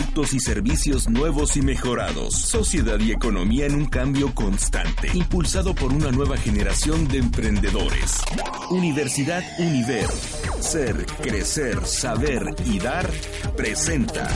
productos 0.00 0.32
y 0.32 0.40
servicios 0.40 1.08
nuevos 1.10 1.56
y 1.56 1.62
mejorados. 1.62 2.34
Sociedad 2.34 2.98
y 3.00 3.12
economía 3.12 3.66
en 3.66 3.74
un 3.74 3.86
cambio 3.86 4.34
constante, 4.34 5.10
impulsado 5.12 5.74
por 5.74 5.92
una 5.92 6.10
nueva 6.10 6.36
generación 6.36 7.06
de 7.08 7.18
emprendedores. 7.18 8.22
Universidad 8.70 9.42
Univer. 9.58 10.08
Ser, 10.60 11.04
crecer, 11.22 11.84
saber 11.84 12.54
y 12.64 12.78
dar 12.78 13.10
presenta. 13.56 14.28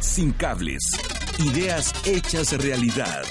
Sin 0.00 0.32
cables. 0.32 0.82
Ideas 1.38 1.92
hechas 2.04 2.52
realidad. 2.60 3.22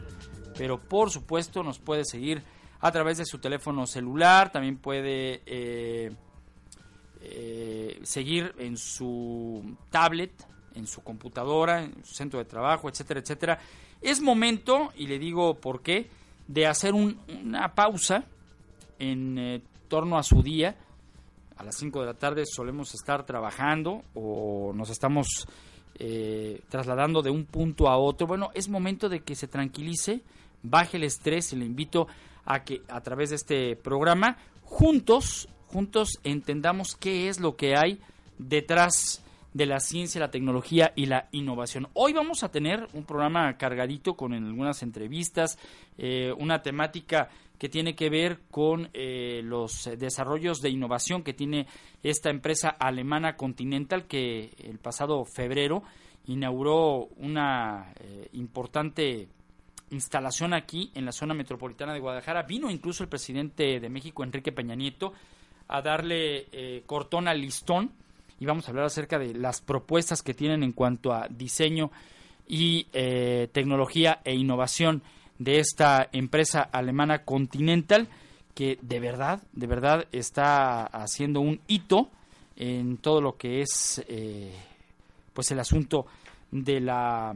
pero 0.58 0.80
por 0.80 1.12
supuesto 1.12 1.62
nos 1.62 1.78
puede 1.78 2.04
seguir 2.06 2.42
a 2.80 2.92
través 2.92 3.20
de 3.20 3.26
su 3.26 3.38
teléfono 3.38 3.86
celular. 3.86 4.52
También 4.52 4.78
puede... 4.78 5.44
Eh, 5.46 6.16
eh, 7.22 8.00
seguir 8.04 8.54
en 8.58 8.78
su 8.78 9.76
tablet, 9.90 10.32
en 10.76 10.88
su 10.88 11.02
computadora, 11.02 11.84
en 11.84 12.06
su 12.06 12.14
centro 12.14 12.40
de 12.40 12.46
trabajo, 12.46 12.90
etcétera, 12.90 13.20
etcétera. 13.20 13.60
Es 14.02 14.22
momento, 14.22 14.92
y 14.96 15.08
le 15.08 15.20
digo 15.20 15.56
por 15.56 15.82
qué, 15.82 16.10
de 16.48 16.66
hacer 16.66 16.94
una 16.94 17.76
pausa 17.76 18.24
en 18.98 19.38
eh, 19.38 19.62
torno 19.88 20.18
a 20.18 20.24
su 20.24 20.42
día. 20.42 20.78
A 21.58 21.64
las 21.64 21.76
5 21.76 22.00
de 22.00 22.06
la 22.06 22.14
tarde 22.14 22.44
solemos 22.46 22.94
estar 22.94 23.26
trabajando 23.26 24.04
o 24.14 24.72
nos 24.74 24.90
estamos 24.90 25.46
eh, 25.96 26.62
trasladando 26.70 27.22
de 27.22 27.30
un 27.30 27.46
punto 27.46 27.90
a 27.90 27.98
otro. 27.98 28.26
Bueno, 28.26 28.52
es 28.54 28.70
momento 28.70 29.10
de 29.10 29.20
que 29.20 29.36
se 29.36 29.48
tranquilice, 29.48 30.22
baje 30.64 30.96
el 30.96 31.04
estrés 31.04 31.52
y 31.52 31.58
le 31.58 31.66
invito 31.66 32.08
a 32.46 32.64
que 32.64 32.82
a 32.88 33.02
través 33.02 33.32
de 33.32 33.36
este 33.36 33.76
programa 33.76 34.38
juntos 34.64 35.50
juntos 35.72 36.20
entendamos 36.24 36.96
qué 36.96 37.30
es 37.30 37.40
lo 37.40 37.56
que 37.56 37.76
hay 37.76 38.00
detrás 38.40 39.24
de 39.54 39.66
la 39.66 39.80
ciencia, 39.80 40.20
la 40.20 40.32
tecnología 40.32 40.94
y 40.96 41.06
la 41.06 41.28
innovación. 41.32 41.88
Hoy 41.94 42.14
vamos 42.14 42.44
a 42.44 42.50
tener 42.50 42.88
un 42.94 43.04
programa 43.04 43.58
cargadito 43.58 44.16
con 44.16 44.34
algunas 44.34 44.82
entrevistas, 44.84 45.58
eh, 45.98 46.34
una 46.38 46.62
temática 46.62 47.30
que 47.58 47.70
tiene 47.70 47.96
que 47.96 48.10
ver 48.10 48.40
con 48.50 48.90
eh, 48.94 49.42
los 49.44 49.90
desarrollos 49.98 50.62
de 50.62 50.70
innovación 50.70 51.24
que 51.24 51.34
tiene 51.34 51.68
esta 52.04 52.30
empresa 52.30 52.70
alemana 52.70 53.36
Continental 53.36 54.08
que 54.08 54.52
el 54.64 54.80
pasado 54.80 55.24
febrero 55.26 55.84
inauguró 56.26 57.10
una 57.18 57.94
eh, 58.00 58.30
importante 58.34 59.28
instalación 59.92 60.54
aquí 60.54 60.92
en 60.94 61.06
la 61.06 61.12
zona 61.12 61.34
metropolitana 61.34 61.94
de 61.94 62.00
Guadalajara. 62.00 62.44
Vino 62.44 62.70
incluso 62.70 63.04
el 63.04 63.10
presidente 63.10 63.80
de 63.80 63.90
México, 63.90 64.24
Enrique 64.24 64.52
Peña 64.52 64.76
Nieto, 64.76 65.14
a 65.70 65.82
darle 65.82 66.48
eh, 66.52 66.84
cortón 66.86 67.28
al 67.28 67.40
listón 67.40 67.92
y 68.40 68.46
vamos 68.46 68.68
a 68.68 68.72
hablar 68.72 68.86
acerca 68.86 69.20
de 69.20 69.34
las 69.34 69.62
propuestas 69.62 70.24
que 70.24 70.34
tienen 70.34 70.64
en 70.64 70.74
cuanto 70.74 71.14
a 71.14 71.28
diseño 71.30 71.92
y 72.48 72.88
eh, 72.94 73.48
tecnología 73.52 74.20
e 74.26 74.34
innovación 74.34 75.04
de 75.38 75.60
esta 75.60 76.10
empresa 76.12 76.62
alemana 76.62 77.24
Continental 77.24 78.08
que 78.56 78.80
de 78.82 79.00
verdad, 79.00 79.42
de 79.54 79.68
verdad 79.68 80.08
está 80.12 80.86
haciendo 80.86 81.40
un 81.40 81.62
hito 81.68 82.10
en 82.56 82.98
todo 82.98 83.22
lo 83.22 83.38
que 83.38 83.62
es 83.62 84.04
eh, 84.08 84.52
pues 85.34 85.52
el 85.52 85.60
asunto 85.60 86.08
de 86.52 86.80
la 86.80 87.36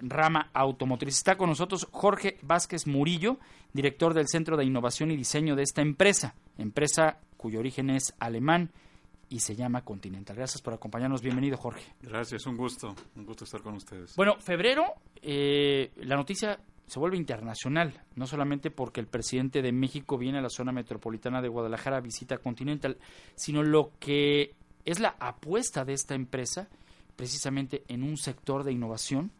rama 0.00 0.50
automotriz. 0.52 1.16
Está 1.16 1.36
con 1.36 1.48
nosotros 1.48 1.88
Jorge 1.90 2.38
Vázquez 2.42 2.86
Murillo, 2.86 3.38
director 3.72 4.14
del 4.14 4.28
Centro 4.28 4.56
de 4.56 4.64
Innovación 4.64 5.10
y 5.10 5.16
Diseño 5.16 5.56
de 5.56 5.62
esta 5.62 5.82
empresa, 5.82 6.34
empresa 6.58 7.18
cuyo 7.36 7.58
origen 7.58 7.90
es 7.90 8.14
alemán 8.18 8.70
y 9.28 9.40
se 9.40 9.56
llama 9.56 9.82
Continental. 9.82 10.36
Gracias 10.36 10.60
por 10.60 10.74
acompañarnos. 10.74 11.22
Bienvenido, 11.22 11.56
Jorge. 11.56 11.94
Gracias, 12.02 12.46
un 12.46 12.56
gusto. 12.56 12.94
Un 13.16 13.24
gusto 13.24 13.44
estar 13.44 13.62
con 13.62 13.74
ustedes. 13.74 14.14
Bueno, 14.14 14.36
febrero, 14.38 14.84
eh, 15.22 15.90
la 15.96 16.16
noticia 16.16 16.60
se 16.86 16.98
vuelve 16.98 17.16
internacional, 17.16 18.02
no 18.14 18.26
solamente 18.26 18.70
porque 18.70 19.00
el 19.00 19.06
presidente 19.06 19.62
de 19.62 19.72
México 19.72 20.18
viene 20.18 20.38
a 20.38 20.42
la 20.42 20.50
zona 20.50 20.72
metropolitana 20.72 21.40
de 21.40 21.48
Guadalajara 21.48 21.96
a 21.96 22.00
visita 22.00 22.36
Continental, 22.36 22.98
sino 23.34 23.62
lo 23.62 23.92
que 23.98 24.54
es 24.84 25.00
la 25.00 25.16
apuesta 25.18 25.86
de 25.86 25.94
esta 25.94 26.14
empresa 26.14 26.68
precisamente 27.16 27.84
en 27.88 28.02
un 28.02 28.16
sector 28.16 28.64
de 28.64 28.72
innovación 28.72 29.30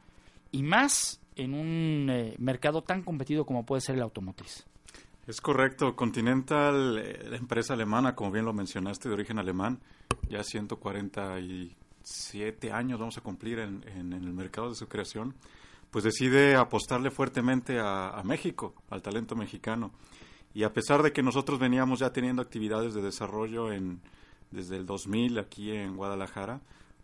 y 0.50 0.62
más 0.62 1.20
en 1.36 1.54
un 1.54 2.10
eh, 2.10 2.34
mercado 2.38 2.82
tan 2.82 3.02
competido 3.02 3.46
como 3.46 3.64
puede 3.64 3.80
ser 3.80 3.94
el 3.96 4.02
automotriz. 4.02 4.66
Es 5.26 5.40
correcto. 5.40 5.94
Continental, 5.94 6.98
eh, 6.98 7.26
la 7.28 7.36
empresa 7.36 7.74
alemana, 7.74 8.14
como 8.14 8.30
bien 8.32 8.44
lo 8.44 8.52
mencionaste, 8.52 9.08
de 9.08 9.14
origen 9.14 9.38
alemán, 9.38 9.80
ya 10.28 10.42
147 10.42 12.72
años 12.72 12.98
vamos 12.98 13.16
a 13.18 13.20
cumplir 13.20 13.60
en, 13.60 13.84
el 14.12 14.32
mercado 14.32 14.70
de 14.70 14.74
su 14.74 14.88
creación, 14.88 15.36
pues 15.90 16.02
decide 16.04 16.56
apostarle 16.56 17.12
fuertemente 17.12 17.78
a, 17.80 18.20
México, 18.24 18.74
al 18.90 19.00
talento 19.02 19.36
mexicano. 19.36 19.92
Y 20.54 20.64
a 20.64 20.72
pesar 20.72 21.02
de 21.02 21.12
que 21.12 21.22
nosotros 21.22 21.60
veníamos 21.60 22.00
ya 22.00 22.12
teniendo 22.12 22.42
actividades 22.42 22.94
de 22.94 23.02
desarrollo 23.02 23.72
en, 23.72 24.00
desde 24.50 24.76
el 24.76 24.86
2000 24.86 25.38
aquí 25.38 25.70
en 25.70 25.96
Guadalajara, 25.96 26.60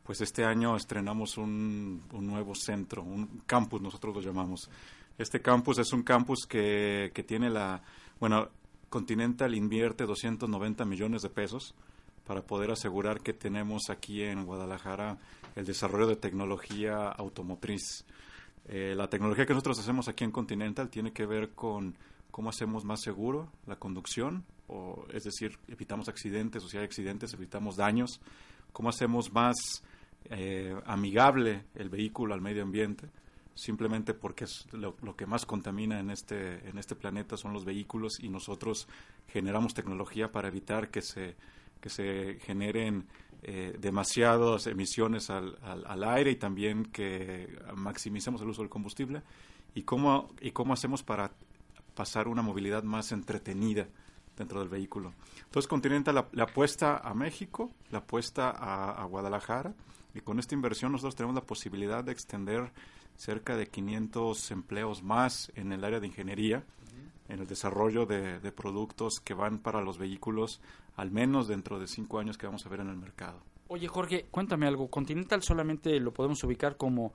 pues 0.09 0.23
este 0.23 0.43
año 0.43 0.75
estrenamos 0.75 1.37
un, 1.37 2.03
nuevo 2.11 2.55
centro, 2.55 3.03
un 3.03 3.43
campus, 3.45 3.83
nosotros 3.83 4.15
lo 4.15 4.23
llamamos. 4.23 4.71
Este 5.19 5.43
campus 5.43 5.81
es 5.81 5.93
un 5.93 6.03
campus 6.03 6.47
que, 6.49 7.11
que 7.13 7.23
tiene 7.23 7.51
la, 7.51 7.83
bueno, 8.19 8.49
Continental 8.89 9.55
invierte 9.55 10.07
290 10.07 10.87
millones 10.87 11.21
de 11.21 11.29
pesos 11.29 11.75
para 12.27 12.41
poder 12.41 12.71
asegurar 12.71 13.21
que 13.21 13.35
tenemos 13.35 13.91
aquí 13.91 14.23
en 14.23 14.47
Guadalajara 14.47 15.19
el 15.55 15.67
desarrollo 15.67 16.07
de 16.07 16.17
tecnología 16.17 17.09
automotriz. 17.09 18.07
Eh, 18.67 18.95
la 18.97 19.11
tecnología 19.11 19.45
que 19.45 19.53
nosotros 19.53 19.79
hacemos 19.79 20.09
aquí 20.09 20.25
en 20.25 20.31
Continental 20.31 20.89
tiene 20.89 21.13
que 21.13 21.27
ver 21.27 21.51
con 21.51 21.95
cómo 22.31 22.49
hacemos 22.49 22.83
más 22.83 23.03
seguro 23.03 23.53
la 23.67 23.77
conducción, 23.77 24.47
o, 24.69 25.05
es 25.13 25.25
decir, 25.25 25.59
evitamos 25.69 26.09
accidentes, 26.09 26.65
o 26.65 26.69
si 26.71 26.79
hay 26.79 26.85
accidentes, 26.85 27.35
evitamos 27.35 27.77
daños, 27.77 28.23
cómo 28.73 28.89
hacemos 28.89 29.31
más 29.35 29.83
eh, 30.31 30.75
amigable 30.87 31.65
el 31.75 31.89
vehículo 31.89 32.35
al 32.35 32.41
medio 32.41 32.63
ambiente 32.63 33.09
simplemente 33.59 34.15
porque 34.15 34.45
es 34.45 34.73
lo, 34.73 34.95
que 35.17 35.27
más 35.27 35.45
contamina 35.45 35.99
en 35.99 36.11
este, 36.11 36.69
en 36.69 36.79
este 36.79 36.95
planeta 36.95 37.37
son 37.37 37.53
los 37.53 37.65
vehículos 37.65 38.21
y 38.21 38.29
nosotros 38.29 38.87
generamos 39.27 39.75
tecnología 39.75 40.31
para 40.31 40.47
evitar 40.47 40.91
que 40.91 41.03
se, 41.03 41.35
que 41.81 41.89
se 41.89 42.39
generen 42.43 43.09
eh, 43.43 43.77
demasiadas 43.81 44.69
emisiones 44.69 45.29
al, 45.29 45.59
al, 45.65 46.05
aire 46.05 46.31
y 46.31 46.37
también 46.37 46.85
que 46.85 47.59
maximicemos 47.75 48.41
el 48.43 48.49
uso 48.49 48.63
del 48.63 48.71
combustible 48.71 49.23
y 49.75 49.83
cómo, 49.83 50.29
y 50.41 50.53
cómo 50.53 50.73
hacemos 50.73 51.03
para 51.03 51.33
pasar 51.97 52.29
una 52.29 52.43
movilidad 52.43 52.85
más 52.85 53.11
entretenida 53.11 53.89
dentro 54.37 54.61
del 54.61 54.69
vehículo. 54.69 55.15
Entonces 55.47 55.67
Continental 55.67 56.15
la, 56.15 56.29
la 56.31 56.45
apuesta 56.45 56.99
a 56.99 57.13
México, 57.13 57.73
la 57.91 57.99
apuesta 57.99 58.51
a 58.51 59.05
Guadalajara 59.07 59.75
y 60.19 60.21
con 60.21 60.41
esta 60.41 60.55
inversión 60.55 60.91
nosotros 60.91 61.15
tenemos 61.15 61.37
la 61.37 61.47
posibilidad 61.47 62.03
de 62.03 62.11
extender 62.11 62.73
cerca 63.17 63.57
de 63.57 63.69
500 63.69 64.51
empleos 64.51 65.03
más 65.03 65.53
en 65.55 65.73
el 65.73 65.85
área 65.85 66.01
de 66.01 66.09
ingeniería, 66.09 66.65
en 67.29 67.39
el 67.39 67.47
desarrollo 67.47 68.05
de, 68.05 68.53
productos 68.53 69.21
que 69.21 69.35
van 69.35 69.59
para 69.59 69.81
los 69.81 69.97
vehículos, 69.97 70.61
al 70.97 71.13
menos 71.13 71.47
dentro 71.47 71.79
de 71.79 71.87
cinco 71.87 72.19
años 72.19 72.37
que 72.37 72.47
vamos 72.47 72.67
a 72.67 72.69
ver 72.69 72.81
en 72.81 72.89
el 72.89 72.97
mercado. 72.97 73.41
Oye, 73.69 73.87
Jorge, 73.87 74.27
cuéntame 74.31 74.67
algo. 74.67 74.89
¿Continental 74.89 75.43
solamente 75.43 76.01
lo 76.01 76.13
podemos 76.13 76.43
ubicar 76.43 76.77
como 76.77 77.13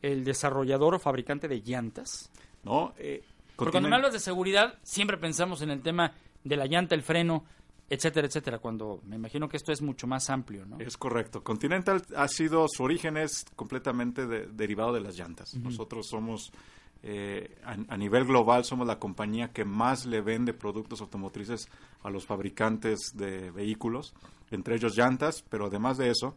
el 0.00 0.24
desarrollador 0.24 0.94
o 0.94 0.98
fabricante 0.98 1.48
de 1.48 1.60
llantas? 1.60 2.30
No, 2.62 2.94
eh, 2.96 3.22
Porque 3.56 3.72
cuando 3.72 3.90
me 3.90 3.96
hablas 3.96 4.14
de 4.14 4.20
seguridad, 4.20 4.78
siempre 4.82 5.18
pensamos 5.18 5.60
en 5.60 5.70
el 5.70 5.82
tema 5.82 6.12
de 6.42 6.56
la 6.56 6.66
llanta, 6.66 6.94
el 6.94 7.02
freno, 7.02 7.44
etcétera, 7.88 8.26
etcétera, 8.26 8.58
cuando 8.58 9.00
me 9.06 9.16
imagino 9.16 9.48
que 9.48 9.56
esto 9.56 9.72
es 9.72 9.80
mucho 9.80 10.06
más 10.06 10.28
amplio, 10.28 10.66
¿no? 10.66 10.78
Es 10.80 10.96
correcto. 10.96 11.42
Continental 11.42 12.02
ha 12.16 12.28
sido, 12.28 12.66
su 12.68 12.82
origen 12.82 13.16
es 13.16 13.44
completamente 13.54 14.26
derivado 14.26 14.92
de 14.92 15.00
las 15.00 15.16
llantas. 15.16 15.54
Nosotros 15.54 16.08
somos, 16.08 16.50
eh, 17.02 17.56
a, 17.64 17.96
nivel 17.96 18.24
global, 18.24 18.64
somos 18.64 18.86
la 18.86 18.98
compañía 18.98 19.52
que 19.52 19.64
más 19.64 20.04
le 20.04 20.20
vende 20.20 20.52
productos 20.52 21.00
automotrices 21.00 21.68
a 22.02 22.10
los 22.10 22.26
fabricantes 22.26 23.12
de 23.14 23.52
vehículos, 23.52 24.14
entre 24.50 24.74
ellos 24.74 24.96
llantas, 24.96 25.44
pero 25.48 25.66
además 25.66 25.96
de 25.96 26.10
eso, 26.10 26.34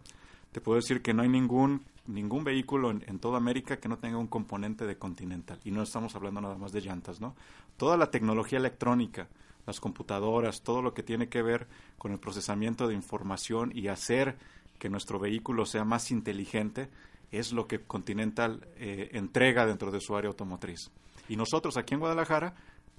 te 0.52 0.62
puedo 0.62 0.76
decir 0.76 1.02
que 1.02 1.14
no 1.14 1.24
hay 1.24 1.30
ningún 1.30 1.82
ningún 2.06 2.44
vehículo 2.44 2.90
en, 2.90 3.04
en, 3.06 3.20
toda 3.20 3.38
América 3.38 3.78
que 3.78 3.88
no 3.88 4.00
tenga 4.00 4.18
un 4.18 4.26
componente 4.26 4.88
de 4.88 4.98
Continental. 4.98 5.60
Y 5.64 5.70
no 5.70 5.84
estamos 5.84 6.16
hablando 6.16 6.42
nada 6.42 6.58
más 6.58 6.72
de 6.72 6.82
llantas, 6.82 7.22
¿no? 7.22 7.36
Toda 7.78 7.98
la 7.98 8.10
tecnología 8.10 8.58
electrónica, 8.58 9.28
las 9.70 9.80
computadoras, 9.80 10.62
todo 10.64 10.82
lo 10.82 10.94
que 10.94 11.04
tiene 11.04 11.30
que 11.30 11.44
ver 11.44 11.68
con 11.98 12.12
el 12.12 12.20
procesamiento 12.20 12.88
de 12.88 12.96
información 12.96 13.72
y 13.74 13.88
hacer 13.88 14.38
que 14.80 14.90
nuestro 14.90 15.20
vehículo 15.20 15.66
sea 15.66 15.86
más 15.86 16.10
inteligente, 16.10 16.90
es 17.32 17.54
lo 17.54 17.68
que 17.68 17.80
Continental 17.80 18.68
eh, 18.78 19.10
entrega 19.14 19.68
dentro 19.68 19.92
de 19.92 20.02
su 20.02 20.16
área 20.16 20.30
automotriz. 20.30 20.90
Y 21.28 21.36
nosotros 21.36 21.78
aquí 21.78 21.94
en 21.94 22.00
Guadalajara 22.00 22.56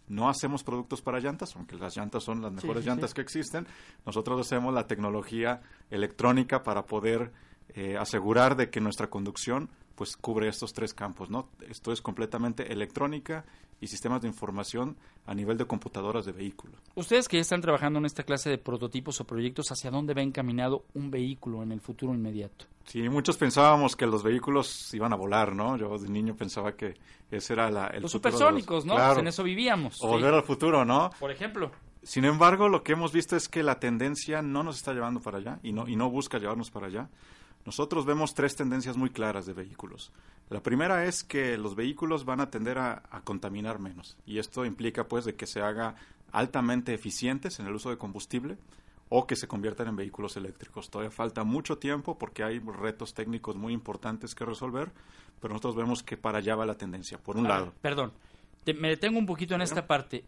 no 0.07 0.29
hacemos 0.29 0.63
productos 0.63 1.03
para 1.03 1.19
llantas, 1.19 1.57
aunque 1.57 1.77
las 1.77 1.97
llantas 1.97 2.23
son 2.23 2.41
las 2.41 2.53
mejores 2.53 2.85
sí, 2.85 2.89
llantas 2.89 3.11
sí. 3.11 3.15
que 3.15 3.21
existen. 3.23 3.67
Nosotros 4.07 4.41
hacemos 4.41 4.73
la 4.73 4.87
tecnología 4.87 5.63
electrónica 5.91 6.63
para 6.63 6.87
poder 6.87 7.33
eh, 7.75 7.97
asegurar 7.99 8.57
de 8.57 8.71
que 8.71 8.81
nuestra 8.81 9.11
conducción 9.11 9.71
pues 9.97 10.17
cubre 10.17 10.49
estos 10.49 10.73
tres 10.73 10.95
campos, 10.95 11.31
¿no? 11.31 11.49
Esto 11.69 11.93
es 11.93 12.01
completamente 12.01 12.73
electrónica 12.73 13.45
y 13.81 13.87
sistemas 13.87 14.21
de 14.23 14.29
información 14.29 14.97
a 15.27 15.35
nivel 15.35 15.57
de 15.57 15.65
computadoras 15.65 16.27
de 16.27 16.33
vehículo. 16.33 16.75
Ustedes 16.95 17.29
que 17.29 17.39
ya 17.39 17.43
están 17.43 17.61
trabajando 17.61 17.99
en 17.99 18.07
esta 18.07 18.23
clase 18.23 18.51
de 18.51 18.59
prototipos 18.59 19.21
o 19.21 19.25
proyectos, 19.25 19.71
¿hacia 19.73 19.91
dónde 19.91 20.15
va 20.15 20.23
encaminado 20.23 20.85
un 20.95 21.11
vehículo 21.11 21.63
en 21.63 21.73
el 21.73 21.81
futuro 21.81 22.15
inmediato? 22.15 22.67
Sí, 22.85 23.09
muchos 23.09 23.37
pensábamos 23.37 23.97
que 23.97 24.07
los 24.07 24.23
vehículos 24.23 24.93
iban 24.95 25.13
a 25.13 25.17
volar, 25.17 25.55
¿no? 25.55 25.77
Yo 25.77 25.97
de 25.99 26.09
niño 26.09 26.35
pensaba 26.37 26.73
que 26.73 26.95
ese 27.31 27.53
era 27.53 27.71
la, 27.71 27.87
el 27.89 28.03
los 28.03 28.13
futuro 28.13 28.33
supersónicos, 28.33 28.85
¿no? 28.85 28.95
Claro. 28.95 29.15
Pues 29.15 29.23
en 29.23 29.29
eso 29.29 29.43
vivíamos. 29.43 29.97
O 30.01 30.07
sí. 30.07 30.07
volver 30.07 30.35
al 30.35 30.43
futuro, 30.43 30.85
¿no? 30.85 31.11
Por 31.19 31.31
ejemplo. 31.31 31.71
Sin 32.03 32.25
embargo, 32.25 32.69
lo 32.69 32.83
que 32.83 32.93
hemos 32.93 33.13
visto 33.13 33.37
es 33.37 33.49
que 33.49 33.63
la 33.63 33.79
tendencia 33.79 34.43
no 34.43 34.63
nos 34.63 34.77
está 34.77 34.93
llevando 34.93 35.21
para 35.21 35.39
allá 35.39 35.59
y 35.63 35.73
no, 35.73 35.87
y 35.87 35.97
no 35.97 36.11
busca 36.11 36.39
llevarnos 36.39 36.71
para 36.71 36.87
allá. 36.87 37.09
Nosotros 37.67 38.07
vemos 38.07 38.35
tres 38.35 38.57
tendencias 38.57 38.97
muy 38.97 39.11
claras 39.11 39.45
de 39.45 39.53
vehículos. 39.53 40.13
La 40.51 40.63
primera 40.63 41.05
es 41.07 41.23
que 41.25 41.57
los 41.57 41.75
vehículos 41.77 42.25
van 42.25 42.41
a 42.41 42.51
tender 42.51 42.79
a, 42.79 43.03
a, 43.11 43.21
contaminar 43.23 43.79
menos 43.79 44.17
y 44.27 44.39
esto 44.39 44.65
implica 44.65 45.07
pues 45.09 45.25
de 45.25 45.35
que 45.37 45.47
se 45.47 45.61
haga 45.63 45.95
altamente 46.33 46.93
eficientes 46.93 47.61
en 47.61 47.67
el 47.67 47.75
uso 47.75 47.91
de 47.91 47.99
combustible 47.99 48.59
o 49.09 49.27
que 49.27 49.37
se 49.37 49.47
conviertan 49.49 49.89
en 49.89 49.97
vehículos 49.97 50.37
eléctricos. 50.37 50.91
Todavía 50.91 51.11
falta 51.11 51.45
mucho 51.45 51.79
tiempo 51.79 52.19
porque 52.19 52.43
hay 52.45 52.59
retos 52.59 53.15
técnicos 53.15 53.57
muy 53.57 53.73
importantes 53.73 54.35
que 54.35 54.45
resolver, 54.45 54.91
pero 55.41 55.55
nosotros 55.55 55.77
vemos 55.77 56.03
que 56.03 56.17
para 56.17 56.39
allá 56.39 56.55
va 56.57 56.67
la 56.67 56.77
tendencia, 56.77 57.19
por 57.19 57.37
un 57.37 57.47
A 57.47 57.49
lado. 57.51 57.73
perdón, 57.81 58.13
Te- 58.65 58.75
me 58.75 58.89
detengo 58.89 59.19
un 59.19 59.27
poquito 59.27 59.55
en 59.55 59.63
esta 59.63 59.87
parte. 59.87 60.25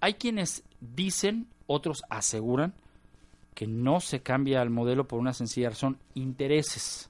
Hay 0.00 0.14
quienes 0.14 0.64
dicen, 0.80 1.46
otros 1.66 2.02
aseguran, 2.10 2.74
que 3.54 3.66
no 3.66 4.00
se 4.00 4.20
cambia 4.22 4.60
al 4.60 4.68
modelo 4.70 5.06
por 5.08 5.18
una 5.18 5.32
sencilla 5.32 5.70
razón, 5.70 5.98
intereses. 6.14 7.08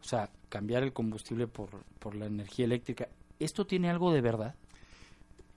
O 0.00 0.04
sea, 0.04 0.30
cambiar 0.50 0.82
el 0.82 0.92
combustible 0.92 1.46
por, 1.46 1.70
por 1.98 2.14
la 2.14 2.26
energía 2.26 2.66
eléctrica. 2.66 3.08
¿Esto 3.38 3.66
tiene 3.66 3.88
algo 3.88 4.12
de 4.12 4.20
verdad? 4.20 4.54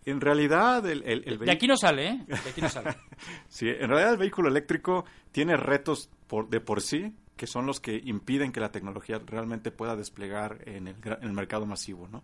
En 0.06 0.20
realidad, 0.22 0.86
el, 0.90 1.02
el, 1.04 1.24
el 1.26 1.40
De 1.40 1.52
aquí 1.52 1.66
no 1.68 1.78
sale, 1.78 2.08
¿eh? 2.10 2.26
De 2.28 2.50
aquí 2.50 2.62
no 2.62 2.70
sale. 2.70 2.96
Sí, 3.50 3.68
en 3.70 3.88
realidad 3.90 4.12
el 4.14 4.18
vehículo 4.18 4.50
eléctrico 4.50 5.06
tiene 5.32 5.56
retos 5.58 6.10
por, 6.28 6.50
de 6.50 6.60
por 6.62 6.82
sí 6.82 7.14
que 7.36 7.48
son 7.48 7.66
los 7.66 7.80
que 7.80 8.00
impiden 8.06 8.52
que 8.52 8.60
la 8.60 8.72
tecnología 8.72 9.20
realmente 9.26 9.72
pueda 9.72 9.96
desplegar 9.96 10.60
en 10.68 10.88
el, 10.88 10.96
en 11.04 11.24
el 11.24 11.34
mercado 11.34 11.66
masivo. 11.66 12.08
¿no? 12.08 12.22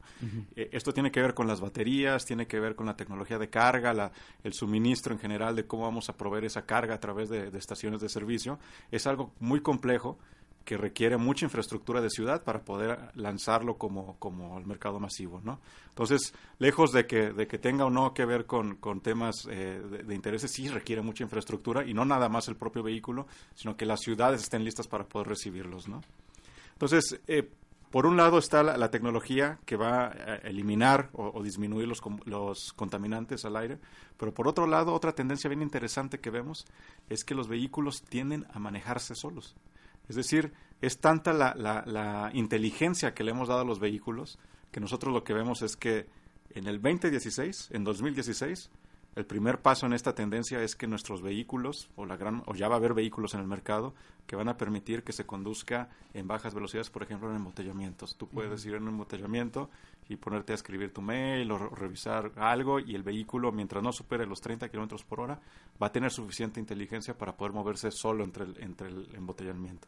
Eh, 0.55 0.69
esto 0.71 0.93
tiene 0.93 1.09
que 1.11 1.19
ver 1.19 1.33
con 1.33 1.47
las 1.47 1.61
baterías, 1.61 2.25
tiene 2.25 2.45
que 2.45 2.59
ver 2.59 2.75
con 2.75 2.85
la 2.85 2.95
tecnología 2.95 3.39
de 3.39 3.49
carga, 3.49 3.91
la- 3.93 4.11
el 4.43 4.53
suministro 4.53 5.11
en 5.13 5.19
general 5.19 5.55
de 5.55 5.65
cómo 5.65 5.83
vamos 5.83 6.09
a 6.09 6.15
proveer 6.15 6.45
esa 6.45 6.61
carga 6.67 6.93
a 6.95 6.99
través 6.99 7.27
de, 7.29 7.49
de 7.49 7.57
estaciones 7.57 8.01
de 8.01 8.09
servicio. 8.09 8.59
Es 8.91 9.07
algo 9.07 9.33
muy 9.39 9.61
complejo 9.61 10.19
que 10.69 10.77
requiere 10.77 11.17
mucha 11.17 11.45
infraestructura 11.45 11.99
de 11.99 12.11
ciudad 12.11 12.43
para 12.43 12.61
poder 12.61 12.99
lanzarlo 13.15 13.79
como, 13.79 14.17
como 14.19 14.55
al 14.55 14.67
mercado 14.67 14.99
masivo, 14.99 15.41
¿no? 15.43 15.59
Entonces, 15.87 16.31
lejos 16.59 16.91
de 16.91 17.07
que, 17.07 17.31
de 17.33 17.47
que 17.47 17.57
tenga 17.57 17.85
o 17.85 17.89
no 17.89 18.13
que 18.13 18.23
ver 18.23 18.45
con, 18.45 18.75
con 18.75 19.01
temas 19.01 19.47
eh, 19.49 19.81
de, 19.89 20.03
de 20.03 20.13
intereses, 20.13 20.51
sí 20.51 20.69
requiere 20.69 21.01
mucha 21.01 21.23
infraestructura 21.23 21.83
y 21.87 21.95
no 21.95 22.05
nada 22.05 22.29
más 22.29 22.49
el 22.49 22.55
propio 22.55 22.83
vehículo, 22.83 23.25
sino 23.55 23.75
que 23.75 23.87
las 23.87 24.01
ciudades 24.01 24.43
estén 24.43 24.63
listas 24.63 24.87
para 24.87 25.05
poder 25.05 25.29
recibirlos, 25.29 25.87
¿no? 25.87 26.01
Entonces, 26.73 27.19
eh, 27.25 27.49
por 27.89 28.05
un 28.05 28.15
lado 28.15 28.37
está 28.37 28.61
la, 28.61 28.91
tecnología 28.91 29.57
que 29.65 29.75
va 29.75 30.09
a 30.09 30.35
eliminar 30.43 31.09
o, 31.13 31.31
o 31.33 31.41
disminuir 31.41 31.87
los, 31.87 31.99
los 32.25 32.73
contaminantes 32.75 33.43
al 33.43 33.57
aire, 33.57 33.79
pero 34.17 34.35
por 34.35 34.47
otro 34.47 34.67
lado, 34.67 34.93
otra 34.93 35.13
tendencia 35.13 35.47
bien 35.47 35.63
interesante 35.63 36.19
que 36.19 36.29
vemos 36.29 36.67
es 37.09 37.23
que 37.23 37.33
los 37.33 37.47
vehículos 37.47 38.03
tienden 38.03 38.45
a 38.53 38.59
manejarse 38.59 39.15
solos. 39.15 39.55
Es 40.09 40.15
decir, 40.17 40.51
es 40.81 40.99
tanta 40.99 41.31
la, 41.33 41.53
la- 41.55 41.83
la 41.85 42.31
inteligencia 42.33 43.13
que 43.13 43.23
le 43.23 43.31
hemos 43.31 43.47
dado 43.47 43.61
a 43.61 43.65
los 43.65 43.79
vehículos 43.79 44.39
que 44.71 44.79
nosotros 44.79 45.13
lo 45.13 45.23
que 45.23 45.33
vemos 45.33 45.61
es 45.61 45.75
que 45.77 46.07
en 46.51 46.67
el 46.67 46.81
2016, 46.81 47.69
en 47.71 47.83
2016, 47.83 48.69
el 49.19 49.25
primer 49.25 49.61
paso 49.61 49.85
en 49.85 49.93
esta 49.93 50.15
tendencia 50.15 50.61
es 50.63 50.75
que 50.75 50.87
nuestros 50.87 51.21
vehículos, 51.21 51.89
o, 51.95 52.05
la 52.05 52.15
gran, 52.17 52.41
o 52.47 52.55
ya 52.55 52.67
va 52.67 52.75
a 52.75 52.77
haber 52.77 52.93
vehículos 52.93 53.33
en 53.33 53.41
el 53.41 53.47
mercado, 53.47 53.93
que 54.25 54.35
van 54.35 54.47
a 54.49 54.57
permitir 54.57 55.03
que 55.03 55.11
se 55.11 55.25
conduzca 55.25 55.89
en 56.13 56.27
bajas 56.27 56.53
velocidades, 56.53 56.89
por 56.89 57.03
ejemplo, 57.03 57.29
en 57.29 57.35
embotellamientos. 57.35 58.15
Tú 58.15 58.27
puedes 58.27 58.65
ir 58.65 58.75
en 58.75 58.83
un 58.83 58.89
embotellamiento 58.89 59.69
y 60.07 60.15
ponerte 60.15 60.53
a 60.53 60.55
escribir 60.55 60.93
tu 60.93 61.01
mail 61.01 61.51
o 61.51 61.57
re- 61.57 61.69
revisar 61.75 62.31
algo 62.37 62.79
y 62.79 62.95
el 62.95 63.03
vehículo, 63.03 63.51
mientras 63.51 63.83
no 63.83 63.91
supere 63.91 64.25
los 64.25 64.41
30 64.41 64.69
kilómetros 64.69 65.03
por 65.03 65.19
hora, 65.19 65.39
va 65.81 65.87
a 65.87 65.91
tener 65.91 66.11
suficiente 66.11 66.59
inteligencia 66.59 67.17
para 67.17 67.35
poder 67.35 67.53
moverse 67.53 67.91
solo 67.91 68.23
entre 68.23 68.45
el, 68.45 68.55
entre 68.63 68.87
el 68.87 69.09
embotellamiento. 69.15 69.87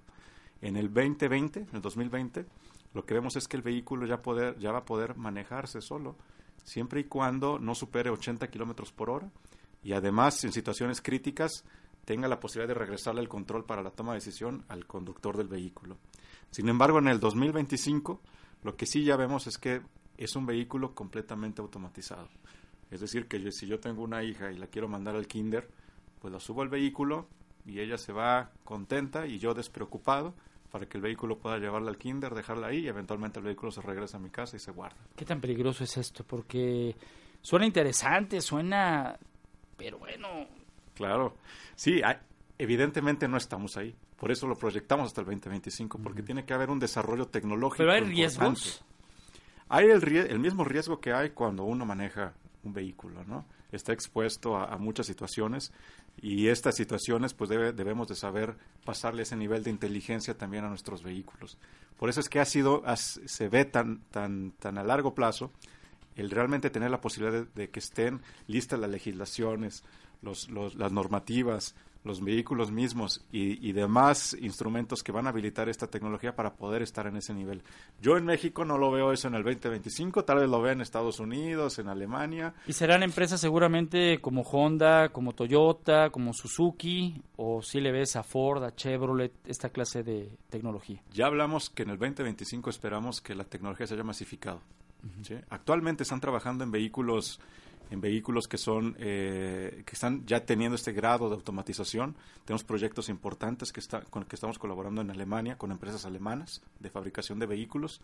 En 0.61 0.75
el 0.75 0.93
2020, 0.93 1.59
en 1.61 1.69
el 1.75 1.81
2020, 1.81 2.45
lo 2.93 3.05
que 3.05 3.13
vemos 3.13 3.35
es 3.35 3.47
que 3.47 3.55
el 3.57 3.63
vehículo 3.63 4.05
ya, 4.05 4.21
poder, 4.21 4.59
ya 4.59 4.71
va 4.71 4.79
a 4.79 4.85
poder 4.85 5.15
manejarse 5.15 5.79
solo, 5.81 6.15
siempre 6.63 7.01
y 7.01 7.03
cuando 7.05 7.59
no 7.59 7.75
supere 7.75 8.09
80 8.09 8.47
kilómetros 8.49 8.91
por 8.91 9.09
hora 9.09 9.29
y 9.83 9.93
además 9.93 10.43
en 10.43 10.53
situaciones 10.53 11.01
críticas 11.01 11.63
tenga 12.05 12.27
la 12.27 12.39
posibilidad 12.39 12.73
de 12.73 12.79
regresarle 12.79 13.21
el 13.21 13.29
control 13.29 13.65
para 13.65 13.83
la 13.83 13.91
toma 13.91 14.13
de 14.13 14.19
decisión 14.19 14.63
al 14.67 14.85
conductor 14.85 15.37
del 15.37 15.47
vehículo. 15.47 15.97
Sin 16.49 16.67
embargo, 16.67 16.99
en 16.99 17.07
el 17.07 17.19
2025, 17.19 18.19
lo 18.63 18.75
que 18.75 18.85
sí 18.85 19.03
ya 19.03 19.15
vemos 19.15 19.47
es 19.47 19.57
que 19.57 19.81
es 20.17 20.35
un 20.35 20.45
vehículo 20.45 20.93
completamente 20.93 21.61
automatizado. 21.61 22.27
Es 22.89 22.99
decir, 22.99 23.27
que 23.27 23.51
si 23.51 23.67
yo 23.67 23.79
tengo 23.79 24.03
una 24.03 24.23
hija 24.23 24.51
y 24.51 24.57
la 24.57 24.67
quiero 24.67 24.87
mandar 24.87 25.15
al 25.15 25.27
kinder, 25.27 25.69
pues 26.19 26.33
la 26.33 26.39
subo 26.39 26.61
al 26.61 26.69
vehículo 26.69 27.27
y 27.65 27.79
ella 27.79 27.97
se 27.97 28.11
va 28.11 28.51
contenta 28.63 29.25
y 29.25 29.39
yo 29.39 29.53
despreocupado 29.53 30.33
para 30.71 30.85
que 30.87 30.97
el 30.97 31.01
vehículo 31.03 31.37
pueda 31.37 31.57
llevarla 31.57 31.89
al 31.89 31.97
kinder, 31.97 32.33
dejarla 32.33 32.67
ahí 32.67 32.79
y 32.79 32.87
eventualmente 32.87 33.39
el 33.39 33.45
vehículo 33.45 33.71
se 33.71 33.81
regresa 33.81 34.17
a 34.17 34.19
mi 34.19 34.29
casa 34.29 34.55
y 34.55 34.59
se 34.59 34.71
guarda. 34.71 34.97
¿Qué 35.15 35.25
tan 35.25 35.41
peligroso 35.41 35.83
es 35.83 35.97
esto? 35.97 36.23
Porque 36.23 36.95
suena 37.41 37.65
interesante, 37.65 38.39
suena... 38.41 39.17
Pero 39.77 39.97
bueno, 39.99 40.27
Claro. 40.93 41.35
Sí, 41.75 42.01
hay- 42.03 42.17
evidentemente 42.57 43.27
no 43.27 43.37
estamos 43.37 43.75
ahí. 43.77 43.95
Por 44.17 44.31
eso 44.31 44.45
lo 44.47 44.55
proyectamos 44.55 45.07
hasta 45.07 45.21
el 45.21 45.25
2025, 45.25 45.97
porque 45.97 46.21
tiene 46.21 46.45
que 46.45 46.53
haber 46.53 46.69
un 46.69 46.77
desarrollo 46.79 47.27
tecnológico. 47.27 47.77
pero 47.77 47.91
hay 47.93 47.99
importante. 47.99 48.15
riesgos. 48.21 48.83
Hay 49.69 49.85
el, 49.89 50.03
el 50.15 50.39
mismo 50.39 50.63
riesgo 50.63 50.99
que 50.99 51.11
hay 51.13 51.31
cuando 51.31 51.63
uno 51.63 51.85
maneja 51.85 52.33
un 52.63 52.73
vehículo, 52.73 53.23
¿no? 53.23 53.45
Está 53.71 53.93
expuesto 53.93 54.55
a, 54.57 54.65
a 54.65 54.77
muchas 54.77 55.07
situaciones 55.07 55.71
y 56.21 56.47
estas 56.47 56.75
situaciones 56.75 57.33
pues 57.33 57.49
debe- 57.49 57.73
debemos 57.73 58.07
de 58.07 58.15
saber 58.15 58.55
pasarle 58.85 59.23
ese 59.23 59.35
nivel 59.35 59.63
de 59.63 59.69
inteligencia 59.71 60.37
también 60.37 60.65
a 60.65 60.69
nuestros 60.69 61.03
vehículos. 61.03 61.57
Por 61.97 62.09
eso 62.09 62.19
es 62.19 62.29
que 62.29 62.39
ha 62.39 62.45
sido, 62.45 62.83
se 62.95 63.47
ve 63.49 63.65
tan, 63.65 64.01
tan, 64.11 64.51
tan 64.59 64.77
a 64.77 64.83
largo 64.83 65.13
plazo 65.15 65.51
el 66.15 66.29
realmente 66.29 66.69
tener 66.69 66.91
la 66.91 67.01
posibilidad 67.01 67.43
de, 67.43 67.47
de 67.55 67.69
que 67.69 67.79
estén 67.79 68.21
listas 68.47 68.79
las 68.79 68.89
legislaciones, 68.89 69.83
los, 70.21 70.49
los- 70.49 70.75
las 70.75 70.91
normativas, 70.91 71.75
los 72.03 72.23
vehículos 72.23 72.71
mismos 72.71 73.23
y, 73.31 73.67
y 73.67 73.73
demás 73.73 74.35
instrumentos 74.39 75.03
que 75.03 75.11
van 75.11 75.27
a 75.27 75.29
habilitar 75.29 75.69
esta 75.69 75.87
tecnología 75.87 76.35
para 76.35 76.53
poder 76.53 76.81
estar 76.81 77.05
en 77.07 77.17
ese 77.17 77.33
nivel. 77.33 77.61
Yo 78.01 78.17
en 78.17 78.25
México 78.25 78.65
no 78.65 78.77
lo 78.77 78.91
veo 78.91 79.11
eso 79.11 79.27
en 79.27 79.35
el 79.35 79.43
2025, 79.43 80.25
tal 80.25 80.39
vez 80.39 80.49
lo 80.49 80.61
vea 80.61 80.73
en 80.73 80.81
Estados 80.81 81.19
Unidos, 81.19 81.77
en 81.79 81.89
Alemania. 81.89 82.53
Y 82.67 82.73
serán 82.73 83.03
empresas 83.03 83.39
seguramente 83.39 84.19
como 84.19 84.41
Honda, 84.41 85.09
como 85.09 85.33
Toyota, 85.33 86.09
como 86.09 86.33
Suzuki, 86.33 87.21
o 87.37 87.61
si 87.61 87.79
le 87.79 87.91
ves 87.91 88.15
a 88.15 88.23
Ford, 88.23 88.63
a 88.63 88.75
Chevrolet, 88.75 89.33
esta 89.45 89.69
clase 89.69 90.03
de 90.03 90.37
tecnología. 90.49 91.01
Ya 91.13 91.27
hablamos 91.27 91.69
que 91.69 91.83
en 91.83 91.91
el 91.91 91.97
2025 91.97 92.69
esperamos 92.69 93.21
que 93.21 93.35
la 93.35 93.43
tecnología 93.43 93.85
se 93.85 93.93
haya 93.93 94.03
masificado. 94.03 94.61
¿sí? 95.21 95.35
Actualmente 95.49 96.03
están 96.03 96.19
trabajando 96.19 96.63
en 96.63 96.71
vehículos 96.71 97.39
en 97.91 98.01
vehículos 98.01 98.47
que 98.47 98.57
son 98.57 98.95
eh, 98.99 99.83
que 99.85 99.93
están 99.93 100.25
ya 100.25 100.45
teniendo 100.45 100.75
este 100.75 100.93
grado 100.93 101.29
de 101.29 101.35
automatización. 101.35 102.15
Tenemos 102.45 102.63
proyectos 102.63 103.09
importantes 103.09 103.71
que 103.71 103.81
está, 103.81 104.01
con 104.01 104.23
que 104.23 104.35
estamos 104.35 104.57
colaborando 104.57 105.01
en 105.01 105.11
Alemania 105.11 105.57
con 105.57 105.71
empresas 105.71 106.05
alemanas 106.05 106.61
de 106.79 106.89
fabricación 106.89 107.37
de 107.37 107.45
vehículos 107.45 108.01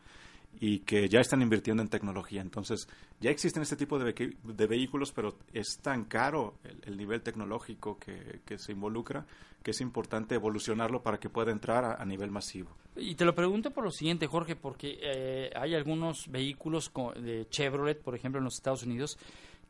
y 0.59 0.79
que 0.79 1.07
ya 1.07 1.19
están 1.19 1.41
invirtiendo 1.41 1.81
en 1.83 1.89
tecnología. 1.89 2.41
Entonces, 2.41 2.87
ya 3.19 3.29
existen 3.29 3.63
este 3.63 3.75
tipo 3.75 3.97
de, 3.97 4.35
de 4.43 4.67
vehículos, 4.67 5.11
pero 5.11 5.35
es 5.53 5.79
tan 5.81 6.05
caro 6.05 6.55
el, 6.85 6.97
nivel 6.97 7.21
tecnológico 7.21 7.97
que, 7.97 8.41
que, 8.45 8.57
se 8.57 8.71
involucra 8.71 9.25
que 9.61 9.71
es 9.71 9.81
importante 9.81 10.35
evolucionarlo 10.35 11.03
para 11.03 11.19
que 11.19 11.29
pueda 11.29 11.51
entrar 11.51 11.97
a, 11.99 12.05
nivel 12.05 12.31
masivo. 12.31 12.69
Y 12.95 13.15
te 13.15 13.25
lo 13.25 13.35
pregunto 13.35 13.71
por 13.71 13.83
lo 13.83 13.91
siguiente, 13.91 14.25
Jorge, 14.25 14.55
porque 14.55 14.97
eh, 15.01 15.49
hay 15.55 15.75
algunos 15.75 16.29
vehículos 16.29 16.91
de 17.21 17.47
Chevrolet, 17.49 18.01
por 18.01 18.15
ejemplo, 18.15 18.39
en 18.39 18.45
los 18.45 18.55
Estados 18.55 18.83
Unidos, 18.83 19.17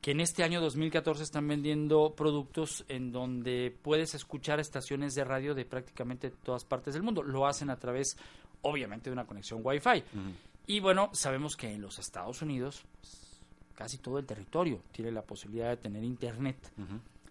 que 0.01 0.12
en 0.12 0.20
este 0.20 0.44
año 0.44 0.62
2014 0.62 1.24
están 1.24 1.48
vendiendo 1.48 2.13
productos 2.16 2.86
en 2.88 3.12
donde 3.12 3.75
puedes 3.82 4.13
escuchar 4.13 4.60
estaciones 4.60 5.16
de 5.16 5.24
radio 5.24 5.56
de 5.56 5.66
prácticamente 5.66 6.30
todas 6.30 6.66
partes 6.66 6.94
del 6.94 7.04
mundo. 7.04 7.24
Lo 7.24 7.48
hacen 7.48 7.70
a 7.70 7.77
través, 7.77 8.18
obviamente, 8.62 9.10
de 9.10 9.13
una 9.13 9.25
conexión 9.25 9.62
Wi-Fi. 9.63 10.04
Y 10.68 10.80
bueno, 10.80 11.10
sabemos 11.13 11.56
que 11.56 11.72
en 11.72 11.82
los 11.82 11.98
Estados 12.00 12.42
Unidos 12.42 12.84
pues, 13.00 13.42
casi 13.74 13.98
todo 13.98 14.20
el 14.20 14.25
territorio 14.25 14.82
tiene 14.92 15.12
la 15.12 15.22
posibilidad 15.22 15.70
de 15.70 15.77
tener 15.77 16.04
internet. 16.04 16.58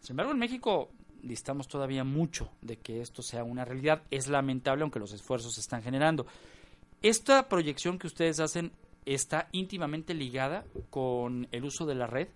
Sin 0.00 0.12
embargo, 0.12 0.32
en 0.32 0.38
México 0.38 0.90
distamos 1.22 1.68
todavía 1.68 2.04
mucho 2.04 2.50
de 2.62 2.78
que 2.78 3.00
esto 3.00 3.22
sea 3.22 3.44
una 3.44 3.64
realidad. 3.64 4.02
Es 4.10 4.28
lamentable, 4.28 4.82
aunque 4.82 5.00
los 5.00 5.12
esfuerzos 5.12 5.54
se 5.54 5.60
están 5.60 5.82
generando. 5.82 6.26
Esta 7.02 7.48
proyección 7.48 7.98
que 7.98 8.06
ustedes 8.06 8.40
hacen 8.40 8.72
está 9.04 9.48
íntimamente 9.52 10.14
ligada 10.14 10.64
con 10.90 11.48
el 11.52 11.64
uso 11.64 11.86
de 11.86 11.94
la 11.94 12.06
red, 12.06 12.28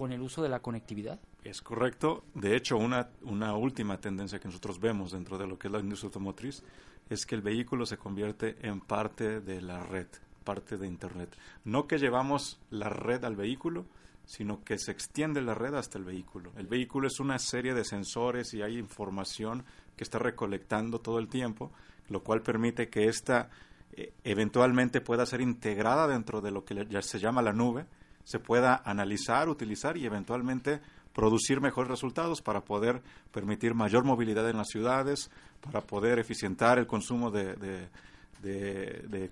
con 0.00 0.12
el 0.12 0.22
uso 0.22 0.42
de 0.42 0.48
la 0.48 0.60
conectividad. 0.60 1.20
Es 1.44 1.60
correcto. 1.60 2.24
De 2.32 2.56
hecho, 2.56 2.78
una, 2.78 3.10
una 3.20 3.54
última 3.54 4.00
tendencia 4.00 4.38
que 4.40 4.48
nosotros 4.48 4.80
vemos 4.80 5.12
dentro 5.12 5.36
de 5.36 5.46
lo 5.46 5.58
que 5.58 5.68
es 5.68 5.72
la 5.72 5.80
industria 5.80 6.06
automotriz 6.06 6.62
es 7.10 7.26
que 7.26 7.34
el 7.34 7.42
vehículo 7.42 7.84
se 7.84 7.98
convierte 7.98 8.56
en 8.62 8.80
parte 8.80 9.42
de 9.42 9.60
la 9.60 9.82
red 9.84 10.06
parte 10.42 10.78
de 10.78 10.86
Internet. 10.86 11.36
No 11.66 11.86
que 11.86 11.98
llevamos 11.98 12.58
la 12.70 12.88
red 12.88 13.22
al 13.26 13.36
vehículo, 13.36 13.84
sino 14.24 14.64
que 14.64 14.78
se 14.78 14.90
extiende 14.90 15.42
la 15.42 15.52
red 15.52 15.74
hasta 15.74 15.98
el 15.98 16.04
vehículo. 16.04 16.50
El 16.56 16.66
vehículo 16.66 17.06
es 17.06 17.20
una 17.20 17.38
serie 17.38 17.74
de 17.74 17.84
sensores 17.84 18.54
y 18.54 18.62
hay 18.62 18.78
información 18.78 19.66
que 19.98 20.04
está 20.04 20.18
recolectando 20.18 21.02
todo 21.02 21.18
el 21.18 21.28
tiempo, 21.28 21.72
lo 22.08 22.22
cual 22.22 22.40
permite 22.40 22.88
que 22.88 23.04
esta 23.04 23.50
eh, 23.92 24.14
eventualmente 24.24 25.02
pueda 25.02 25.26
ser 25.26 25.42
integrada 25.42 26.08
dentro 26.08 26.40
de 26.40 26.52
lo 26.52 26.64
que 26.64 26.86
ya 26.88 27.02
se 27.02 27.18
llama 27.18 27.42
la 27.42 27.52
nube, 27.52 27.84
se 28.30 28.38
pueda 28.38 28.80
analizar, 28.84 29.48
utilizar 29.48 29.96
y 29.96 30.06
eventualmente 30.06 30.78
producir 31.12 31.60
mejores 31.60 31.90
resultados 31.90 32.40
para 32.42 32.60
poder 32.60 33.02
permitir 33.32 33.74
mayor 33.74 34.04
movilidad 34.04 34.48
en 34.48 34.56
las 34.56 34.68
ciudades, 34.68 35.32
para 35.60 35.80
poder 35.80 36.20
eficientar 36.20 36.78
el 36.78 36.86
consumo 36.86 37.32
de 37.32 37.88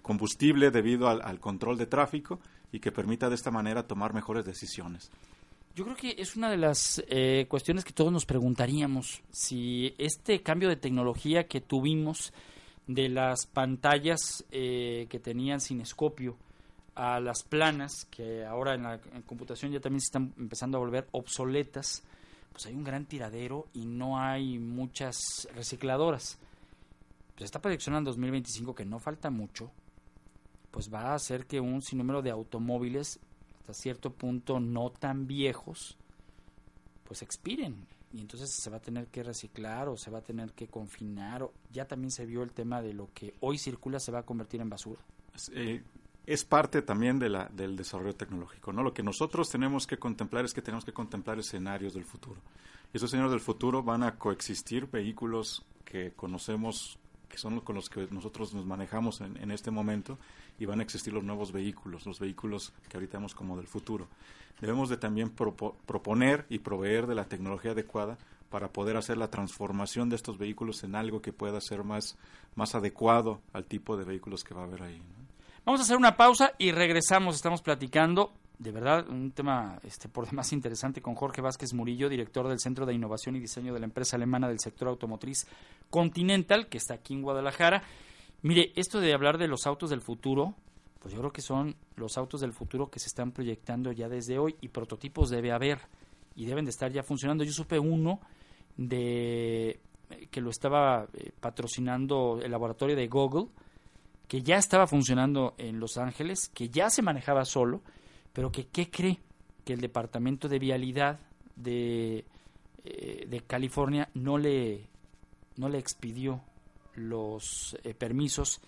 combustible 0.03 0.73
debido 0.73 1.09
al, 1.09 1.39
control 1.39 1.79
de 1.79 1.87
tráfico 1.87 2.41
y 2.73 2.81
que 2.81 2.91
permita 2.91 3.29
de 3.29 3.37
esta 3.37 3.53
manera 3.53 3.87
tomar 3.87 4.13
mejores 4.13 4.45
decisiones. 4.45 5.13
Yo 5.77 5.85
creo 5.85 5.97
que 5.97 6.17
es 6.19 6.35
una 6.35 6.51
de 6.51 6.57
las 6.57 7.01
eh, 7.07 7.47
cuestiones 7.49 7.85
que 7.85 7.93
todos 7.93 8.11
nos 8.11 8.27
preguntaríamos 8.27 9.23
si 9.31 9.95
este 9.97 10.43
cambio 10.43 10.69
de 10.69 10.75
tecnología 10.75 11.47
que 11.47 11.61
tuvimos 11.61 12.33
de 12.89 13.09
las 13.09 13.47
pantallas 13.47 14.45
eh, 14.51 15.07
que 15.09 15.21
tenían 15.21 15.61
cinescopio 15.61 16.37
a 16.99 17.21
las 17.21 17.43
planas, 17.43 18.07
que 18.11 18.45
ahora 18.45 18.75
en 18.75 18.83
la 18.83 19.01
computación 19.27 19.73
ya 19.73 19.81
también 19.81 20.01
se 20.01 20.09
están 20.09 20.35
empezando 20.37 20.77
a 20.77 20.81
volver 20.81 21.09
obsoletas, 21.13 22.03
pues 22.53 22.67
hay 22.67 22.75
un 22.75 22.85
gran 22.85 23.07
tiradero 23.07 23.69
y 23.73 23.87
no 23.87 24.19
hay 24.21 24.59
muchas 24.59 25.49
recicladoras 25.55 26.39
pues 27.39 27.47
esta 27.47 27.61
proyección 27.61 27.95
en 27.95 28.03
2025, 28.03 28.75
que 28.75 28.85
no 28.85 28.99
falta 28.99 29.31
mucho, 29.31 29.71
pues 30.73 30.93
va 30.93 31.13
a 31.13 31.15
hacer 31.15 31.47
que 31.47 31.61
un 31.61 31.83
sinnúmero 31.83 32.21
de 32.21 32.33
automóviles, 32.33 33.21
hasta 33.61 33.75
cierto 33.75 34.13
punto 34.13 34.59
no 34.59 34.91
tan 34.91 35.29
viejos, 35.29 35.97
pues 37.05 37.23
expiren. 37.23 37.87
Y 38.13 38.21
entonces 38.21 38.51
se 38.53 38.71
va 38.71 38.79
a 38.79 38.81
tener 38.81 39.07
que 39.07 39.23
reciclar 39.23 39.89
o 39.89 39.97
se 39.97 40.11
va 40.11 40.19
a 40.19 40.23
tener 40.23 40.51
que 40.51 40.67
confinar. 40.67 41.45
O 41.45 41.53
ya 41.71 41.87
también 41.87 42.11
se 42.11 42.27
vio 42.27 42.43
el 42.43 42.51
tema 42.51 42.83
de 42.83 42.93
lo 42.93 43.09
que 43.15 43.35
hoy 43.39 43.57
circula 43.57 44.01
se 44.01 44.11
va 44.11 44.19
a 44.21 44.27
convertir 44.27 44.61
en 44.61 44.71
basura. 44.71 45.01
Eh, 45.53 45.81
es 46.29 46.45
parte 46.45 46.83
también 46.83 47.19
de 47.19 47.31
la, 47.31 47.47
del 47.47 47.75
desarrollo 47.75 48.15
tecnológico. 48.15 48.71
¿no? 48.71 48.83
Lo 48.83 48.93
que 48.93 49.03
nosotros 49.03 49.49
tenemos 49.49 49.87
que 49.87 49.97
contemplar 49.97 50.45
es 50.45 50.53
que 50.53 50.61
tenemos 50.61 50.85
que 50.85 50.93
contemplar 50.93 51.39
escenarios 51.39 51.95
del 51.95 52.05
futuro. 52.05 52.37
Esos 52.93 53.09
escenarios 53.09 53.33
del 53.33 53.41
futuro 53.41 53.83
van 53.83 54.03
a 54.03 54.17
coexistir 54.17 54.91
vehículos 54.91 55.65
que 55.87 56.13
conocemos 56.13 56.99
que 57.31 57.39
son 57.39 57.61
con 57.61 57.77
los 57.77 57.89
que 57.89 58.09
nosotros 58.11 58.53
nos 58.55 58.67
manejamos 58.67 59.21
en, 59.21 59.51
este 59.51 59.71
momento, 59.71 60.19
y 60.59 60.65
van 60.65 60.81
a 60.81 60.83
existir 60.83 61.13
los 61.13 61.25
nuevos 61.25 61.53
vehículos, 61.53 62.07
los 62.07 62.19
vehículos 62.19 62.73
que 62.89 62.97
ahorita 62.97 63.19
vemos 63.19 63.35
como 63.35 63.57
del 63.57 63.67
futuro. 63.67 64.09
Debemos 64.61 64.89
de 64.89 64.97
también 64.97 65.31
proponer 65.31 66.47
y 66.49 66.59
proveer 66.61 67.07
de 67.07 67.15
la 67.15 67.27
tecnología 67.27 67.73
adecuada 67.73 68.17
para 68.49 68.73
poder 68.73 68.97
hacer 68.97 69.19
la 69.19 69.29
transformación 69.31 70.09
de 70.09 70.17
estos 70.17 70.39
vehículos 70.39 70.85
en 70.85 70.95
algo 70.95 71.21
que 71.21 71.35
pueda 71.35 71.61
ser 71.61 71.85
más, 71.85 72.17
más 72.55 72.75
adecuado 72.75 73.41
al 73.53 73.67
tipo 73.67 73.99
de 73.99 74.05
vehículos 74.05 74.43
que 74.43 74.55
va 74.55 74.63
a 74.63 74.65
haber 74.65 74.83
ahí. 74.83 75.03
Vamos 75.69 75.83
a 75.83 75.85
hacer 75.85 75.99
una 75.99 76.17
pausa 76.17 76.55
y 76.57 76.71
regresamos. 76.71 77.37
Estamos 77.37 77.61
platicando 77.61 78.33
de 78.59 78.73
verdad 78.73 79.07
un 79.07 79.33
tema 79.33 79.79
este, 79.85 80.09
por 80.09 80.27
demás 80.27 80.51
interesante 80.55 81.03
con 81.03 81.15
Jorge 81.15 81.43
Vázquez 81.43 81.75
Murillo, 81.75 82.09
director 82.09 82.49
del 82.49 82.59
Centro 82.59 82.87
de 82.87 82.95
Innovación 82.95 83.37
y 83.37 83.41
Diseño 83.41 83.75
de 83.75 83.81
la 83.81 83.85
empresa 83.85 84.17
alemana 84.17 84.49
del 84.49 84.61
sector 84.61 84.89
automotriz 84.89 85.47
Continental, 85.91 86.69
que 86.69 86.79
está 86.79 86.95
aquí 86.95 87.13
en 87.13 87.21
Guadalajara. 87.21 87.83
Mire, 88.41 88.73
esto 88.77 88.99
de 88.99 89.13
hablar 89.13 89.37
de 89.37 89.47
los 89.47 89.67
autos 89.67 89.91
del 89.91 90.01
futuro, 90.01 90.55
pues 91.01 91.13
yo 91.13 91.21
creo 91.21 91.33
que 91.35 91.43
son 91.43 91.77
los 91.97 92.17
autos 92.17 92.41
del 92.41 92.55
futuro 92.55 92.89
que 92.89 92.99
se 92.99 93.09
están 93.09 93.33
proyectando 93.33 93.93
ya 93.93 94.09
desde 94.09 94.39
hoy 94.39 94.57
y 94.63 94.69
prototipos 94.69 95.29
debe 95.29 95.53
haber 95.53 95.81
y 96.35 96.47
deben 96.47 96.65
de 96.65 96.71
estar 96.71 96.91
ya 96.91 97.03
funcionando. 97.03 97.45
Yo 97.45 97.53
supe 97.53 97.79
uno 97.79 98.21
de 98.79 99.81
que 100.31 100.41
lo 100.41 100.49
estaba 100.49 101.07
eh, 101.13 101.31
patrocinando 101.39 102.41
el 102.43 102.53
laboratorio 102.53 102.97
de 102.97 103.07
Google, 103.07 103.49
que 104.29 104.43
ya 104.43 104.57
estaba 104.57 104.87
funcionando 104.87 105.55
en 105.59 105.81
Los 105.81 105.99
Ángeles, 105.99 106.51
que 106.55 106.69
ya 106.69 106.91
se 106.91 107.03
manejaba 107.03 107.45
solo 107.45 107.83
pero 108.39 108.53
que 108.53 108.69
qué 108.69 108.89
cree 108.89 109.19
que 109.65 109.73
el 109.73 109.81
Departamento 109.81 110.49
de 110.49 110.61
Vialidad 110.61 111.19
de, 111.57 112.25
eh, 112.85 113.27
de 113.27 113.41
California 113.41 114.09
no 114.15 114.39
le, 114.39 114.87
no 115.57 115.69
le 115.69 115.79
expidió 115.79 116.41
los 116.95 117.77
eh, 117.83 117.95
permisos 117.95 118.61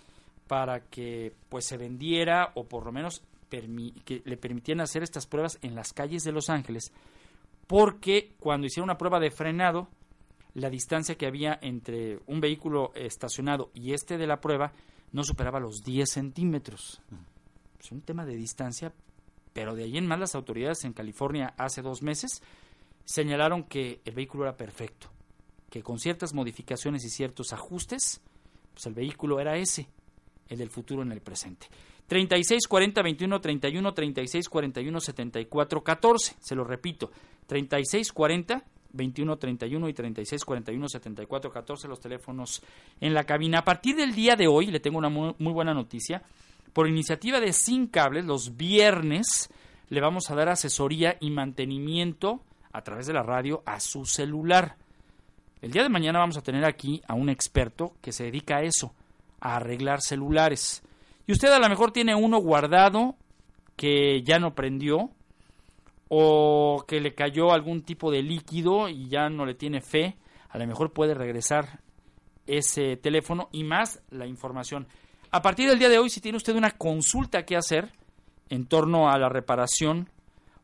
para 0.49 0.81
que 0.81 1.33
pues 1.49 1.67
se 1.67 1.77
vendiera 1.77 2.51
o 2.55 2.65
por 2.65 2.85
lo 2.85 2.91
menos 2.91 3.23
que 3.49 4.23
le 4.25 4.37
permitieran 4.37 4.81
hacer 4.81 5.05
estas 5.05 5.27
pruebas 5.27 5.59
en 5.63 5.77
las 5.77 5.93
calles 5.93 6.25
de 6.25 6.33
Los 6.33 6.51
Ángeles 6.51 6.93
porque 7.69 8.33
cuando 8.41 8.67
hicieron 8.67 8.89
una 8.89 8.99
prueba 8.99 9.21
de 9.21 9.31
frenado 9.31 9.87
la 10.55 10.69
distancia 10.69 11.15
que 11.15 11.27
había 11.27 11.59
entre 11.63 12.19
un 12.27 12.41
vehículo 12.41 12.91
estacionado 12.97 13.71
y 13.73 13.93
este 13.93 14.19
de 14.19 14.27
la 14.27 14.41
prueba 14.41 14.73
no 15.13 15.25
superaba 15.25 15.61
los 15.61 15.83
10 15.83 16.09
centímetros. 16.09 17.01
Es 17.79 17.91
un 17.93 18.03
tema 18.03 18.25
de 18.25 18.37
distancia, 18.37 18.93
pero 19.53 19.75
de 19.75 19.85
ahí 19.85 19.97
en 19.97 20.07
más 20.07 20.21
las 20.21 20.35
autoridades 20.35 20.85
en 20.85 20.93
California 20.93 21.55
hace 21.57 21.83
dos 21.83 22.03
meses 22.03 22.43
señalaron 23.05 23.65
que 23.65 24.01
el 24.05 24.15
vehículo 24.15 24.45
era 24.45 24.57
perfecto, 24.57 25.09
que 25.69 25.83
con 25.83 25.99
ciertas 25.99 26.33
modificaciones 26.33 27.05
y 27.05 27.11
ciertos 27.11 27.53
ajustes, 27.53 28.21
pues 28.73 28.87
el 28.87 28.95
vehículo 28.95 29.41
era 29.41 29.57
ese, 29.57 29.89
el 30.49 30.59
del 30.59 30.71
futuro 30.71 31.03
en 31.03 31.13
el 31.13 31.21
presente. 31.21 31.67
36 32.07 32.67
40 32.67 33.03
21 33.03 33.41
31 33.41 33.95
36 33.95 34.49
41 34.49 35.01
74 35.01 35.83
14, 35.83 36.37
se 36.41 36.55
lo 36.55 36.65
repito, 36.65 37.11
36 37.47 38.13
40 38.13 38.65
21 38.93 39.37
31 39.37 39.89
y 39.89 39.93
36 39.93 40.45
41 40.45 40.89
74 40.89 41.51
14 41.51 41.89
los 41.89 42.01
teléfonos 42.01 42.63
en 43.01 43.15
la 43.15 43.25
cabina. 43.25 43.59
A 43.59 43.65
partir 43.65 43.97
del 43.97 44.15
día 44.15 44.37
de 44.37 44.49
hoy 44.49 44.67
le 44.67 44.81
tengo 44.81 44.99
una 44.99 45.09
muy, 45.09 45.35
buena 45.39 45.75
noticia 45.75 46.23
por 46.73 46.89
iniciativa 46.89 47.41
de 47.41 47.53
Sin 47.53 47.89
Cables, 47.89 48.25
los 48.25 48.57
viernes 48.57 49.51
le 49.89 50.01
vamos 50.01 50.31
a 50.31 50.35
dar 50.35 50.49
asesoría 50.49 51.17
y 51.21 51.31
mantenimiento 51.31 52.41
a 52.73 52.83
través 52.83 53.07
de 53.07 53.13
la 53.13 53.23
radio 53.23 53.63
a 53.67 53.81
su 53.81 54.05
celular. 54.07 54.77
El 55.61 55.73
día 55.73 55.83
de 55.83 55.89
mañana 55.89 56.21
vamos 56.21 56.37
a 56.37 56.43
tener 56.43 56.65
aquí 56.65 57.03
a 57.09 57.15
un 57.15 57.29
experto 57.29 57.95
que 58.01 58.13
se 58.13 58.25
dedica 58.25 58.59
a 58.59 58.63
eso, 58.63 58.95
a 59.41 59.57
arreglar 59.57 60.01
celulares. 60.01 60.83
Y 61.27 61.33
usted 61.33 61.49
a 61.49 61.59
lo 61.59 61.69
mejor 61.69 61.93
tiene 61.93 62.15
uno 62.15 62.39
guardado 62.39 63.17
que 63.77 64.23
ya 64.23 64.39
no 64.39 64.55
prendió 64.55 65.11
o 66.13 66.85
que 66.89 67.01
le 67.01 67.15
cayó 67.15 67.53
algún 67.53 67.83
tipo 67.83 68.11
de 68.11 68.21
líquido 68.21 68.89
y 68.89 69.09
ya 69.09 69.31
no 69.31 69.47
le 69.47 69.55
tiene 69.55 69.81
fe. 69.81 70.17
A 70.49 70.59
lo 70.59 70.67
mejor 70.67 70.93
puede 70.93 71.15
regresar 71.15 71.81
ese 72.49 72.97
teléfono 72.97 73.49
y 73.53 73.63
más 73.63 74.03
la 74.11 74.27
información. 74.27 74.89
A 75.31 75.41
partir 75.41 75.69
del 75.69 75.79
día 75.79 75.89
de 75.89 76.01
hoy, 76.01 76.11
si 76.11 76.21
tiene 76.21 76.37
usted 76.37 76.57
una 76.57 76.73
consulta 76.73 77.45
que 77.45 77.57
hacer 77.57 77.93
en 78.49 78.67
torno 78.67 79.09
a 79.09 79.19
la 79.19 79.29
reparación 79.29 80.11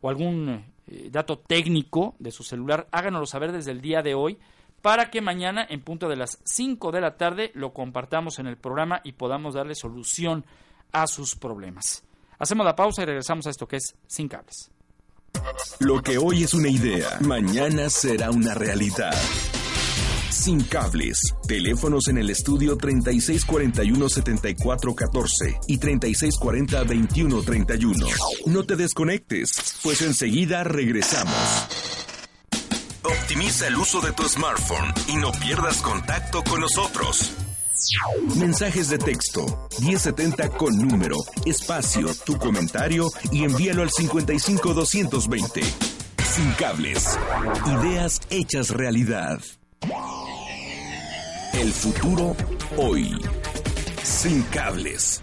o 0.00 0.08
algún 0.08 0.64
eh, 0.88 1.10
dato 1.12 1.38
técnico 1.38 2.16
de 2.18 2.32
su 2.32 2.42
celular, 2.42 2.88
háganoslo 2.90 3.26
saber 3.26 3.52
desde 3.52 3.70
el 3.70 3.80
día 3.80 4.02
de 4.02 4.14
hoy 4.14 4.38
para 4.82 5.10
que 5.10 5.20
mañana 5.20 5.64
en 5.68 5.80
punto 5.80 6.08
de 6.08 6.16
las 6.16 6.40
5 6.44 6.90
de 6.90 7.00
la 7.00 7.16
tarde 7.16 7.52
lo 7.54 7.72
compartamos 7.72 8.40
en 8.40 8.48
el 8.48 8.56
programa 8.56 9.00
y 9.04 9.12
podamos 9.12 9.54
darle 9.54 9.76
solución 9.76 10.44
a 10.90 11.06
sus 11.06 11.36
problemas. 11.36 12.04
Hacemos 12.40 12.66
la 12.66 12.74
pausa 12.74 13.02
y 13.02 13.06
regresamos 13.06 13.46
a 13.46 13.50
esto 13.50 13.68
que 13.68 13.76
es 13.76 13.94
Sin 14.08 14.26
Cables. 14.26 14.72
Lo 15.78 16.02
que 16.02 16.18
hoy 16.18 16.42
es 16.44 16.52
una 16.54 16.68
idea, 16.68 17.18
mañana 17.20 17.90
será 17.90 18.30
una 18.30 18.54
realidad. 18.54 19.14
Sin 20.30 20.62
cables. 20.62 21.20
Teléfonos 21.48 22.06
en 22.08 22.18
el 22.18 22.30
estudio 22.30 22.78
3641-7414 22.78 25.58
y 25.66 25.78
3640-2131. 25.78 28.46
No 28.46 28.64
te 28.64 28.76
desconectes, 28.76 29.50
pues 29.82 30.02
enseguida 30.02 30.62
regresamos. 30.62 31.34
Optimiza 33.02 33.66
el 33.66 33.74
uso 33.76 34.00
de 34.00 34.12
tu 34.12 34.22
smartphone 34.28 34.94
y 35.08 35.16
no 35.16 35.32
pierdas 35.32 35.82
contacto 35.82 36.44
con 36.44 36.60
nosotros. 36.60 37.32
Mensajes 38.36 38.88
de 38.88 38.98
texto 38.98 39.68
1070 39.80 40.50
con 40.50 40.76
número, 40.76 41.16
espacio, 41.44 42.08
tu 42.24 42.38
comentario 42.38 43.08
y 43.30 43.44
envíalo 43.44 43.82
al 43.82 43.90
55220. 43.90 45.60
Sin 45.62 46.52
cables. 46.52 47.18
Ideas 47.80 48.20
hechas 48.30 48.70
realidad. 48.70 49.40
El 51.54 51.72
futuro 51.72 52.36
hoy. 52.76 53.18
Sin 54.02 54.42
cables. 54.42 55.22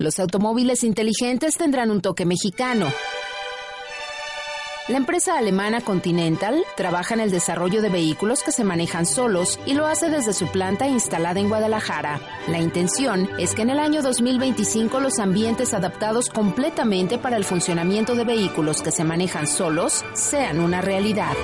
Los 0.00 0.18
automóviles 0.18 0.82
inteligentes 0.84 1.56
tendrán 1.56 1.90
un 1.90 2.00
toque 2.00 2.26
mexicano. 2.26 2.92
La 4.88 4.96
empresa 4.96 5.38
alemana 5.38 5.80
Continental 5.80 6.64
trabaja 6.76 7.14
en 7.14 7.20
el 7.20 7.30
desarrollo 7.30 7.82
de 7.82 7.88
vehículos 7.88 8.42
que 8.42 8.50
se 8.50 8.64
manejan 8.64 9.06
solos 9.06 9.60
y 9.64 9.74
lo 9.74 9.86
hace 9.86 10.10
desde 10.10 10.32
su 10.32 10.48
planta 10.48 10.88
instalada 10.88 11.38
en 11.38 11.48
Guadalajara. 11.48 12.20
La 12.48 12.58
intención 12.58 13.30
es 13.38 13.54
que 13.54 13.62
en 13.62 13.70
el 13.70 13.78
año 13.78 14.02
2025 14.02 14.98
los 14.98 15.20
ambientes 15.20 15.72
adaptados 15.72 16.28
completamente 16.28 17.16
para 17.16 17.36
el 17.36 17.44
funcionamiento 17.44 18.16
de 18.16 18.24
vehículos 18.24 18.82
que 18.82 18.90
se 18.90 19.04
manejan 19.04 19.46
solos 19.46 20.04
sean 20.14 20.58
una 20.58 20.80
realidad. 20.80 21.34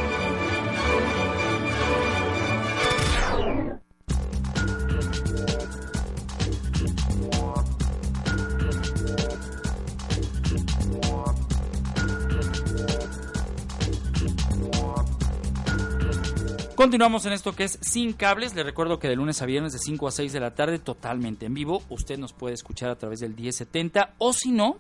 Continuamos 16.79 17.27
en 17.27 17.33
esto 17.33 17.57
que 17.57 17.65
es 17.65 17.77
Sin 17.83 18.13
Cables. 18.13 18.55
Le 18.55 18.63
recuerdo 18.63 19.01
que 19.01 19.09
de 19.09 19.17
lunes 19.17 19.43
a 19.43 19.47
viernes 19.47 19.73
de 19.73 19.81
5 19.81 20.07
a 20.07 20.13
6 20.13 20.33
de 20.33 20.39
la 20.39 20.55
tarde, 20.55 20.79
totalmente 20.79 21.45
en 21.45 21.53
vivo. 21.53 21.83
Usted 21.89 22.21
nos 22.21 22.33
puede 22.33 22.55
escuchar 22.55 22.89
a 22.89 22.95
través 22.95 23.19
del 23.19 23.35
1070 23.35 24.15
o 24.19 24.33
si 24.33 24.53
no, 24.53 24.79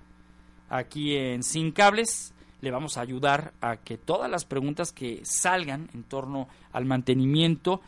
aquí 0.71 1.16
en 1.16 1.42
Sin 1.42 1.73
Cables. 1.73 2.33
Le 2.61 2.71
vamos 2.71 2.97
a 2.97 3.02
ayudar 3.02 3.52
a 3.61 3.76
que 3.76 3.99
todas 3.99 4.30
las 4.30 4.44
preguntas 4.44 4.92
que 4.92 5.21
salgan 5.25 5.90
en 5.92 6.04
torno 6.04 6.49
al 6.73 6.87
mantenimiento 6.87 7.83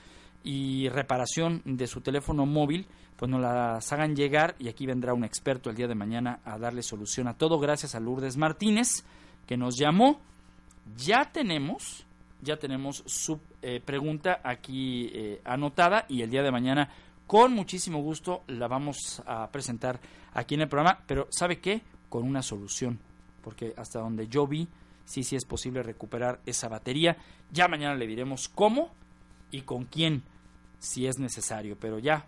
y 0.45 0.89
reparación 0.89 1.63
de 1.65 1.87
su 1.87 2.03
teléfono 2.03 2.47
móvil, 2.47 2.87
pues 3.17 3.31
nos 3.31 3.41
las 3.41 3.93
hagan 3.93 4.15
llegar 4.15 4.55
y 4.59 4.69
aquí 4.69 4.87
vendrá 4.87 5.15
un 5.15 5.25
experto 5.25 5.71
el 5.71 5.77
día 5.77 5.89
de 5.89 5.95
mañana 5.95 6.41
a 6.45 6.59
darle 6.59 6.83
solución 6.83 7.27
a 7.27 7.35
todo. 7.35 7.59
Gracias 7.59 7.95
a 7.95 8.01
Lourdes 8.01 8.37
Martínez 8.37 9.05
que 9.47 9.57
nos 9.57 9.77
llamó. 9.77 10.21
Ya 10.97 11.25
tenemos 11.33 12.06
ya 12.43 12.59
tenemos 12.59 13.03
su 13.07 13.41
eh, 13.63 13.81
pregunta 13.85 14.41
aquí 14.45 15.11
eh, 15.13 15.41
anotada 15.45 16.07
y 16.09 16.23
el 16.23 16.31
día 16.31 16.43
de 16.43 16.51
mañana 16.51 16.91
con 17.27 17.53
muchísimo 17.53 18.01
gusto 18.03 18.43
la 18.47 18.69
vamos 18.69 19.23
a 19.27 19.51
presentar 19.51 19.99
aquí 20.33 20.55
en 20.55 20.63
el 20.63 20.69
programa, 20.69 21.03
pero 21.07 21.27
¿sabe 21.31 21.61
qué? 21.61 21.83
Con 22.09 22.25
una 22.25 22.43
solución, 22.43 23.01
porque 23.43 23.75
hasta 23.77 24.01
donde 24.01 24.29
yo 24.29 24.47
vi, 24.47 24.69
sí, 25.05 25.25
sí 25.25 25.35
es 25.35 25.45
posible 25.45 25.83
recuperar 25.83 26.41
esa 26.47 26.69
batería. 26.69 27.17
Ya 27.51 27.69
mañana 27.69 27.95
le 27.95 28.07
diremos 28.07 28.49
cómo 28.49 28.91
y 29.51 29.63
con 29.63 29.85
quién, 29.87 30.23
si 30.79 31.07
es 31.07 31.19
necesario, 31.19 31.77
pero 31.81 31.99
ya 31.99 32.27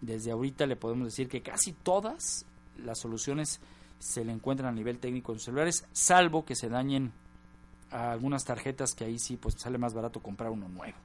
desde 0.00 0.32
ahorita 0.32 0.66
le 0.66 0.76
podemos 0.76 1.06
decir 1.06 1.28
que 1.28 1.42
casi 1.42 1.72
todas 1.72 2.46
las 2.78 2.98
soluciones 2.98 3.60
se 3.98 4.24
le 4.24 4.32
encuentran 4.32 4.70
a 4.70 4.76
nivel 4.76 4.98
técnico 4.98 5.32
en 5.32 5.38
celulares, 5.38 5.86
salvo 5.92 6.44
que 6.44 6.56
se 6.56 6.68
dañen 6.68 7.12
algunas 7.90 8.44
tarjetas 8.44 8.94
que 8.94 9.04
ahí 9.04 9.18
sí 9.18 9.36
pues 9.36 9.56
sale 9.58 9.78
más 9.78 9.94
barato 9.94 10.20
comprar 10.20 10.50
uno 10.50 10.68
nuevo. 10.68 10.96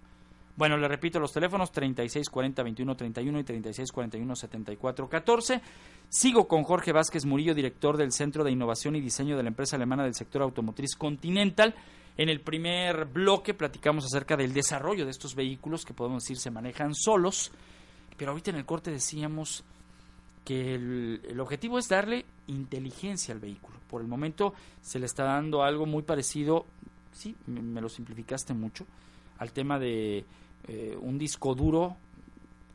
Bueno, 0.58 0.78
le 0.78 0.88
repito 0.88 1.20
los 1.20 1.34
teléfonos 1.34 1.72
3640 1.72 2.64
21 2.64 2.96
31 2.96 3.40
y 3.40 3.44
3641 3.44 4.36
74 4.36 5.10
14. 5.10 5.62
Sigo 6.08 6.48
con 6.48 6.64
Jorge 6.64 6.94
Vázquez 6.94 7.26
Murillo, 7.26 7.54
director 7.54 7.98
del 7.98 8.14
Centro 8.14 8.44
de 8.44 8.52
Innovación 8.52 8.96
y 8.96 9.02
Diseño 9.02 9.36
de 9.36 9.44
la 9.44 9.50
empresa 9.50 9.76
alemana 9.76 10.04
del 10.04 10.16
sector 10.16 10.42
automotriz 10.42 10.96
Continental. 10.96 11.76
En 12.18 12.30
el 12.30 12.40
primer 12.40 13.06
bloque 13.06 13.54
platicamos 13.54 14.06
acerca 14.06 14.38
del 14.38 14.54
desarrollo 14.54 15.04
de 15.04 15.12
estos 15.12 15.36
vehículos 15.36 15.84
que 15.84 15.94
podemos 15.94 16.24
decir 16.24 16.38
se 16.38 16.52
manejan 16.52 16.96
solos, 16.96 17.52
pero 18.16 18.32
ahorita 18.32 18.52
en 18.52 18.58
el 18.58 18.66
corte 18.66 18.92
decíamos 18.92 19.66
que 20.46 20.76
el, 20.76 21.40
objetivo 21.40 21.80
es 21.80 21.90
darle 21.90 22.24
inteligencia 22.48 23.34
al 23.34 23.40
vehículo. 23.40 23.78
Por 23.90 24.02
el 24.02 24.08
momento 24.08 24.54
se 24.82 25.00
le 25.00 25.08
está 25.08 25.24
dando 25.24 25.64
algo 25.64 25.86
muy 25.86 26.04
parecido, 26.04 26.66
sí, 27.12 27.36
me, 27.48 27.82
lo 27.82 27.90
simplificaste 27.90 28.54
mucho, 28.54 28.86
al 29.40 29.52
tema 29.52 29.80
de 29.80 30.24
eh, 30.68 30.98
un 31.02 31.18
disco 31.18 31.56
duro 31.56 31.98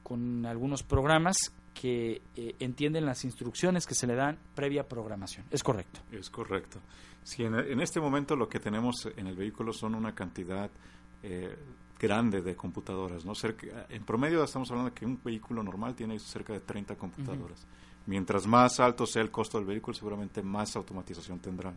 con 0.03 0.45
algunos 0.45 0.83
programas 0.83 1.37
que 1.73 2.21
eh, 2.37 2.57
entienden 2.59 3.07
las 3.07 3.25
instrucciones 3.25 3.87
que 3.87 3.95
se 3.95 4.07
le 4.07 4.17
dan 4.17 4.37
previa 4.55 4.87
programación. 4.87 5.47
¿Es 5.51 5.63
correcto? 5.63 6.01
Es 6.11 6.29
correcto. 6.29 6.81
Sí, 7.23 7.45
en, 7.45 7.81
este 7.81 8.01
momento 8.01 8.35
lo 8.35 8.49
que 8.49 8.59
tenemos 8.59 9.07
en 9.17 9.27
el 9.27 9.37
vehículo 9.37 9.73
son 9.73 9.95
una 9.95 10.15
cantidad 10.15 10.71
eh, 11.23 11.55
grande 12.01 12.41
de 12.43 12.57
computadoras. 12.57 13.25
¿no? 13.25 13.35
Cerca, 13.35 13.87
en 13.89 14.05
promedio 14.05 14.43
estamos 14.43 14.71
hablando 14.71 14.91
de 14.91 14.95
que 14.95 15.05
un 15.05 15.21
vehículo 15.23 15.63
normal 15.63 15.95
tiene 15.95 16.19
cerca 16.19 16.53
de 16.53 16.61
30 16.61 16.97
computadoras. 16.97 17.67
Mientras 18.07 18.47
más 18.47 18.81
alto 18.81 19.07
sea 19.07 19.23
el 19.23 19.31
costo 19.31 19.59
del 19.59 19.67
vehículo, 19.67 19.95
seguramente 19.95 20.43
más 20.43 20.75
automatización 20.75 21.39
tendrá. 21.39 21.73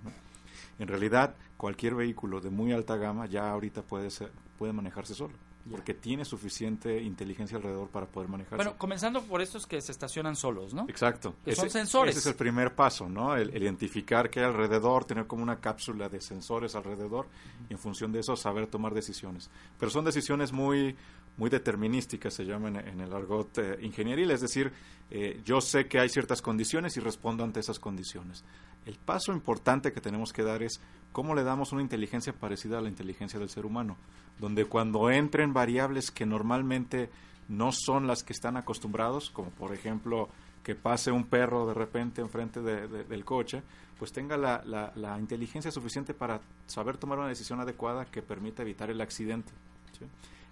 En 0.80 0.88
realidad, 0.88 1.36
cualquier 1.58 1.96
vehículo 1.96 2.40
de 2.40 2.50
muy 2.50 2.72
alta 2.72 2.96
gama 2.96 3.26
ya 3.26 3.52
ahorita 3.52 3.84
puede, 3.84 4.10
ser, 4.10 4.32
puede 4.58 4.74
manejarse 4.74 5.14
solo 5.14 5.34
porque 5.70 5.94
tiene 5.94 6.26
suficiente 6.26 7.02
inteligencia 7.02 7.58
alrededor 7.58 7.88
para 7.88 8.06
poder 8.06 8.30
manejarse. 8.30 8.58
Bueno, 8.58 8.78
comenzando 8.78 9.22
por 9.22 9.42
estos 9.42 9.66
que 9.66 9.80
se 9.82 9.92
estacionan 9.92 10.36
solos, 10.36 10.74
¿no? 10.74 10.86
Exacto. 10.90 11.36
Que 11.46 11.56
son 11.56 11.70
sensores. 11.70 12.12
Ese 12.12 12.20
es 12.20 12.34
el 12.34 12.36
primer 12.36 12.76
paso, 12.76 13.08
¿no? 13.08 13.36
El, 13.36 13.56
identificar 13.56 14.30
qué 14.30 14.42
hay 14.42 14.46
alrededor, 14.48 15.06
tener 15.06 15.26
como 15.26 15.42
una 15.42 15.62
cápsula 15.62 16.10
de 16.10 16.20
sensores 16.20 16.76
alrededor 16.76 17.28
y 17.70 17.74
en 17.74 17.80
función 17.80 18.12
de 18.12 18.20
eso 18.20 18.36
saber 18.36 18.68
tomar 18.68 18.94
decisiones. 18.94 19.50
Pero 19.80 19.90
son 19.90 20.04
decisiones 20.04 20.52
muy 20.52 20.96
muy 21.36 21.50
determinísticas, 21.50 22.34
se 22.34 22.46
llaman 22.46 22.76
en, 22.76 23.02
el 23.02 23.12
argot 23.12 23.58
eh, 23.58 23.80
ingenieril, 23.82 24.30
es 24.30 24.42
decir, 24.42 24.72
eh, 25.10 25.42
yo 25.44 25.62
sé 25.62 25.88
que 25.88 26.00
hay 26.00 26.08
ciertas 26.08 26.44
condiciones 26.44 26.96
y 26.98 27.00
respondo 27.00 27.44
ante 27.44 27.60
esas 27.60 27.80
condiciones. 27.80 28.44
El 28.86 28.96
paso 28.96 29.32
importante 29.32 29.94
que 29.94 30.02
tenemos 30.02 30.34
que 30.34 30.44
dar 30.44 30.64
es 30.64 30.80
cómo 31.12 31.36
le 31.36 31.44
damos 31.44 31.72
una 31.72 31.82
inteligencia 31.82 32.34
parecida 32.34 32.80
a 32.80 32.82
la 32.82 32.90
inteligencia 32.90 33.40
del 33.40 33.50
ser 33.50 33.66
humano 33.66 33.98
donde 34.40 34.66
cuando 34.66 35.10
entren 35.10 35.54
variables 35.54 36.12
que 36.12 36.26
normalmente 36.26 37.10
no 37.50 37.72
son 37.72 38.08
las 38.08 38.24
que 38.24 38.34
están 38.34 38.58
acostumbrados, 38.58 39.30
como 39.30 39.50
por 39.52 39.74
ejemplo 39.74 40.30
que 40.64 40.76
pase 40.76 41.12
un 41.12 41.26
perro 41.26 41.68
de 41.68 41.74
repente 41.74 42.22
enfrente 42.22 42.62
del 42.62 43.26
coche, 43.26 43.62
pues 44.00 44.12
tenga 44.12 44.38
la, 44.38 45.20
inteligencia 45.20 45.72
suficiente 45.72 46.14
para 46.14 46.42
saber 46.68 46.98
tomar 46.98 47.20
una 47.20 47.28
decisión 47.28 47.60
adecuada 47.60 48.06
que 48.06 48.22
permita 48.22 48.62
evitar 48.62 48.90
el 48.90 49.02
accidente. 49.02 49.52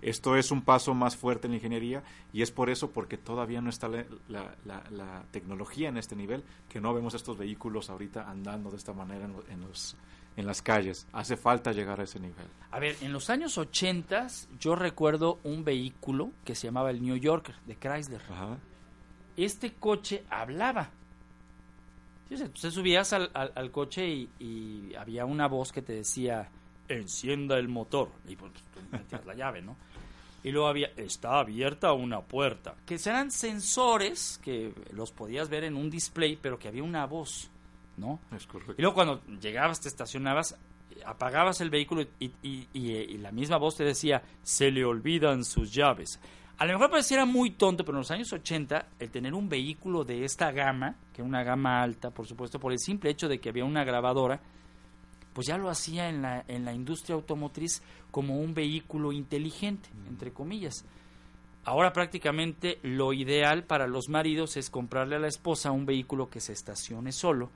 Esto 0.02 0.36
es 0.36 0.52
un 0.52 0.62
paso 0.64 0.94
más 0.94 1.16
fuerte 1.16 1.48
en 1.48 1.52
la 1.52 1.58
ingeniería 1.58 2.04
y 2.34 2.42
es 2.42 2.52
por 2.52 2.70
eso 2.70 2.90
porque 2.92 3.18
todavía 3.18 3.62
no 3.62 3.70
está 3.70 3.88
la, 3.88 5.24
tecnología 5.32 5.90
en 5.90 5.98
este 5.98 6.16
nivel 6.16 6.44
que 6.70 6.82
no 6.82 6.94
vemos 6.94 7.14
estos 7.14 7.38
vehículos 7.38 7.90
ahorita 7.90 8.30
andando 8.30 8.72
de 8.72 8.78
esta 8.78 8.94
manera 8.94 9.30
en, 9.50 9.62
los 9.62 9.96
en 10.38 10.46
las 10.48 10.62
calles. 10.62 11.08
Hace 11.14 11.38
falta 11.38 11.72
llegar 11.72 12.00
a 12.00 12.04
ese 12.04 12.20
nivel. 12.20 12.48
A 12.72 12.80
ver, 12.80 12.96
en 13.02 13.14
los 13.14 13.30
años 13.30 13.58
80 13.58 14.28
yo 14.60 14.76
recuerdo 14.76 15.40
un 15.44 15.64
vehículo 15.64 16.32
que 16.46 16.56
se 16.56 16.68
llamaba 16.68 16.90
el 16.90 17.02
New 17.02 17.18
Yorker 17.18 17.56
de 17.68 17.76
Chrysler. 17.76 18.22
Ajá. 18.30 18.58
Este 19.38 19.74
coche 19.74 20.24
hablaba. 20.30 20.90
Tú 22.30 22.36
te 22.50 22.72
subías 22.72 23.12
al, 23.14 23.30
al- 23.34 23.52
al 23.56 23.72
coche 23.72 24.08
y, 24.08 24.30
y 24.40 24.96
había 24.96 25.26
una 25.26 25.48
voz 25.48 25.72
que 25.74 25.82
te 25.82 25.94
decía, 25.94 26.50
encienda 26.88 27.58
el 27.58 27.68
motor. 27.68 28.10
Y 28.28 28.36
pues 28.38 28.54
tú 28.54 28.80
metías 28.90 29.26
la 29.26 29.34
llave, 29.36 29.62
¿no? 29.62 29.76
Y 30.44 30.52
luego 30.52 30.68
había, 30.68 30.88
está 30.98 31.40
abierta 31.40 31.94
una 31.94 32.22
puerta. 32.22 32.76
Que 32.86 32.96
eran 32.96 33.30
sensores 33.32 34.40
que 34.44 34.74
los 34.94 35.12
podías 35.12 35.50
ver 35.50 35.64
en 35.64 35.76
un 35.76 35.90
display, 35.90 36.38
pero 36.42 36.58
que 36.58 36.68
había 36.68 36.84
una 36.84 37.06
voz, 37.06 37.50
¿no? 37.98 38.20
Es 38.36 38.48
correcto. 38.48 38.74
Y 38.78 38.82
luego 38.82 38.96
cuando 38.96 39.22
llegabas, 39.40 39.80
te 39.82 39.88
estacionabas, 39.88 40.56
apagabas 41.06 41.62
el 41.62 41.70
vehículo 41.70 42.02
y, 42.20 42.32
y- 42.42 42.68
y, 42.74 42.92
y 42.92 43.18
la 43.20 43.32
misma 43.32 43.58
voz 43.58 43.76
te 43.78 43.84
decía, 43.84 44.24
se 44.44 44.72
le 44.72 44.84
olvidan 44.84 45.46
sus 45.46 45.72
llaves. 45.74 46.20
A 46.58 46.66
lo 46.66 46.74
mejor 46.74 46.92
pareciera 46.92 47.26
muy 47.26 47.52
tonto, 47.52 47.84
pero 47.84 47.98
en 47.98 48.02
los 48.02 48.12
años 48.12 48.32
80, 48.34 48.88
el 49.00 49.10
tener 49.10 49.34
un 49.34 49.50
vehículo 49.50 50.04
de 50.04 50.26
esta 50.26 50.52
gama, 50.52 50.96
que 51.14 51.22
era 51.22 51.28
una 51.28 51.44
gama 51.44 51.82
alta, 51.82 52.12
por 52.12 52.28
supuesto, 52.28 52.60
por 52.60 52.72
el 52.72 52.78
simple 52.80 53.10
hecho 53.10 53.28
de 53.28 53.40
que 53.40 53.50
había 53.50 53.66
una 53.66 53.84
grabadora, 53.84 54.40
pues 55.34 55.48
ya 55.48 55.58
lo 55.58 55.70
hacía 55.70 56.10
en 56.10 56.22
la, 56.22 56.44
en 56.48 56.66
la 56.66 56.74
industria 56.74 57.16
automotriz 57.16 57.82
como 58.12 58.40
un 58.40 58.54
vehículo 58.54 59.12
inteligente, 59.12 59.90
entre 60.08 60.32
comillas. 60.32 60.86
Ahora 61.64 61.94
prácticamente 61.94 62.80
lo 62.82 63.14
ideal 63.14 63.64
para 63.64 63.88
los 63.88 64.10
maridos 64.10 64.58
es 64.58 64.70
comprarle 64.70 65.16
a 65.16 65.20
la 65.20 65.28
esposa 65.28 65.72
un 65.72 65.86
vehículo 65.86 66.30
que 66.30 66.40
se 66.40 66.54
estacione 66.54 67.12
solo 67.12 67.50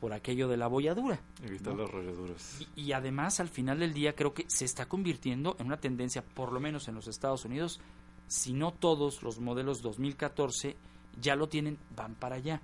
por 0.00 0.12
aquello 0.12 0.48
de 0.48 0.56
la 0.56 0.66
bolladura. 0.66 1.20
Evitar 1.42 1.74
¿no? 1.74 1.82
las 1.82 1.90
rolladuras. 1.90 2.60
Y, 2.76 2.82
y 2.82 2.92
además, 2.92 3.40
al 3.40 3.48
final 3.48 3.78
del 3.78 3.94
día, 3.94 4.14
creo 4.14 4.34
que 4.34 4.44
se 4.48 4.64
está 4.64 4.86
convirtiendo 4.86 5.56
en 5.58 5.66
una 5.66 5.78
tendencia, 5.78 6.22
por 6.22 6.52
lo 6.52 6.60
menos 6.60 6.88
en 6.88 6.94
los 6.96 7.06
Estados 7.06 7.44
Unidos, 7.44 7.80
si 8.26 8.52
no 8.52 8.72
todos 8.72 9.22
los 9.22 9.38
modelos 9.38 9.82
2014 9.82 10.76
ya 11.20 11.36
lo 11.36 11.48
tienen, 11.48 11.78
van 11.94 12.14
para 12.14 12.36
allá. 12.36 12.60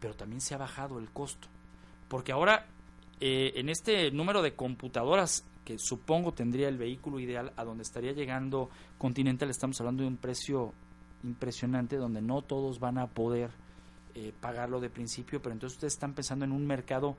Pero 0.00 0.14
también 0.14 0.40
se 0.40 0.54
ha 0.54 0.58
bajado 0.58 0.98
el 0.98 1.10
costo. 1.10 1.48
Porque 2.08 2.32
ahora, 2.32 2.66
eh, 3.24 3.60
en 3.60 3.68
este 3.68 4.10
número 4.10 4.42
de 4.42 4.56
computadoras 4.56 5.44
que 5.64 5.78
supongo 5.78 6.32
tendría 6.34 6.68
el 6.68 6.76
vehículo 6.76 7.20
ideal, 7.20 7.52
a 7.56 7.62
donde 7.62 7.84
estaría 7.84 8.10
llegando 8.10 8.68
Continental, 8.98 9.48
estamos 9.48 9.80
hablando 9.80 10.02
de 10.02 10.08
un 10.08 10.16
precio 10.16 10.72
impresionante, 11.22 11.98
donde 11.98 12.20
no 12.20 12.42
todos 12.42 12.80
van 12.80 12.98
a 12.98 13.06
poder 13.06 13.50
eh, 14.16 14.32
pagarlo 14.40 14.80
de 14.80 14.90
principio, 14.90 15.40
pero 15.40 15.52
entonces 15.52 15.76
ustedes 15.76 15.92
están 15.92 16.14
pensando 16.14 16.44
en 16.44 16.50
un 16.50 16.66
mercado 16.66 17.16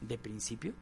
de 0.00 0.18
principio. 0.18 0.72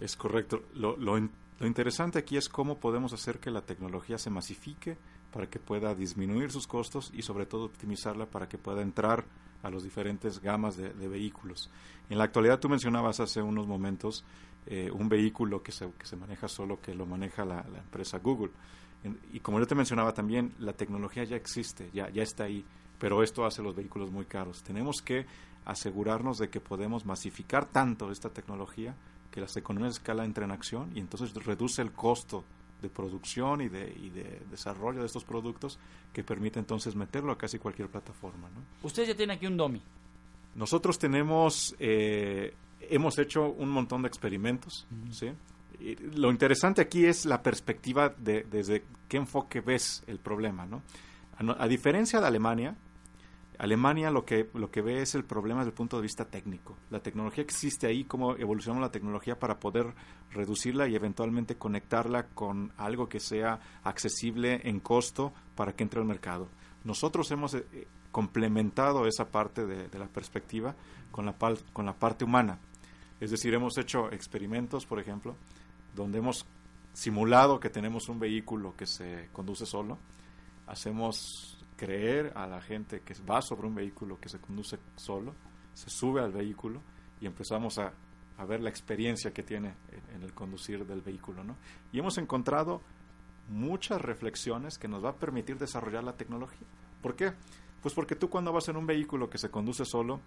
Es 0.00 0.16
correcto. 0.16 0.64
Lo, 0.74 0.96
lo, 0.96 1.16
lo 1.60 1.66
interesante 1.68 2.18
aquí 2.18 2.36
es 2.36 2.48
cómo 2.48 2.78
podemos 2.78 3.12
hacer 3.12 3.38
que 3.38 3.52
la 3.52 3.62
tecnología 3.62 4.18
se 4.18 4.30
masifique 4.30 4.96
para 5.32 5.48
que 5.48 5.60
pueda 5.60 5.94
disminuir 5.94 6.50
sus 6.50 6.66
costos 6.66 7.12
y 7.14 7.22
sobre 7.22 7.46
todo 7.46 7.66
optimizarla 7.66 8.26
para 8.26 8.48
que 8.48 8.58
pueda 8.58 8.82
entrar 8.82 9.26
a 9.62 9.70
los 9.70 9.82
diferentes 9.82 10.40
gamas 10.40 10.76
de, 10.76 11.08
vehículos. 11.08 11.70
En 12.08 12.18
la 12.18 12.24
actualidad 12.24 12.58
tú 12.58 12.68
mencionabas 12.68 13.20
hace 13.20 13.42
unos 13.42 13.66
momentos 13.66 14.24
eh, 14.66 14.90
un 14.90 15.08
vehículo 15.08 15.62
que 15.62 15.72
se, 15.72 15.90
que 15.92 16.06
se 16.06 16.16
maneja 16.16 16.48
solo, 16.48 16.80
que 16.80 16.94
lo 16.94 17.06
maneja 17.06 17.44
la, 17.44 17.64
empresa 17.76 18.18
Google. 18.18 18.50
Y 19.32 19.40
como 19.40 19.58
yo 19.58 19.66
te 19.66 19.74
mencionaba 19.74 20.12
también, 20.12 20.52
la 20.58 20.74
tecnología 20.74 21.24
ya 21.24 21.36
existe, 21.36 21.88
ya, 21.92 22.10
ya 22.10 22.22
está 22.22 22.44
ahí, 22.44 22.64
pero 22.98 23.22
esto 23.22 23.46
hace 23.46 23.62
los 23.62 23.74
vehículos 23.74 24.10
muy 24.10 24.26
caros. 24.26 24.62
Tenemos 24.62 25.00
que 25.00 25.24
asegurarnos 25.64 26.38
de 26.38 26.50
que 26.50 26.60
podemos 26.60 27.06
masificar 27.06 27.64
tanto 27.64 28.10
esta 28.10 28.28
tecnología 28.28 28.94
que 29.30 29.40
las 29.40 29.56
economías 29.56 29.94
de 29.94 29.98
escala 29.98 30.24
entren 30.24 30.50
en 30.50 30.56
acción 30.56 30.90
y 30.94 31.00
entonces 31.00 31.32
reduce 31.34 31.80
el 31.80 31.92
costo 31.92 32.44
de 32.80 32.88
producción 32.88 33.60
y 33.60 33.68
de, 33.68 33.92
y 34.02 34.10
de 34.10 34.40
desarrollo 34.50 35.00
de 35.00 35.06
estos 35.06 35.24
productos 35.24 35.78
que 36.12 36.22
permite 36.24 36.58
entonces 36.58 36.94
meterlo 36.96 37.32
a 37.32 37.38
casi 37.38 37.58
cualquier 37.58 37.88
plataforma. 37.88 38.48
¿no? 38.50 38.60
Ustedes 38.86 39.08
ya 39.08 39.14
tienen 39.16 39.36
aquí 39.36 39.46
un 39.46 39.56
DOMI. 39.56 39.82
Nosotros 40.56 40.98
tenemos, 40.98 41.74
eh, 41.78 42.54
hemos 42.80 43.18
hecho 43.18 43.48
un 43.50 43.70
montón 43.70 44.02
de 44.02 44.08
experimentos, 44.08 44.86
¿sí? 45.12 45.30
Y 45.78 45.94
lo 45.96 46.30
interesante 46.30 46.82
aquí 46.82 47.04
es 47.06 47.24
la 47.24 47.42
perspectiva 47.42 48.08
de 48.10 48.42
desde 48.50 48.82
qué 49.08 49.16
enfoque 49.16 49.60
ves 49.60 50.02
el 50.06 50.18
problema, 50.18 50.66
¿no? 50.66 50.82
A, 51.38 51.42
no- 51.42 51.56
a 51.58 51.68
diferencia 51.68 52.20
de 52.20 52.26
Alemania, 52.26 52.76
Alemania 53.60 54.10
lo 54.10 54.24
que, 54.24 54.48
lo 54.54 54.70
que 54.70 54.80
ve 54.80 55.02
es 55.02 55.14
el 55.14 55.22
problema 55.22 55.60
desde 55.60 55.72
el 55.72 55.76
punto 55.76 55.96
de 55.96 56.02
vista 56.02 56.24
técnico. 56.24 56.78
La 56.88 57.00
tecnología 57.00 57.44
que 57.44 57.50
existe 57.50 57.86
ahí, 57.86 58.04
cómo 58.04 58.34
evolucionamos 58.34 58.80
la 58.80 58.90
tecnología 58.90 59.38
para 59.38 59.60
poder 59.60 59.92
reducirla 60.30 60.88
y 60.88 60.94
eventualmente 60.94 61.56
conectarla 61.56 62.28
con 62.28 62.72
algo 62.78 63.10
que 63.10 63.20
sea 63.20 63.60
accesible 63.84 64.62
en 64.64 64.80
costo 64.80 65.34
para 65.56 65.74
que 65.74 65.82
entre 65.82 66.00
al 66.00 66.06
mercado. 66.06 66.48
Nosotros 66.84 67.30
hemos 67.32 67.52
eh, 67.52 67.86
complementado 68.10 69.06
esa 69.06 69.30
parte 69.30 69.66
de, 69.66 69.88
de 69.88 69.98
la 69.98 70.06
perspectiva 70.06 70.74
con 71.10 71.26
la, 71.26 71.34
con 71.74 71.84
la 71.84 71.92
parte 71.92 72.24
humana. 72.24 72.58
Es 73.20 73.30
decir, 73.30 73.52
hemos 73.52 73.76
hecho 73.76 74.10
experimentos, 74.10 74.86
por 74.86 74.98
ejemplo, 74.98 75.36
donde 75.94 76.16
hemos 76.16 76.46
simulado 76.94 77.60
que 77.60 77.68
tenemos 77.68 78.08
un 78.08 78.18
vehículo 78.20 78.74
que 78.74 78.86
se 78.86 79.28
conduce 79.34 79.66
solo. 79.66 79.98
Hacemos 80.66 81.59
creer 81.80 82.32
a 82.36 82.46
la 82.46 82.60
gente 82.60 83.00
que 83.00 83.14
va 83.22 83.40
sobre 83.40 83.66
un 83.66 83.74
vehículo 83.74 84.20
que 84.20 84.28
se 84.28 84.38
conduce 84.38 84.78
solo, 84.96 85.32
se 85.72 85.88
sube 85.88 86.20
al 86.20 86.30
vehículo 86.30 86.82
y 87.22 87.26
empezamos 87.26 87.78
a, 87.78 87.94
a 88.36 88.44
ver 88.44 88.60
la 88.60 88.68
experiencia 88.68 89.32
que 89.32 89.42
tiene 89.42 89.72
en, 90.14 90.22
el 90.22 90.34
conducir 90.34 90.84
del 90.84 91.00
vehículo. 91.00 91.42
¿no? 91.42 91.56
Y 91.90 91.98
hemos 91.98 92.18
encontrado 92.18 92.82
muchas 93.48 93.98
reflexiones 93.98 94.76
que 94.76 94.88
nos 94.88 95.02
va 95.02 95.10
a 95.10 95.14
permitir 95.14 95.56
desarrollar 95.56 96.04
la 96.04 96.12
tecnología. 96.18 96.68
¿Por 97.00 97.16
qué? 97.16 97.32
Pues 97.80 97.94
porque 97.94 98.14
tú 98.14 98.28
cuando 98.28 98.52
vas 98.52 98.68
en 98.68 98.76
un 98.76 98.86
vehículo 98.86 99.30
que 99.30 99.38
se 99.38 99.48
conduce 99.48 99.86
solo, 99.86 100.20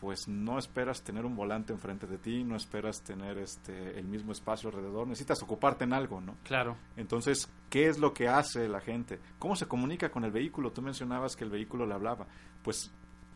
pues 0.00 0.26
no 0.28 0.58
esperas 0.58 1.02
tener 1.02 1.26
un 1.26 1.36
volante 1.36 1.72
enfrente 1.72 2.06
de 2.06 2.16
ti, 2.18 2.42
no 2.42 2.56
esperas 2.56 3.02
tener 3.02 3.36
este 3.38 3.98
el 3.98 4.06
mismo 4.06 4.32
espacio 4.32 4.70
alrededor, 4.70 5.06
necesitas 5.06 5.42
ocuparte 5.42 5.84
en 5.84 5.92
algo, 5.92 6.20
¿no? 6.20 6.36
Claro. 6.44 6.76
Entonces, 6.96 7.48
¿qué 7.68 7.88
es 7.88 7.98
lo 7.98 8.14
que 8.14 8.26
hace 8.28 8.66
la 8.68 8.80
gente? 8.80 9.18
¿Cómo 9.38 9.56
se 9.56 9.66
comunica 9.66 10.10
con 10.10 10.24
el 10.24 10.30
vehículo? 10.30 10.72
Tú 10.72 10.80
mencionabas 10.82 11.36
que 11.36 11.44
el 11.44 11.50
vehículo 11.50 11.84
le 11.86 11.94
hablaba. 11.94 12.26
Pues 12.62 12.90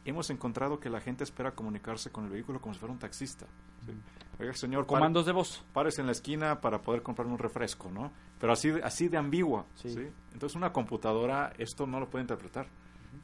hemos 0.07 0.29
encontrado 0.31 0.81
que 0.81 0.89
la 0.91 1.01
gente 1.01 1.25
espera 1.25 1.53
comunicarse 1.53 2.11
con 2.11 2.25
el 2.25 2.31
vehículo 2.31 2.61
como 2.61 2.75
si 2.75 2.81
fuera 2.81 2.93
un 2.93 2.99
taxista. 2.99 3.47
¿sí? 3.87 3.93
Oiga, 4.41 4.53
señor, 4.55 4.87
pare- 4.87 4.99
Comandos 4.99 5.27
de 5.27 5.33
voz. 5.33 5.65
pares 5.73 5.99
en 5.99 6.07
la 6.07 6.13
esquina 6.13 6.61
para 6.61 6.81
poder 6.83 7.03
comprarme 7.03 7.33
un 7.35 7.39
refresco, 7.39 7.91
¿no? 7.91 8.11
Pero 8.41 8.53
así, 8.53 8.71
de- 8.71 8.83
así 8.83 9.09
de 9.09 9.17
ambigua, 9.19 9.67
Sí. 9.77 9.91
sí. 9.91 10.09
Entonces 10.33 10.57
una 10.57 10.73
computadora 10.73 11.53
esto 11.59 11.87
no 11.87 12.01
lo 12.01 12.09
puede 12.11 12.23
interpretar. 12.23 12.67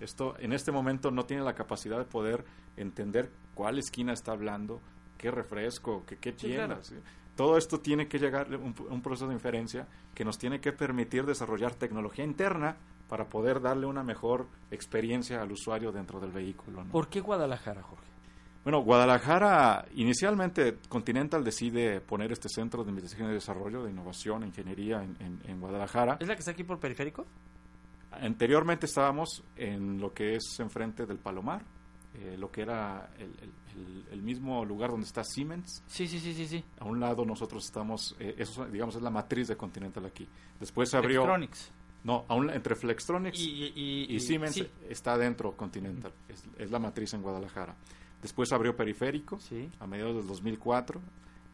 Esto 0.00 0.34
en 0.38 0.52
este 0.52 0.70
momento 0.72 1.10
no 1.10 1.24
tiene 1.24 1.42
la 1.42 1.54
capacidad 1.54 1.98
de 1.98 2.04
poder 2.04 2.44
entender 2.76 3.30
cuál 3.54 3.78
esquina 3.78 4.12
está 4.12 4.32
hablando, 4.32 4.80
qué 5.18 5.30
refresco, 5.30 6.04
qué, 6.06 6.16
qué 6.18 6.30
Sí, 6.30 6.46
tienda. 6.48 6.66
claro. 6.66 6.82
¿sí? 6.84 6.94
Todo 7.36 7.56
esto 7.56 7.80
tiene 7.80 8.06
que 8.08 8.18
llegar 8.18 8.52
a 8.52 8.56
un, 8.58 8.74
un 8.90 9.02
proceso 9.02 9.26
de 9.28 9.34
inferencia 9.34 9.86
que 10.14 10.24
nos 10.24 10.36
tiene 10.38 10.60
que 10.60 10.72
permitir 10.72 11.24
desarrollar 11.24 11.74
tecnología 11.74 12.24
interna 12.24 12.76
para 13.08 13.28
poder 13.28 13.60
darle 13.60 13.86
una 13.86 14.02
mejor 14.04 14.46
experiencia 14.70 15.40
al 15.42 15.50
usuario 15.52 15.90
dentro 15.90 16.20
del 16.20 16.30
vehículo. 16.32 16.84
¿no? 16.84 16.90
¿Por 16.92 17.08
qué 17.08 17.20
Guadalajara, 17.20 17.82
Jorge? 17.82 18.04
Bueno, 18.62 18.82
Guadalajara, 18.82 19.86
inicialmente 19.94 20.76
Continental 20.88 21.42
decide 21.42 22.00
poner 22.02 22.30
este 22.30 22.48
centro 22.50 22.84
de 22.84 22.90
investigación 22.90 23.30
y 23.30 23.34
desarrollo 23.34 23.82
de 23.84 23.90
innovación 23.90 24.42
e 24.42 24.46
ingeniería 24.48 25.02
en, 25.02 25.16
en- 25.18 25.40
en 25.46 25.60
Guadalajara. 25.60 26.18
¿Es 26.20 26.28
la 26.28 26.34
que 26.34 26.40
está 26.40 26.50
aquí 26.50 26.62
por 26.64 26.78
periférico? 26.78 27.26
Anteriormente 28.12 28.86
estábamos 28.86 29.42
en 29.56 30.00
lo 30.00 30.12
que 30.12 30.34
es 30.36 30.58
enfrente 30.60 31.06
del 31.06 31.18
Palomar, 31.18 31.62
eh, 32.14 32.36
lo 32.38 32.50
que 32.50 32.62
era 32.62 33.10
el, 33.18 33.24
el- 33.24 33.52
el- 33.76 34.04
el 34.12 34.22
mismo 34.22 34.64
lugar 34.64 34.90
donde 34.90 35.06
está 35.06 35.22
Siemens. 35.22 35.82
Sí, 35.86 36.06
sí, 36.08 36.18
sí, 36.18 36.34
sí, 36.34 36.46
sí. 36.48 36.64
A 36.80 36.84
un 36.84 36.98
lado 36.98 37.24
nosotros 37.24 37.64
estamos, 37.64 38.16
eh, 38.18 38.34
eso 38.38 38.66
digamos 38.66 38.96
es 38.96 39.02
la 39.02 39.10
matriz 39.10 39.46
de 39.48 39.56
Continental 39.56 40.04
aquí. 40.06 40.26
Después 40.58 40.90
se 40.90 40.96
abrió, 40.96 41.20
Electronics. 41.20 41.70
no, 42.02 42.24
a 42.28 42.34
un- 42.34 42.50
entre 42.50 42.74
Flextronics 42.74 43.38
Y, 43.38 43.72
y, 43.76 44.06
y 44.14 44.20
Siemens 44.20 44.54
sí. 44.54 44.66
está 44.88 45.16
dentro 45.16 45.52
Continental, 45.56 46.12
es, 46.28 46.42
es 46.58 46.70
la 46.72 46.80
matriz 46.80 47.14
en 47.14 47.22
Guadalajara. 47.22 47.76
Después 48.20 48.52
abrió 48.52 48.74
Periférico 48.76 49.38
Sí. 49.38 49.70
a 49.78 49.86
mediados 49.86 50.16
del 50.16 50.26
2004. 50.26 51.00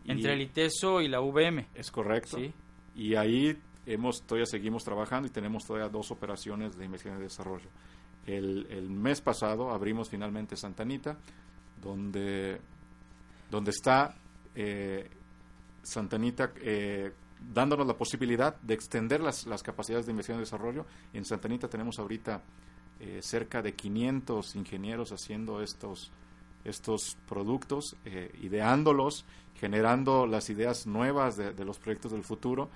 y- 0.04 0.12
Entre 0.12 0.32
el 0.32 0.40
ITESO 0.40 1.00
y 1.02 1.08
la 1.08 1.20
VM. 1.20 1.66
Es 1.74 1.90
correcto. 1.90 2.38
Sí. 2.38 2.52
Y 2.96 3.14
ahí 3.14 3.56
hemos, 3.86 4.22
todavía 4.22 4.46
seguimos 4.46 4.84
trabajando 4.84 5.28
y 5.28 5.30
tenemos 5.30 5.64
todavía 5.64 5.88
dos 5.88 6.10
operaciones 6.10 6.76
de 6.76 6.84
investigación 6.84 7.22
y 7.22 7.24
desarrollo. 7.24 7.68
El, 8.26 8.66
el 8.70 8.90
mes 8.90 9.20
pasado 9.20 9.70
abrimos 9.70 10.10
finalmente 10.10 10.56
Santa 10.56 10.82
Anita, 10.82 11.16
donde, 11.80 12.60
donde 13.50 13.70
está 13.70 14.14
eh, 14.54 15.08
Santa 15.82 16.16
Anita 16.16 16.52
eh, 16.56 17.12
dándonos 17.52 17.86
la 17.86 17.96
posibilidad 17.96 18.56
de 18.60 18.74
extender 18.74 19.20
las, 19.20 19.46
las 19.46 19.62
capacidades 19.62 20.06
de 20.06 20.12
investigación 20.12 20.42
y 20.42 20.44
desarrollo. 20.44 20.86
En 21.12 21.24
Santa 21.24 21.46
Anita 21.46 21.68
tenemos 21.68 21.98
ahorita 21.98 22.42
eh, 22.98 23.20
cerca 23.22 23.62
de 23.62 23.74
500 23.74 24.56
ingenieros 24.56 25.12
haciendo 25.12 25.62
estos 25.62 26.10
estos 26.66 27.16
productos, 27.28 27.96
eh, 28.04 28.32
ideándolos, 28.42 29.24
generando 29.54 30.26
las 30.26 30.50
ideas 30.50 30.86
nuevas 30.86 31.36
de, 31.36 31.64
los 31.64 31.78
proyectos 31.78 32.12
del 32.12 32.24
futuro. 32.24 32.68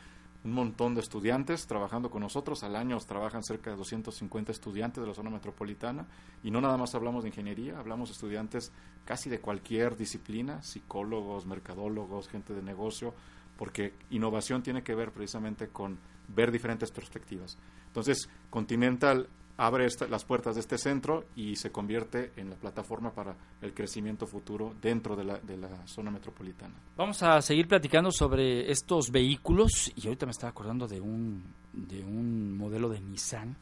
Un 0.42 0.52
montón 0.52 0.94
de 0.94 1.02
estudiantes 1.02 1.66
trabajando 1.66 2.10
con 2.10 2.22
nosotros. 2.22 2.62
Al 2.62 2.74
año 2.74 2.98
trabajan 3.00 3.42
cerca 3.42 3.70
de 3.70 3.76
250 3.76 4.52
estudiantes 4.52 5.02
de 5.02 5.08
la 5.08 5.14
zona 5.14 5.28
metropolitana. 5.28 6.06
Y 6.42 6.50
no 6.50 6.60
nada 6.62 6.78
más 6.78 6.94
hablamos 6.94 7.24
de 7.24 7.28
ingeniería, 7.28 7.78
hablamos 7.78 8.08
de 8.08 8.14
estudiantes 8.14 8.72
casi 9.04 9.28
de 9.28 9.40
cualquier 9.40 9.96
disciplina, 9.96 10.62
psicólogos, 10.62 11.44
mercadólogos, 11.44 12.28
gente 12.28 12.54
de 12.54 12.62
negocio, 12.62 13.14
porque 13.58 13.92
innovación 14.10 14.62
tiene 14.62 14.82
que 14.82 14.94
ver 14.94 15.12
precisamente 15.12 15.68
con 15.68 15.98
ver 16.28 16.50
diferentes 16.50 16.90
perspectivas. 16.90 17.58
Entonces, 17.88 18.28
Continental 18.48 19.28
abre 19.60 19.86
las 20.08 20.24
puertas 20.24 20.54
de 20.54 20.62
este 20.62 20.78
centro 20.78 21.26
y 21.36 21.54
se 21.54 21.70
convierte 21.70 22.32
en 22.36 22.48
la 22.48 22.56
plataforma 22.56 23.12
para 23.12 23.36
el 23.60 23.74
crecimiento 23.74 24.26
futuro 24.26 24.74
dentro 24.80 25.14
de 25.16 25.24
la, 25.24 25.38
de 25.38 25.58
la 25.58 25.86
zona 25.86 26.10
metropolitana. 26.10 26.74
Vamos 26.96 27.22
a 27.22 27.42
seguir 27.42 27.68
platicando 27.68 28.10
sobre 28.10 28.70
estos 28.70 29.10
vehículos 29.10 29.92
y 29.94 30.06
ahorita 30.06 30.24
me 30.24 30.32
estaba 30.32 30.50
acordando 30.50 30.88
de 30.88 31.02
un, 31.02 31.44
de 31.74 32.02
un 32.02 32.56
modelo 32.56 32.88
de 32.88 33.02
Nissan 33.02 33.54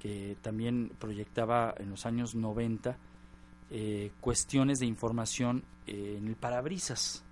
que 0.00 0.36
también 0.42 0.90
proyectaba 0.98 1.74
en 1.78 1.90
los 1.90 2.04
años 2.04 2.34
90 2.34 2.96
eh, 3.70 4.10
cuestiones 4.20 4.80
de 4.80 4.86
información 4.86 5.62
eh, 5.86 6.16
en 6.18 6.26
el 6.26 6.34
parabrisas 6.34 7.24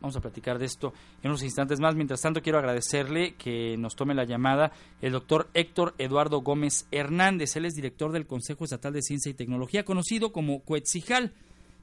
Vamos 0.00 0.16
a 0.16 0.20
platicar 0.20 0.58
de 0.58 0.64
esto 0.64 0.92
en 1.22 1.30
unos 1.30 1.42
instantes 1.42 1.80
más. 1.80 1.94
Mientras 1.94 2.20
tanto, 2.20 2.42
quiero 2.42 2.58
agradecerle 2.58 3.34
que 3.34 3.76
nos 3.76 3.94
tome 3.94 4.14
la 4.14 4.24
llamada 4.24 4.72
el 5.00 5.12
doctor 5.12 5.48
Héctor 5.54 5.94
Eduardo 5.98 6.40
Gómez 6.40 6.86
Hernández. 6.90 7.56
Él 7.56 7.66
es 7.66 7.74
director 7.74 8.10
del 8.10 8.26
Consejo 8.26 8.64
Estatal 8.64 8.92
de 8.92 9.02
Ciencia 9.02 9.30
y 9.30 9.34
Tecnología, 9.34 9.84
conocido 9.84 10.32
como 10.32 10.60
Coetzijal. 10.60 11.32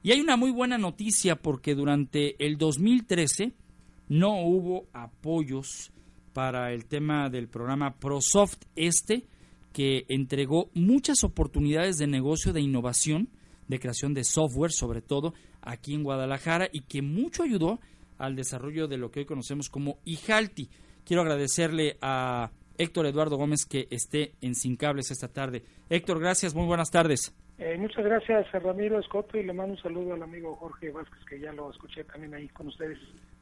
Y 0.02 0.12
hay 0.12 0.20
una 0.20 0.36
muy 0.36 0.50
buena 0.50 0.78
noticia 0.78 1.36
porque 1.36 1.74
durante 1.74 2.44
el 2.44 2.58
2013 2.58 3.52
no 4.08 4.40
hubo 4.42 4.86
apoyos 4.92 5.92
para 6.32 6.72
el 6.72 6.86
tema 6.86 7.28
del 7.30 7.48
programa 7.48 7.96
ProSoft 7.96 8.58
este, 8.76 9.24
que 9.72 10.04
entregó 10.08 10.70
muchas 10.74 11.24
oportunidades 11.24 11.98
de 11.98 12.06
negocio 12.06 12.52
de 12.52 12.60
innovación, 12.60 13.28
de 13.68 13.78
creación 13.78 14.14
de 14.14 14.24
software 14.24 14.72
sobre 14.72 15.02
todo, 15.02 15.34
aquí 15.62 15.94
en 15.94 16.02
Guadalajara 16.02 16.68
y 16.72 16.80
que 16.80 17.02
mucho 17.02 17.42
ayudó 17.42 17.78
al 18.18 18.34
desarrollo 18.34 18.88
de 18.88 18.98
lo 18.98 19.10
que 19.10 19.20
hoy 19.20 19.26
conocemos 19.26 19.68
como 19.68 19.98
IJALTI. 20.04 20.68
Quiero 21.04 21.22
agradecerle 21.22 21.96
a 22.02 22.50
Héctor 22.76 23.06
Eduardo 23.06 23.36
Gómez 23.36 23.64
que 23.64 23.86
esté 23.90 24.32
en 24.40 24.54
Sin 24.54 24.76
Cables 24.76 25.10
esta 25.10 25.28
tarde. 25.28 25.62
Héctor, 25.88 26.20
gracias, 26.20 26.54
muy 26.54 26.66
buenas 26.66 26.90
tardes. 26.90 27.34
Eh, 27.58 27.76
muchas 27.76 28.04
gracias 28.04 28.46
a 28.54 28.58
Ramiro 28.60 29.00
Escoto 29.00 29.36
y 29.36 29.42
le 29.42 29.52
mando 29.52 29.74
un 29.74 29.82
saludo 29.82 30.14
al 30.14 30.22
amigo 30.22 30.54
Jorge 30.56 30.90
Vázquez 30.90 31.24
que 31.28 31.40
ya 31.40 31.52
lo 31.52 31.70
escuché 31.70 32.04
también 32.04 32.34
ahí 32.34 32.48
con 32.48 32.68
ustedes. 32.68 32.98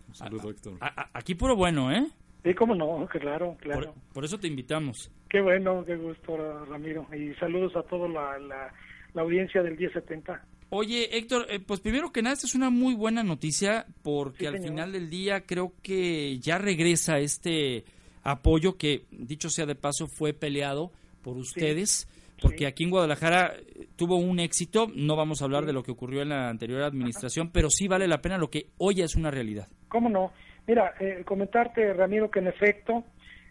Un 0.08 0.14
saludo, 0.14 0.50
Héctor. 0.50 0.78
aquí 1.12 1.34
puro 1.34 1.54
bueno, 1.54 1.92
¿eh? 1.92 2.06
Sí, 2.42 2.54
cómo 2.54 2.74
no, 2.74 3.06
claro, 3.08 3.56
claro. 3.60 3.92
Por, 4.14 4.24
eso 4.24 4.38
te 4.38 4.46
invitamos. 4.46 5.10
Qué 5.28 5.40
bueno, 5.40 5.84
qué 5.84 5.96
gusto, 5.96 6.64
Ramiro. 6.66 7.04
Y 7.12 7.34
saludos 7.34 7.74
a 7.74 7.82
toda 7.82 8.08
la, 8.08 8.38
la, 8.38 8.72
la 9.16 9.22
audiencia 9.22 9.62
del 9.62 9.76
1070. 9.76 10.44
Oye, 10.68 11.16
Héctor, 11.16 11.46
eh, 11.48 11.58
pues 11.58 11.80
primero 11.80 12.12
que 12.12 12.22
nada, 12.22 12.34
esta 12.34 12.46
es 12.46 12.54
una 12.54 12.70
muy 12.70 12.94
buena 12.94 13.22
noticia 13.22 13.86
porque 14.02 14.46
al 14.46 14.58
final 14.58 14.92
del 14.92 15.08
día 15.08 15.42
creo 15.46 15.72
que 15.82 16.38
ya 16.38 16.58
regresa 16.58 17.18
este 17.18 17.84
apoyo 18.22 18.76
que, 18.76 19.06
dicho 19.10 19.48
sea 19.48 19.64
de 19.64 19.74
paso, 19.74 20.06
fue 20.06 20.34
peleado 20.34 20.92
por 21.22 21.36
ustedes. 21.36 22.08
Porque 22.42 22.66
aquí 22.66 22.84
en 22.84 22.90
Guadalajara 22.90 23.54
eh, 23.56 23.88
tuvo 23.96 24.16
un 24.16 24.38
éxito, 24.38 24.88
no 24.94 25.16
vamos 25.16 25.40
a 25.40 25.46
hablar 25.46 25.64
de 25.64 25.72
lo 25.72 25.82
que 25.82 25.92
ocurrió 25.92 26.20
en 26.20 26.28
la 26.28 26.50
anterior 26.50 26.82
administración, 26.82 27.50
pero 27.50 27.70
sí 27.70 27.88
vale 27.88 28.06
la 28.06 28.20
pena 28.20 28.36
lo 28.36 28.50
que 28.50 28.66
hoy 28.76 29.00
es 29.00 29.16
una 29.16 29.30
realidad. 29.30 29.68
¿Cómo 29.88 30.10
no? 30.10 30.32
Mira, 30.66 30.92
eh, 31.00 31.22
comentarte, 31.24 31.94
Ramiro, 31.94 32.30
que 32.30 32.40
en 32.40 32.48
efecto 32.48 33.04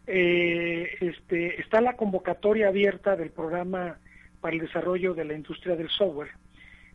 este, 0.06 1.60
está 1.60 1.82
la 1.82 1.96
convocatoria 1.96 2.68
abierta 2.68 3.16
del 3.16 3.32
programa 3.32 3.98
para 4.46 4.58
el 4.58 4.62
desarrollo 4.62 5.16
de 5.16 5.26
la 5.26 5.34
industria 5.34 5.76
del 5.76 5.90
software 5.90 6.30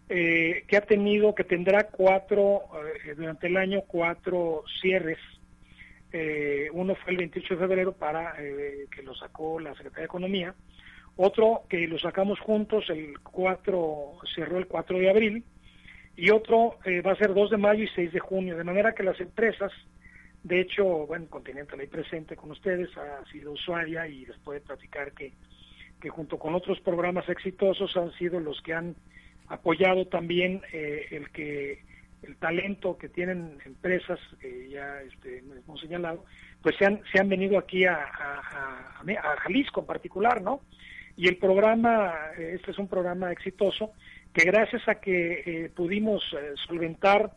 eh, 0.08 0.62
que 0.68 0.76
ha 0.76 0.82
tenido, 0.82 1.34
que 1.34 1.42
tendrá 1.42 1.88
cuatro, 1.88 2.62
eh, 3.04 3.14
durante 3.16 3.48
el 3.48 3.56
año, 3.56 3.80
cuatro 3.88 4.62
cierres. 4.80 5.18
Eh, 6.12 6.68
uno 6.72 6.94
fue 6.94 7.10
el 7.10 7.16
28 7.16 7.54
de 7.54 7.60
febrero 7.60 7.92
para 7.92 8.36
que 8.36 9.02
lo 9.02 9.16
sacó 9.16 9.58
la 9.58 9.74
Secretaría 9.74 10.02
de 10.02 10.04
Economía. 10.04 10.54
Otro 11.16 11.62
que 11.68 11.88
lo 11.88 11.98
sacamos 11.98 12.38
juntos, 12.38 12.88
el 12.88 13.18
4, 13.18 14.18
cerró 14.32 14.58
el 14.58 14.68
4 14.68 14.98
de 15.00 15.10
abril. 15.10 15.44
Y 16.14 16.30
otro 16.30 16.78
va 17.04 17.10
a 17.10 17.16
ser 17.16 17.34
2 17.34 17.50
de 17.50 17.56
mayo 17.56 17.82
y 17.82 17.88
6 17.88 18.12
de 18.12 18.20
junio. 18.20 18.56
De 18.56 18.62
manera 18.62 18.92
que 18.92 19.02
las 19.02 19.20
empresas, 19.20 19.72
de 20.44 20.60
hecho, 20.60 20.84
bueno, 21.08 21.26
Continental 21.28 21.80
ahí 21.80 21.88
presente 21.88 22.36
con 22.36 22.52
ustedes, 22.52 22.96
ha 22.96 23.24
sido 23.32 23.50
usuaria 23.50 24.06
y 24.06 24.24
les 24.24 24.38
puede 24.38 24.60
platicar 24.60 25.10
que, 25.10 25.32
que 26.00 26.08
junto 26.08 26.38
con 26.38 26.54
otros 26.54 26.80
programas 26.80 27.28
exitosos 27.28 27.96
han 27.96 28.12
sido 28.12 28.40
los 28.40 28.60
que 28.62 28.74
han 28.74 28.96
apoyado 29.48 30.06
también 30.06 30.62
eh, 30.72 31.06
el 31.10 31.30
que 31.30 31.82
el 32.22 32.36
talento 32.36 32.98
que 32.98 33.08
tienen 33.08 33.58
empresas 33.64 34.18
que 34.40 34.68
ya 34.68 35.00
este, 35.00 35.38
hemos 35.38 35.80
señalado, 35.80 36.24
pues 36.62 36.76
se 36.76 36.84
han, 36.84 37.00
se 37.10 37.18
han 37.18 37.30
venido 37.30 37.58
aquí 37.58 37.86
a, 37.86 37.96
a, 37.96 39.36
Jalisco 39.38 39.80
en 39.80 39.86
particular, 39.86 40.42
¿no? 40.42 40.60
Y 41.16 41.28
el 41.28 41.38
programa, 41.38 42.12
eh, 42.36 42.56
este 42.56 42.72
es 42.72 42.78
un 42.78 42.88
programa 42.88 43.32
exitoso, 43.32 43.92
que 44.34 44.44
gracias 44.44 44.86
a 44.86 44.96
que 44.96 45.42
eh, 45.46 45.70
pudimos 45.74 46.22
solventar 46.66 47.32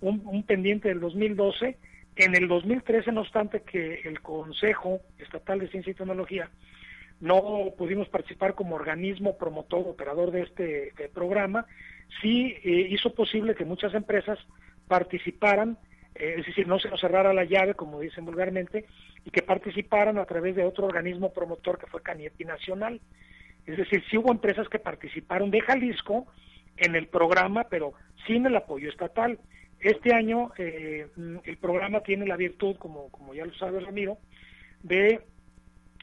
un, 0.00 0.22
un, 0.24 0.44
pendiente 0.44 0.88
del 0.88 1.00
2012, 1.00 1.76
en 2.16 2.34
el 2.34 2.48
2013, 2.48 3.12
no 3.12 3.20
obstante 3.20 3.60
que 3.60 4.00
el 4.04 4.22
Consejo 4.22 5.00
Estatal 5.18 5.58
de 5.58 5.68
Ciencia 5.68 5.90
y 5.90 5.94
Tecnología 5.94 6.48
no 7.22 7.72
pudimos 7.78 8.08
participar 8.08 8.54
como 8.54 8.74
organismo 8.74 9.38
promotor, 9.38 9.86
operador 9.86 10.32
de 10.32 10.42
este 10.42 10.92
programa, 11.14 11.66
sí 12.20 12.56
eh, 12.64 12.88
hizo 12.90 13.14
posible 13.14 13.54
que 13.54 13.64
muchas 13.64 13.94
empresas 13.94 14.40
participaran, 14.88 15.78
eh, 16.16 16.34
es 16.38 16.46
decir, 16.46 16.66
no 16.66 16.80
se 16.80 16.88
nos 16.88 17.00
cerrara 17.00 17.32
la 17.32 17.44
llave, 17.44 17.74
como 17.74 18.00
dicen 18.00 18.24
vulgarmente, 18.24 18.86
y 19.24 19.30
que 19.30 19.42
participaran 19.42 20.18
a 20.18 20.24
través 20.24 20.56
de 20.56 20.64
otro 20.64 20.84
organismo 20.86 21.32
promotor 21.32 21.78
que 21.78 21.86
fue 21.86 22.02
Caniepi 22.02 22.44
Nacional. 22.44 23.00
Es 23.66 23.76
decir, 23.76 24.02
sí 24.10 24.18
hubo 24.18 24.32
empresas 24.32 24.68
que 24.68 24.80
participaron 24.80 25.52
de 25.52 25.60
Jalisco 25.60 26.26
en 26.76 26.96
el 26.96 27.06
programa, 27.06 27.68
pero 27.70 27.92
sin 28.26 28.46
el 28.46 28.56
apoyo 28.56 28.90
estatal. 28.90 29.38
Este 29.78 30.12
año 30.12 30.50
eh, 30.58 31.06
el 31.44 31.56
programa 31.58 32.00
tiene 32.00 32.26
la 32.26 32.36
virtud, 32.36 32.76
como, 32.78 33.10
como 33.12 33.32
ya 33.32 33.46
lo 33.46 33.54
sabe 33.54 33.78
Ramiro, 33.78 34.18
de 34.82 35.20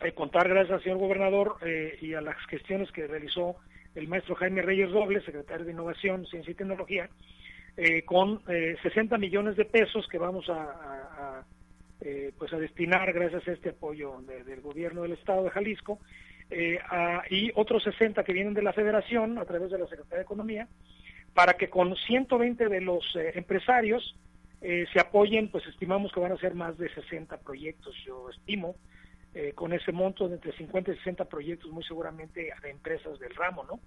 eh, 0.02 0.14
contar 0.14 0.48
gracias 0.48 0.76
al 0.76 0.84
señor 0.84 0.98
gobernador 0.98 1.58
eh, 1.62 1.98
y 2.02 2.14
a 2.14 2.22
las 2.22 2.38
gestiones 2.46 2.90
que 2.92 3.06
realizó 3.06 3.58
el 3.96 4.08
maestro 4.08 4.36
Jaime 4.36 4.62
Reyes 4.62 4.92
Robles, 4.92 5.26
secretario 5.26 5.66
de 5.66 5.74
Innovación, 5.74 6.26
Ciencia 6.26 6.52
y 6.52 6.56
Tecnología, 6.56 7.10
eh, 7.76 8.04
con 8.04 8.42
60 8.46 9.18
millones 9.18 9.58
de 9.58 9.66
pesos 9.66 10.08
que 10.08 10.18
vamos 10.18 10.50
a, 10.50 11.44
pues 12.38 12.54
a 12.54 12.58
destinar 12.58 13.12
gracias 13.14 13.48
a 13.48 13.52
este 13.52 13.70
apoyo 13.70 14.22
del 14.22 14.62
gobierno 14.62 15.04
del 15.04 15.14
estado 15.14 15.44
de 15.44 15.50
Jalisco 15.50 16.00
y 17.30 17.52
otros 17.56 17.84
60 17.84 18.24
que 18.24 18.34
vienen 18.34 18.54
de 18.54 18.64
la 18.64 18.74
federación 18.74 19.38
a 19.38 19.46
través 19.46 19.72
de 19.72 19.80
la 19.80 19.88
Secretaría 19.88 20.18
de 20.18 20.24
Economía 20.24 20.68
para 21.34 21.54
que 21.54 21.70
con 21.70 21.96
120 21.96 22.68
de 22.68 22.82
los 22.82 23.06
empresarios 23.34 24.16
se 24.60 25.00
apoyen, 25.00 25.50
pues 25.50 25.66
estimamos 25.68 26.12
que 26.12 26.20
van 26.20 26.34
a 26.34 26.38
ser 26.38 26.56
más 26.56 26.78
de 26.78 26.94
60 26.94 27.38
proyectos, 27.38 27.96
yo 28.06 28.30
estimo, 28.30 28.76
eh, 29.36 29.54
con 29.54 29.72
ese 29.74 29.92
monto 29.92 30.28
de 30.28 30.36
entre 30.36 30.52
50 30.58 30.92
y 30.92 30.98
60 30.98 31.26
proyectos, 31.26 31.72
muy 31.72 31.84
seguramente 31.84 32.52
de 32.64 32.70
empresas 32.72 33.20
del 33.20 33.36
ramo, 33.36 33.64
¿no? 33.64 33.80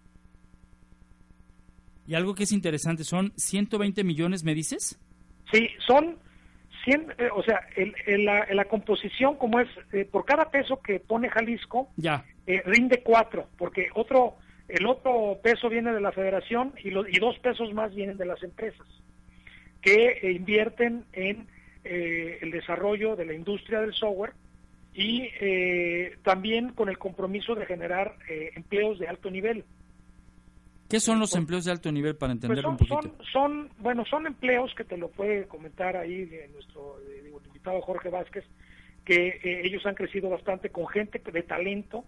Y 2.06 2.14
algo 2.14 2.36
que 2.36 2.44
es 2.44 2.52
interesante, 2.52 3.02
¿son 3.02 3.32
120 3.34 4.04
millones, 4.04 4.44
me 4.44 4.54
dices? 4.54 5.00
Sí, 5.50 5.68
son 5.84 6.16
100, 6.84 7.14
eh, 7.18 7.28
o 7.34 7.42
sea, 7.42 7.60
el, 7.74 8.24
la, 8.24 8.64
composición 8.66 9.36
como 9.36 9.58
es, 9.58 9.68
eh, 9.92 10.04
por 10.04 10.24
cada 10.24 10.48
peso 10.48 10.80
que 10.80 11.00
pone 11.00 11.28
Jalisco, 11.28 11.88
ya. 11.96 12.24
rinde 12.64 13.02
cuatro, 13.02 13.48
porque 13.58 13.88
otro, 13.96 14.36
el 14.68 14.86
otro 14.86 15.40
peso 15.42 15.68
viene 15.68 15.92
de 15.92 16.00
la 16.00 16.12
federación 16.12 16.72
y, 16.84 16.90
y 16.90 17.18
dos 17.18 17.36
pesos 17.40 17.74
más 17.74 17.92
vienen 17.92 18.16
de 18.16 18.26
las 18.26 18.40
empresas 18.44 18.86
que 19.80 20.30
invierten 20.32 21.04
en 21.12 21.48
el 21.82 22.52
desarrollo 22.52 23.16
de 23.16 23.26
la 23.26 23.34
industria 23.34 23.80
del 23.80 23.92
software 23.92 24.34
y 24.94 25.28
eh, 25.40 26.18
también 26.22 26.70
con 26.72 26.88
el 26.88 26.98
compromiso 26.98 27.54
de 27.54 27.66
generar 27.66 28.16
eh, 28.28 28.50
empleos 28.54 28.98
de 28.98 29.08
alto 29.08 29.30
nivel. 29.30 29.64
¿Qué 30.88 31.00
son 31.00 31.18
los 31.18 31.34
empleos 31.34 31.64
de 31.64 31.70
alto 31.70 31.90
nivel 31.90 32.16
para 32.16 32.34
pues 32.34 32.42
entenderlo 32.42 32.70
un 32.70 32.76
poquito? 32.76 33.16
Son, 33.32 33.70
bueno, 33.78 34.04
son 34.04 34.26
empleos 34.26 34.74
que 34.74 34.84
te 34.84 34.98
lo 34.98 35.08
puede 35.08 35.46
comentar 35.48 35.96
ahí 35.96 36.28
nuestro 36.52 36.98
invitado 37.46 37.80
Jorge 37.80 38.10
Vázquez, 38.10 38.44
que 39.04 39.28
eh, 39.28 39.62
ellos 39.64 39.86
han 39.86 39.94
crecido 39.94 40.28
bastante 40.28 40.68
con 40.68 40.86
gente 40.88 41.18
de 41.18 41.42
talento 41.42 42.04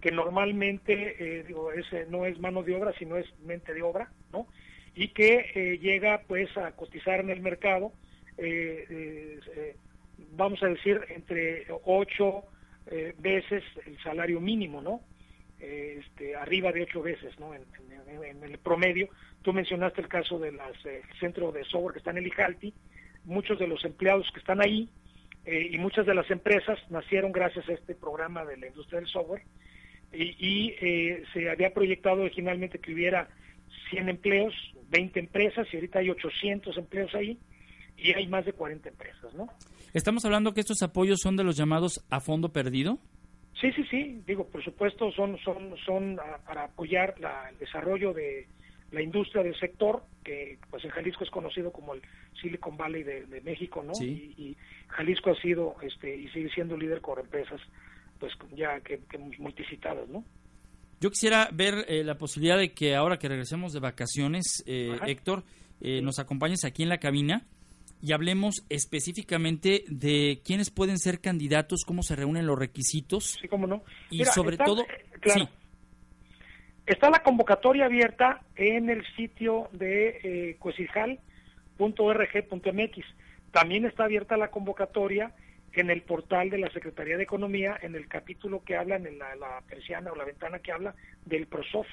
que 0.00 0.12
normalmente 0.12 1.44
digo 1.46 1.72
ese 1.72 2.06
no 2.06 2.24
es 2.24 2.40
mano 2.40 2.62
de 2.62 2.74
obra 2.74 2.94
sino 2.98 3.18
es 3.18 3.26
mente 3.40 3.74
de 3.74 3.82
obra, 3.82 4.10
¿no? 4.32 4.46
y 4.94 5.08
que 5.08 5.78
llega 5.82 6.22
pues 6.26 6.56
a 6.56 6.72
cotizar 6.72 7.20
en 7.20 7.28
el 7.28 7.42
mercado, 7.42 7.92
vamos 10.32 10.62
a 10.62 10.66
decir, 10.66 11.00
entre 11.08 11.66
8 11.84 12.44
veces 13.18 13.62
el 13.86 13.96
salario 14.02 14.40
mínimo, 14.40 14.82
¿no? 14.82 15.00
Este, 15.60 16.34
arriba 16.36 16.72
de 16.72 16.82
ocho 16.82 17.02
veces, 17.02 17.38
¿no? 17.38 17.54
En, 17.54 17.62
el 18.42 18.58
promedio. 18.58 19.08
Tú 19.42 19.52
mencionaste 19.52 20.00
el 20.00 20.08
caso 20.08 20.38
del 20.38 20.58
centro 21.20 21.52
de 21.52 21.64
software 21.64 21.92
que 21.92 21.98
está 21.98 22.10
en 22.10 22.18
el 22.18 22.26
IJALTI. 22.26 22.74
Muchos 23.24 23.58
de 23.58 23.66
los 23.66 23.84
empleados 23.84 24.28
que 24.32 24.40
están 24.40 24.60
ahí 24.60 24.88
eh, 25.44 25.68
y 25.70 25.78
muchas 25.78 26.06
de 26.06 26.14
las 26.14 26.30
empresas 26.30 26.78
nacieron 26.90 27.30
gracias 27.30 27.68
a 27.68 27.74
este 27.74 27.94
programa 27.94 28.44
de 28.44 28.56
la 28.56 28.66
industria 28.66 29.00
del 29.00 29.08
software 29.08 29.42
y, 30.12 30.74
eh, 30.80 31.22
se 31.32 31.48
había 31.50 31.72
proyectado 31.72 32.22
originalmente 32.22 32.78
que 32.78 32.92
hubiera 32.92 33.28
100 33.90 34.08
empleos, 34.08 34.54
20 34.88 35.20
empresas 35.20 35.68
y 35.72 35.76
ahorita 35.76 36.00
hay 36.00 36.10
800 36.10 36.76
empleos 36.78 37.14
ahí 37.14 37.38
y 37.96 38.12
hay 38.12 38.26
más 38.26 38.44
de 38.44 38.54
40 38.54 38.88
empresas, 38.88 39.32
¿no? 39.34 39.48
Estamos 39.92 40.24
hablando 40.24 40.54
que 40.54 40.60
estos 40.60 40.82
apoyos 40.82 41.20
son 41.20 41.36
de 41.36 41.44
los 41.44 41.56
llamados 41.56 42.04
a 42.10 42.20
fondo 42.20 42.52
perdido. 42.52 42.98
Sí, 43.60 43.72
sí, 43.72 43.84
sí, 43.90 44.22
digo, 44.26 44.46
por 44.46 44.64
supuesto 44.64 45.10
son 45.12 45.36
son 45.44 45.74
son 45.84 46.18
para 46.46 46.64
apoyar 46.64 47.14
el 47.50 47.58
desarrollo 47.58 48.12
de 48.14 48.46
la 48.92 49.02
industria 49.02 49.42
del 49.42 49.58
sector, 49.58 50.02
que 50.24 50.58
pues 50.70 50.84
en 50.84 50.90
Jalisco 50.90 51.24
es 51.24 51.30
conocido 51.30 51.70
como 51.70 51.94
el 51.94 52.02
Silicon 52.40 52.76
Valley 52.76 53.02
de, 53.02 53.40
México, 53.42 53.82
¿no? 53.82 53.92
Y, 54.02 54.56
Jalisco 54.88 55.30
ha 55.30 55.40
sido 55.40 55.76
este 55.82 56.16
y 56.16 56.28
sigue 56.30 56.50
siendo 56.50 56.76
líder 56.76 57.00
con 57.00 57.18
empresas 57.18 57.60
pues 58.18 58.32
ya 58.54 58.80
que, 58.80 59.00
multicitadas, 59.38 60.08
¿no? 60.08 60.24
Yo 61.00 61.10
quisiera 61.10 61.48
ver 61.52 61.86
eh, 61.88 62.04
la 62.04 62.18
posibilidad 62.18 62.58
de 62.58 62.72
que 62.72 62.94
ahora 62.94 63.18
que 63.18 63.28
regresemos 63.28 63.72
de 63.72 63.80
vacaciones, 63.80 64.62
eh, 64.66 64.98
Héctor, 65.06 65.44
eh, 65.80 66.02
nos 66.02 66.18
acompañes 66.18 66.64
aquí 66.64 66.82
en 66.82 66.90
la 66.90 66.98
cabina 66.98 67.46
y 68.02 68.12
hablemos 68.12 68.64
específicamente 68.68 69.84
de 69.88 70.40
quiénes 70.44 70.70
pueden 70.70 70.98
ser 70.98 71.20
candidatos, 71.20 71.84
cómo 71.86 72.02
se 72.02 72.16
reúnen 72.16 72.46
los 72.46 72.58
requisitos. 72.58 73.38
Sí, 73.40 73.48
cómo 73.48 73.66
no. 73.66 73.82
Y 74.10 74.24
sobre 74.24 74.56
todo, 74.56 74.86
claro, 75.20 75.48
Está 76.90 77.08
la 77.08 77.22
convocatoria 77.22 77.84
abierta 77.84 78.40
en 78.56 78.90
el 78.90 79.06
sitio 79.14 79.68
de 79.70 80.18
eh, 80.24 80.56
También 83.52 83.84
está 83.84 84.04
abierta 84.04 84.36
la 84.36 84.50
convocatoria 84.50 85.32
en 85.72 85.90
el 85.90 86.02
portal 86.02 86.50
de 86.50 86.58
la 86.58 86.68
Secretaría 86.72 87.16
de 87.16 87.22
Economía, 87.22 87.78
en 87.80 87.94
el 87.94 88.08
capítulo 88.08 88.64
que 88.64 88.76
habla, 88.76 88.96
en 88.96 89.20
la, 89.20 89.62
persiana 89.68 90.10
o 90.10 90.16
la 90.16 90.24
ventana 90.24 90.58
que 90.58 90.72
habla 90.72 90.96
del 91.24 91.46
PROSOF, 91.46 91.86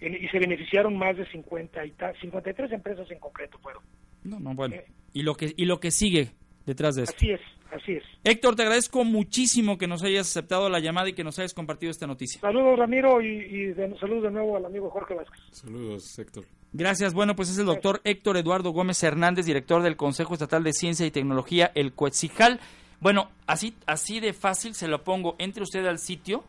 y 0.01 0.27
se 0.29 0.39
beneficiaron 0.41 0.97
más 0.97 1.17
de 1.17 1.27
50 1.31 1.87
y 1.87 1.95
53 2.21 2.73
empresas 2.73 3.09
en 3.11 3.21
concreto 3.21 3.57
fueron. 3.59 3.85
No, 4.25 4.41
no, 4.41 4.55
bueno. 4.55 4.75
Eh, 4.75 4.85
y 5.13 5.23
lo 5.23 5.35
que 5.37 5.55
y 5.57 5.65
lo 5.65 5.79
que 5.79 5.93
sigue 5.93 6.33
detrás 6.67 6.95
de 6.95 7.05
esto. 7.05 7.17
Así 7.17 7.31
es, 7.31 7.41
así 7.71 7.93
es. 7.93 8.05
Héctor, 8.25 8.57
te 8.57 8.63
agradezco 8.63 9.05
muchísimo 9.05 9.79
que 9.79 9.87
nos 9.87 10.03
hayas 10.03 10.29
aceptado 10.29 10.69
la 10.69 10.81
llamada 10.81 11.09
y 11.09 11.13
que 11.13 11.25
nos 11.25 11.39
hayas 11.39 11.55
compartido 11.55 11.91
esta 11.91 12.07
noticia. 12.07 12.41
Saludos, 12.41 12.79
Ramiro, 12.79 13.21
y, 13.21 13.75
saludos 14.01 14.25
de 14.25 14.31
nuevo 14.31 14.57
al 14.57 14.67
amigo 14.67 14.91
Jorge 14.91 15.15
Vázquez. 15.15 15.41
Saludos, 15.51 16.19
Héctor. 16.19 16.45
Gracias. 16.73 17.13
Bueno, 17.13 17.37
pues 17.37 17.51
es 17.51 17.59
el 17.59 17.67
doctor 17.67 18.01
Héctor 18.05 18.37
Eduardo 18.37 18.71
Gómez 18.71 19.03
Hernández, 19.03 19.47
director 19.47 19.83
del 19.83 19.97
Consejo 19.97 20.35
Estatal 20.35 20.65
de 20.65 20.73
Ciencia 20.73 21.05
y 21.05 21.11
Tecnología, 21.11 21.71
el 21.75 21.93
COETSIJAL. 21.93 22.61
Bueno, 23.01 23.31
así, 23.47 23.75
así 23.87 24.21
de 24.21 24.33
fácil 24.33 24.75
se 24.75 24.89
lo 24.89 25.03
pongo. 25.03 25.37
Entre 25.39 25.63
usted 25.63 25.85
al 25.87 25.99
sitio 25.99 26.45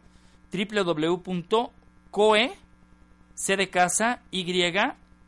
www.coe, 0.54 2.52
C 3.34 3.58
de 3.58 3.70
casa, 3.70 4.22
Y, 4.32 4.46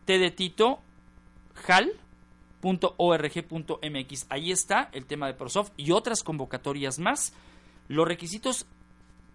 T 0.06 0.20
de 0.20 0.32
Tito, 0.32 0.80
JAL, 1.56 1.92
.org.mx. 2.66 4.26
Ahí 4.30 4.52
está 4.52 4.90
el 4.92 5.06
tema 5.06 5.28
de 5.28 5.36
ProSoft 5.36 5.72
y 5.78 5.92
otras 5.92 6.24
convocatorias 6.24 6.98
más. 6.98 7.34
Los 7.88 8.08
requisitos, 8.08 8.66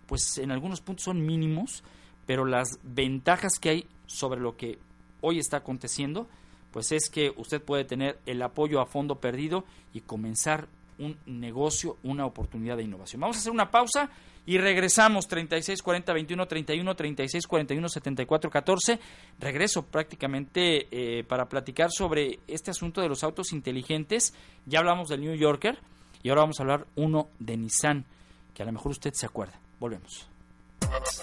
pues 0.06 0.38
en 0.38 0.50
algunos 0.50 0.80
puntos 0.80 1.04
son 1.04 1.24
mínimos, 1.24 1.84
pero 2.26 2.44
las 2.44 2.80
ventajas 2.82 3.60
que 3.60 3.68
hay 3.68 3.86
sobre 4.06 4.40
lo 4.40 4.56
que 4.56 4.78
hoy 5.20 5.38
está 5.38 5.58
aconteciendo, 5.58 6.26
pues 6.72 6.90
es 6.90 7.08
que 7.08 7.32
usted 7.36 7.62
puede 7.62 7.84
tener 7.84 8.18
el 8.26 8.42
apoyo 8.42 8.80
a 8.80 8.86
fondo 8.86 9.20
perdido 9.20 9.64
y 9.92 10.00
comenzar 10.00 10.66
un 10.98 11.16
negocio, 11.26 11.96
una 12.02 12.26
oportunidad 12.26 12.76
de 12.76 12.82
innovación. 12.82 13.20
Vamos 13.20 13.36
a 13.36 13.40
hacer 13.40 13.52
una 13.52 13.70
pausa 13.70 14.10
y 14.50 14.58
regresamos 14.58 15.28
36 15.28 15.80
40 15.80 16.12
21 16.12 16.48
31 16.48 16.96
36 16.96 17.46
41 17.46 17.88
74 17.88 18.50
14. 18.50 18.98
Regreso 19.38 19.82
prácticamente 19.84 20.88
eh, 20.90 21.22
para 21.22 21.48
platicar 21.48 21.92
sobre 21.92 22.40
este 22.48 22.72
asunto 22.72 23.00
de 23.00 23.08
los 23.08 23.22
autos 23.22 23.52
inteligentes. 23.52 24.34
Ya 24.66 24.80
hablamos 24.80 25.08
del 25.08 25.20
New 25.20 25.36
Yorker 25.36 25.78
y 26.24 26.30
ahora 26.30 26.40
vamos 26.40 26.58
a 26.58 26.64
hablar 26.64 26.88
uno 26.96 27.28
de 27.38 27.58
Nissan, 27.58 28.04
que 28.52 28.64
a 28.64 28.66
lo 28.66 28.72
mejor 28.72 28.90
usted 28.90 29.12
se 29.14 29.24
acuerda. 29.24 29.54
Volvemos. 29.78 30.26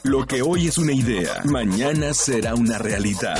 Lo 0.05 0.25
que 0.25 0.41
hoy 0.41 0.67
es 0.67 0.77
una 0.77 0.93
idea, 0.93 1.41
mañana 1.43 2.13
será 2.13 2.55
una 2.55 2.77
realidad 2.77 3.37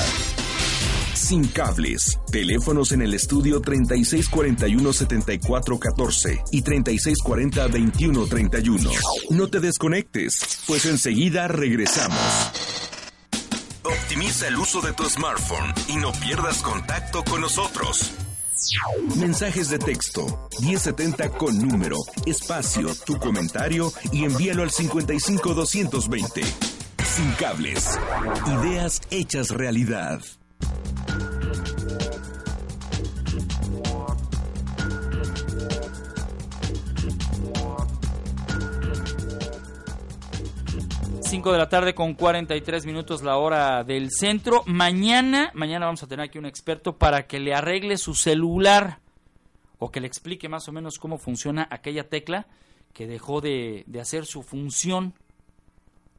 sin 1.17 1.47
cables. 1.47 2.19
Teléfonos 2.31 2.91
en 2.91 3.01
el 3.01 3.13
estudio 3.13 3.61
3641-7414 3.61 6.41
y 6.51 6.63
3640-2131. 6.63 8.91
No 9.31 9.47
te 9.47 9.59
desconectes, 9.59 10.61
pues 10.67 10.85
enseguida 10.85 11.47
regresamos. 11.47 12.19
Optimiza 13.83 14.47
el 14.47 14.57
uso 14.57 14.81
de 14.81 14.93
tu 14.93 15.09
smartphone 15.09 15.73
y 15.87 15.95
no 15.97 16.11
pierdas 16.13 16.61
contacto 16.61 17.23
con 17.23 17.41
nosotros. 17.41 18.11
Mensajes 19.15 19.69
de 19.69 19.79
texto 19.79 20.49
1070 20.61 21.29
con 21.29 21.57
número, 21.59 21.97
espacio, 22.25 22.89
tu 23.05 23.17
comentario 23.19 23.93
y 24.11 24.25
envíalo 24.25 24.63
al 24.63 24.71
55220. 24.71 26.41
Sin 27.15 27.31
cables. 27.33 27.99
Ideas 28.47 29.01
hechas 29.09 29.49
realidad. 29.49 30.21
5 41.27 41.51
de 41.51 41.57
la 41.57 41.67
tarde 41.67 41.93
con 41.93 42.13
43 42.13 42.85
minutos 42.85 43.21
la 43.21 43.35
hora 43.35 43.83
del 43.83 44.11
centro. 44.11 44.63
Mañana, 44.65 45.51
mañana 45.53 45.87
vamos 45.87 46.01
a 46.01 46.07
tener 46.07 46.23
aquí 46.23 46.37
un 46.37 46.45
experto 46.45 46.97
para 46.97 47.27
que 47.27 47.41
le 47.41 47.53
arregle 47.53 47.97
su 47.97 48.13
celular 48.13 48.99
o 49.77 49.91
que 49.91 49.99
le 49.99 50.07
explique 50.07 50.47
más 50.47 50.69
o 50.69 50.71
menos 50.71 50.97
cómo 50.97 51.17
funciona 51.17 51.67
aquella 51.69 52.07
tecla 52.07 52.47
que 52.93 53.07
dejó 53.07 53.41
de, 53.41 53.83
hacer 53.99 54.25
su 54.25 54.41
función 54.41 55.15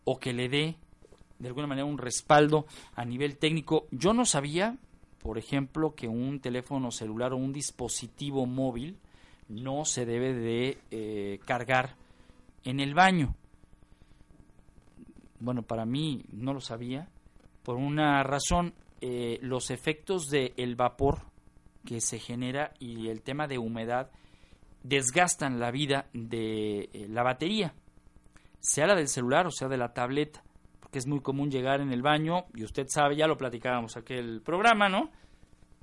o 0.04 0.18
que 0.18 0.34
le 0.34 0.50
dé 0.50 0.76
de 1.38 1.48
alguna 1.48 1.66
manera 1.66 1.86
un 1.86 1.96
respaldo 1.96 2.66
a 2.94 3.06
nivel 3.06 3.38
técnico. 3.38 3.86
Yo 3.90 4.12
no 4.12 4.26
sabía, 4.26 4.76
por 5.22 5.38
ejemplo, 5.38 5.94
que 5.94 6.06
un 6.06 6.38
teléfono 6.38 6.90
celular 6.90 7.32
o 7.32 7.38
un 7.38 7.54
dispositivo 7.54 8.44
móvil 8.44 8.98
no 9.48 9.86
se 9.86 10.04
debe 10.04 10.34
de 10.34 10.78
eh, 10.90 11.40
cargar 11.46 11.96
en 12.62 12.78
el 12.78 12.92
baño. 12.92 13.34
Bueno, 15.40 15.62
para 15.62 15.84
mí 15.84 16.24
no 16.32 16.52
lo 16.52 16.60
sabía. 16.60 17.08
Por 17.62 17.76
una 17.76 18.22
razón, 18.22 18.74
eh, 19.00 19.38
los 19.42 19.70
efectos 19.70 20.26
del 20.28 20.74
vapor 20.76 21.20
que 21.84 22.00
se 22.00 22.18
genera 22.18 22.72
y 22.78 23.08
el 23.08 23.22
tema 23.22 23.46
de 23.46 23.58
humedad 23.58 24.10
desgastan 24.82 25.60
la 25.60 25.70
vida 25.70 26.08
de 26.12 26.88
eh, 26.92 27.06
la 27.08 27.22
batería, 27.22 27.74
sea 28.60 28.86
la 28.86 28.94
del 28.94 29.08
celular 29.08 29.46
o 29.46 29.50
sea 29.50 29.68
de 29.68 29.76
la 29.76 29.92
tableta, 29.92 30.42
porque 30.80 30.98
es 30.98 31.06
muy 31.06 31.20
común 31.20 31.50
llegar 31.50 31.80
en 31.80 31.92
el 31.92 32.02
baño, 32.02 32.46
y 32.54 32.64
usted 32.64 32.86
sabe, 32.88 33.16
ya 33.16 33.26
lo 33.26 33.36
platicábamos 33.36 33.96
aquel 33.96 34.40
programa, 34.42 34.88
¿no? 34.88 35.10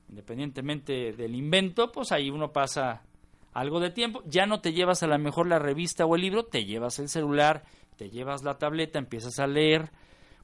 Independientemente 0.09 1.13
del 1.13 1.35
invento, 1.35 1.91
pues 1.91 2.11
ahí 2.11 2.29
uno 2.29 2.51
pasa 2.51 3.03
algo 3.53 3.79
de 3.79 3.91
tiempo, 3.91 4.21
ya 4.25 4.45
no 4.45 4.59
te 4.59 4.73
llevas 4.73 5.01
a 5.03 5.07
lo 5.07 5.17
mejor 5.17 5.47
la 5.47 5.59
revista 5.59 6.05
o 6.05 6.15
el 6.15 6.21
libro, 6.21 6.45
te 6.45 6.65
llevas 6.65 6.99
el 6.99 7.09
celular, 7.09 7.63
te 7.97 8.09
llevas 8.09 8.43
la 8.43 8.57
tableta, 8.57 8.99
empiezas 8.99 9.39
a 9.39 9.47
leer 9.47 9.91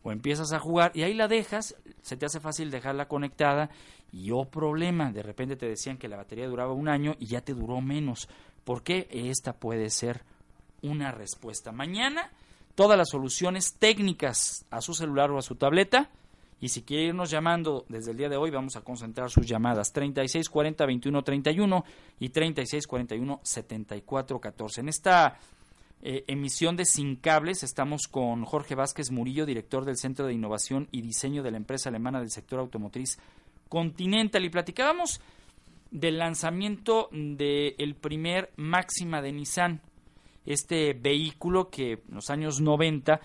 o 0.04 0.12
empiezas 0.12 0.52
a 0.54 0.60
jugar 0.60 0.92
y 0.96 1.04
ahí 1.04 1.14
la 1.14 1.28
dejas, 1.28 1.76
se 2.02 2.18
te 2.18 2.26
hace 2.26 2.40
fácil 2.40 2.72
dejarla 2.72 3.08
conectada 3.08 3.70
y 4.12 4.32
oh 4.32 4.46
problema, 4.46 5.12
de 5.12 5.24
repente 5.24 5.56
te 5.56 5.68
decían 5.68 5.98
que 5.98 6.08
la 6.08 6.18
batería 6.18 6.48
duraba 6.48 6.74
un 6.74 6.90
año 6.90 7.16
y 7.20 7.28
ya 7.28 7.42
te 7.42 7.54
duró 7.54 7.82
menos. 7.82 8.28
¿Por 8.64 8.84
qué? 8.84 9.08
Esta 9.10 9.54
puede 9.54 9.90
ser 9.90 10.24
una 10.82 11.12
respuesta. 11.12 11.72
Mañana 11.72 12.32
todas 12.76 12.98
las 12.98 13.10
soluciones 13.10 13.76
técnicas 13.78 14.66
a 14.70 14.82
su 14.82 14.94
celular 14.94 15.32
o 15.32 15.38
a 15.38 15.42
su 15.42 15.56
tableta. 15.56 16.10
Y 16.60 16.70
si 16.70 16.84
quiere 16.84 17.06
irnos 17.06 17.32
llamando 17.32 17.86
desde 17.90 18.12
el 18.12 18.18
día 18.18 18.30
de 18.30 18.38
hoy, 18.38 18.52
vamos 18.52 18.76
a 18.76 18.82
concentrar 18.82 19.32
sus 19.32 19.48
llamadas 19.48 19.92
3640 19.94 20.84
2131 20.84 21.84
y 22.20 22.30
3641 22.30 23.40
7414. 23.44 24.82
En 24.82 24.90
esta 24.90 25.40
eh, 26.04 26.24
emisión 26.28 26.76
de 26.76 26.86
Sin 26.86 27.16
Cables 27.16 27.62
estamos 27.62 28.08
con 28.10 28.44
Jorge 28.44 28.74
Vázquez 28.74 29.12
Murillo, 29.12 29.46
director 29.46 29.86
del 29.86 29.98
Centro 29.98 30.26
de 30.26 30.34
Innovación 30.34 30.88
y 30.92 31.02
Diseño 31.02 31.44
de 31.44 31.52
la 31.52 31.58
empresa 31.58 31.90
alemana 31.90 32.20
del 32.20 32.32
sector 32.32 32.60
automotriz 32.60 33.20
Continental. 33.70 34.44
Y 34.44 34.50
platicábamos 34.50 35.22
del 35.92 36.18
lanzamiento 36.18 37.10
del 37.12 37.96
primer 37.96 38.52
Máxima 38.56 39.22
de 39.22 39.32
Nissan, 39.32 39.82
este 40.46 40.94
vehículo 40.94 41.70
que 41.70 41.92
en 41.94 42.16
los 42.16 42.32
años 42.32 42.62
90 42.62 43.20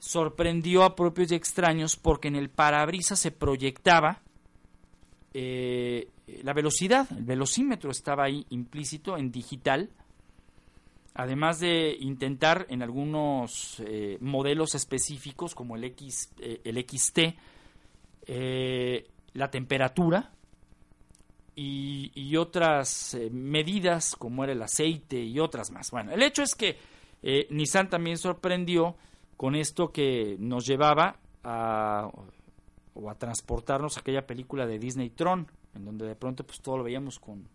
sorprendió 0.00 0.82
a 0.82 0.96
propios 0.96 1.30
y 1.30 1.36
extraños 1.36 1.96
porque 1.96 2.28
en 2.28 2.36
el 2.36 2.50
parabrisas 2.50 3.18
se 3.20 3.30
proyectaba 3.30 4.22
eh, 5.34 6.08
la 6.42 6.52
velocidad, 6.52 7.06
el 7.16 7.24
velocímetro 7.24 7.90
estaba 7.90 8.24
ahí 8.24 8.44
implícito 8.50 9.16
en 9.16 9.30
digital, 9.30 9.90
además 11.18 11.60
de 11.60 11.94
intentar 12.00 12.64
en 12.70 12.82
algunos 12.82 13.82
eh, 13.84 14.16
modelos 14.22 14.74
específicos 14.74 15.54
como 15.54 15.76
el, 15.76 15.84
X, 15.84 16.32
eh, 16.40 16.62
el 16.64 16.78
XT, 16.78 17.36
la 19.34 19.50
temperatura, 19.50 20.32
y, 21.60 22.36
otras 22.36 23.14
eh, 23.14 23.30
medidas 23.30 24.14
como 24.14 24.44
era 24.44 24.52
el 24.52 24.62
aceite 24.62 25.20
y 25.20 25.40
otras 25.40 25.72
más. 25.72 25.90
Bueno, 25.90 26.12
el 26.12 26.22
hecho 26.22 26.42
es 26.42 26.54
que 26.54 26.76
eh, 27.22 27.48
Nissan 27.50 27.90
también 27.90 28.16
sorprendió 28.16 28.94
con 29.36 29.56
esto 29.56 29.90
que 29.90 30.36
nos 30.38 30.66
llevaba 30.66 31.16
a 31.42 32.10
o 32.94 33.10
a 33.10 33.14
transportarnos 33.14 33.96
a 33.96 34.00
aquella 34.00 34.26
película 34.26 34.66
de 34.66 34.78
Disney 34.78 35.10
Tron, 35.10 35.46
en 35.74 35.84
donde 35.84 36.06
de 36.06 36.16
pronto 36.16 36.44
pues 36.44 36.60
todo 36.60 36.78
lo 36.78 36.84
veíamos 36.84 37.18
con, 37.18 37.48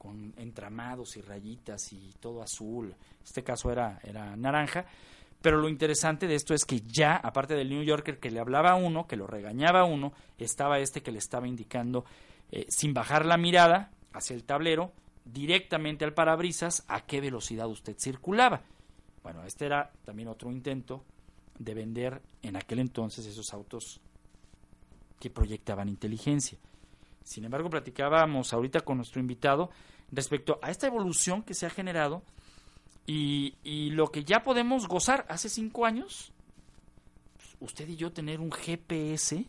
con 0.00 0.32
entramados 0.38 1.18
y 1.18 1.20
rayitas 1.20 1.92
y 1.92 2.14
todo 2.20 2.40
azul. 2.40 2.94
Este 3.22 3.44
caso 3.44 3.70
era, 3.70 4.00
era 4.02 4.34
naranja. 4.34 4.86
Pero 5.42 5.60
lo 5.60 5.68
interesante 5.68 6.26
de 6.26 6.36
esto 6.36 6.54
es 6.54 6.64
que 6.64 6.80
ya, 6.80 7.16
aparte 7.16 7.54
del 7.54 7.68
New 7.68 7.82
Yorker 7.82 8.18
que 8.18 8.30
le 8.30 8.40
hablaba 8.40 8.70
a 8.70 8.76
uno, 8.76 9.06
que 9.06 9.16
lo 9.16 9.26
regañaba 9.26 9.80
a 9.80 9.84
uno, 9.84 10.14
estaba 10.38 10.78
este 10.78 11.02
que 11.02 11.12
le 11.12 11.18
estaba 11.18 11.46
indicando 11.46 12.06
eh, 12.50 12.64
sin 12.70 12.94
bajar 12.94 13.26
la 13.26 13.36
mirada 13.36 13.90
hacia 14.14 14.34
el 14.34 14.44
tablero, 14.44 14.90
directamente 15.26 16.06
al 16.06 16.14
parabrisas, 16.14 16.82
a 16.88 17.02
qué 17.02 17.20
velocidad 17.20 17.68
usted 17.68 17.94
circulaba. 17.98 18.62
Bueno, 19.22 19.44
este 19.44 19.66
era 19.66 19.92
también 20.06 20.28
otro 20.28 20.50
intento 20.50 21.04
de 21.58 21.74
vender 21.74 22.22
en 22.40 22.56
aquel 22.56 22.78
entonces 22.78 23.26
esos 23.26 23.52
autos 23.52 24.00
que 25.18 25.28
proyectaban 25.28 25.90
inteligencia. 25.90 26.58
Sin 27.22 27.44
embargo, 27.44 27.70
platicábamos 27.70 28.52
ahorita 28.52 28.80
con 28.80 28.96
nuestro 28.96 29.20
invitado 29.20 29.70
respecto 30.10 30.58
a 30.62 30.70
esta 30.70 30.86
evolución 30.86 31.42
que 31.42 31.54
se 31.54 31.66
ha 31.66 31.70
generado 31.70 32.22
y, 33.06 33.54
y 33.62 33.90
lo 33.90 34.08
que 34.08 34.24
ya 34.24 34.42
podemos 34.42 34.88
gozar 34.88 35.26
hace 35.28 35.48
cinco 35.48 35.86
años, 35.86 36.32
usted 37.60 37.88
y 37.88 37.96
yo 37.96 38.12
tener 38.12 38.40
un 38.40 38.50
GPS 38.50 39.46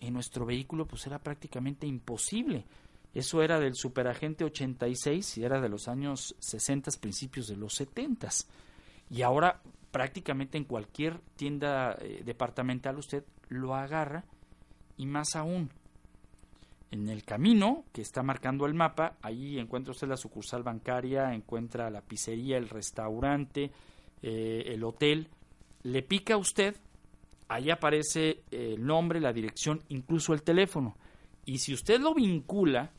en 0.00 0.12
nuestro 0.12 0.44
vehículo 0.44 0.86
pues 0.86 1.06
era 1.06 1.18
prácticamente 1.18 1.86
imposible. 1.86 2.64
Eso 3.14 3.42
era 3.42 3.60
del 3.60 3.76
superagente 3.76 4.44
86 4.44 5.38
y 5.38 5.44
era 5.44 5.60
de 5.60 5.68
los 5.68 5.86
años 5.86 6.34
60, 6.40 6.90
principios 7.00 7.46
de 7.46 7.56
los 7.56 7.74
70. 7.74 8.28
Y 9.08 9.22
ahora 9.22 9.62
prácticamente 9.92 10.58
en 10.58 10.64
cualquier 10.64 11.20
tienda 11.36 11.96
eh, 12.00 12.22
departamental 12.24 12.98
usted 12.98 13.24
lo 13.48 13.76
agarra 13.76 14.24
y 14.96 15.06
más 15.06 15.36
aún 15.36 15.70
en 16.94 17.08
el 17.08 17.24
camino 17.24 17.84
que 17.92 18.02
está 18.02 18.22
marcando 18.22 18.66
el 18.66 18.74
mapa, 18.74 19.16
ahí 19.22 19.58
encuentra 19.58 19.92
usted 19.92 20.08
la 20.08 20.16
sucursal 20.16 20.62
bancaria, 20.62 21.34
encuentra 21.34 21.90
la 21.90 22.00
pizzería, 22.00 22.56
el 22.56 22.68
restaurante, 22.68 23.70
eh, 24.22 24.64
el 24.66 24.82
hotel, 24.84 25.28
le 25.82 26.02
pica 26.02 26.34
a 26.34 26.38
usted 26.38 26.76
ahí 27.48 27.70
aparece 27.70 28.42
el 28.50 28.84
nombre, 28.84 29.20
la 29.20 29.32
dirección, 29.32 29.82
incluso 29.88 30.32
el 30.34 30.42
teléfono. 30.42 30.96
Y 31.44 31.58
si 31.58 31.74
usted 31.74 32.00
lo 32.00 32.14
vincula 32.14 32.90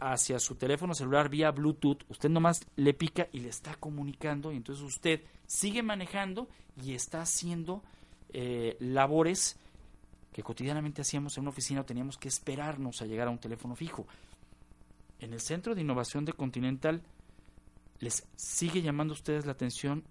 hacia 0.00 0.38
su 0.40 0.56
teléfono 0.56 0.94
celular 0.94 1.28
vía 1.28 1.50
Bluetooth, 1.52 2.02
usted 2.08 2.28
nomás 2.28 2.66
le 2.76 2.92
pica 2.92 3.28
y 3.32 3.40
le 3.40 3.48
está 3.48 3.74
comunicando 3.76 4.52
y 4.52 4.56
entonces 4.56 4.84
usted 4.84 5.22
sigue 5.46 5.82
manejando 5.82 6.48
y 6.82 6.94
está 6.94 7.22
haciendo 7.22 7.82
eh, 8.32 8.76
labores 8.80 9.58
que 10.32 10.42
cotidianamente 10.42 11.02
hacíamos 11.02 11.36
en 11.36 11.42
una 11.42 11.50
oficina 11.50 11.82
o 11.82 11.84
teníamos 11.84 12.16
que 12.16 12.28
esperarnos 12.28 13.02
a 13.02 13.06
llegar 13.06 13.28
a 13.28 13.30
un 13.30 13.38
teléfono 13.38 13.76
fijo. 13.76 14.06
En 15.20 15.32
el 15.32 15.40
Centro 15.40 15.74
de 15.74 15.82
Innovación 15.82 16.24
de 16.24 16.32
Continental 16.32 17.02
les 18.00 18.26
sigue 18.34 18.82
llamando 18.82 19.12
a 19.12 19.16
ustedes 19.16 19.46
la 19.46 19.52
atención 19.52 20.04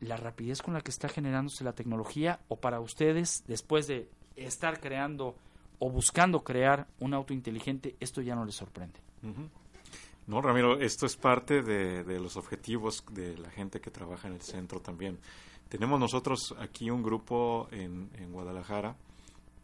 la 0.00 0.16
rapidez 0.16 0.62
con 0.62 0.74
la 0.74 0.80
que 0.80 0.90
está 0.90 1.08
generándose 1.08 1.64
la 1.64 1.72
tecnología 1.72 2.40
o 2.48 2.56
para 2.56 2.80
ustedes, 2.80 3.44
después 3.46 3.86
de 3.86 4.08
estar 4.36 4.80
creando 4.80 5.36
o 5.78 5.90
buscando 5.90 6.42
crear 6.42 6.86
un 7.00 7.14
auto 7.14 7.32
inteligente, 7.32 7.96
esto 8.00 8.20
ya 8.20 8.34
no 8.34 8.44
les 8.44 8.54
sorprende? 8.54 9.00
No, 10.26 10.40
Ramiro, 10.40 10.80
esto 10.80 11.06
es 11.06 11.16
parte 11.16 11.62
de, 11.62 12.04
los 12.20 12.36
objetivos 12.36 13.04
de 13.10 13.36
la 13.38 13.50
gente 13.50 13.80
que 13.80 13.90
trabaja 13.90 14.28
en 14.28 14.34
el 14.34 14.42
centro 14.42 14.80
también. 14.80 15.18
Tenemos 15.68 15.98
nosotros 15.98 16.54
aquí 16.58 16.90
un 16.90 17.02
grupo 17.02 17.68
en, 17.70 18.10
en 18.14 18.32
Guadalajara 18.32 18.96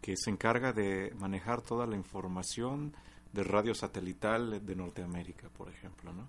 que 0.00 0.16
se 0.16 0.30
encarga 0.30 0.72
de 0.72 1.12
manejar 1.18 1.62
toda 1.62 1.86
la 1.86 1.96
información 1.96 2.94
del 3.32 3.44
radio 3.44 3.74
satelital 3.74 4.64
de 4.64 4.76
Norteamérica, 4.76 5.48
por 5.50 5.68
ejemplo, 5.68 6.12
¿no? 6.12 6.28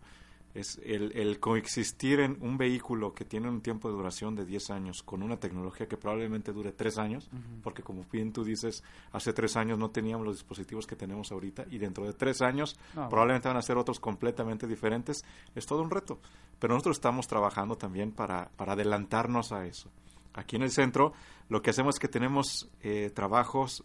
es 0.54 0.80
el, 0.84 1.40
coexistir 1.40 2.20
en 2.20 2.38
un 2.42 2.58
vehículo 2.58 3.14
que 3.14 3.26
tiene 3.26 3.50
un 3.50 3.62
tiempo 3.62 3.90
de 3.90 3.96
duración 3.96 4.36
de 4.36 4.46
10 4.46 4.72
años 4.72 5.04
con 5.04 5.22
una 5.22 5.38
tecnología 5.38 5.88
que 5.88 5.98
probablemente 5.98 6.52
dure 6.52 6.72
3 6.72 6.98
años, 6.98 7.30
porque 7.62 7.84
como 7.84 8.04
bien 8.12 8.34
tú 8.34 8.44
dices, 8.44 8.84
hace 9.12 9.34
3 9.34 9.58
años 9.58 9.80
no 9.80 9.92
teníamos 9.92 10.26
los 10.26 10.38
dispositivos 10.38 10.88
que 10.88 10.96
tenemos 10.96 11.32
ahorita 11.32 11.66
y 11.70 11.78
dentro 11.78 12.06
de 12.06 12.14
3 12.14 12.42
años 12.42 12.78
probablemente 12.94 13.48
van 13.48 13.58
a 13.58 13.62
ser 13.62 13.78
otros 13.78 14.00
completamente 14.00 14.68
diferentes, 14.68 15.24
es 15.56 15.66
todo 15.66 15.82
un 15.82 15.92
reto. 15.92 16.20
Pero 16.60 16.74
nosotros 16.74 16.98
estamos 16.98 17.28
trabajando 17.28 17.78
también 17.78 18.12
para, 18.12 18.50
para 18.58 18.74
adelantarnos 18.74 19.52
a 19.52 19.66
eso. 19.66 19.90
Aquí 20.34 20.56
en 20.56 20.64
el 20.64 20.72
centro 20.72 21.14
lo 21.50 21.62
que 21.62 21.72
hacemos 21.72 21.96
es 21.96 22.00
que 22.00 22.08
tenemos 22.08 22.70
eh, 22.82 23.12
trabajos 23.14 23.84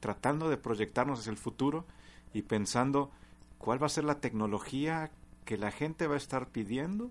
tratando 0.00 0.48
de 0.48 0.56
proyectarnos 0.56 1.20
hacia 1.20 1.30
el 1.30 1.36
futuro 1.36 1.84
y 2.32 2.42
pensando 2.42 3.10
cuál 3.58 3.82
va 3.82 3.86
a 3.86 3.90
ser 3.90 4.04
la 4.04 4.20
tecnología 4.20 5.10
que 5.44 5.56
la 5.56 5.70
gente 5.70 6.06
va 6.06 6.14
a 6.14 6.18
estar 6.18 6.48
pidiendo, 6.48 7.10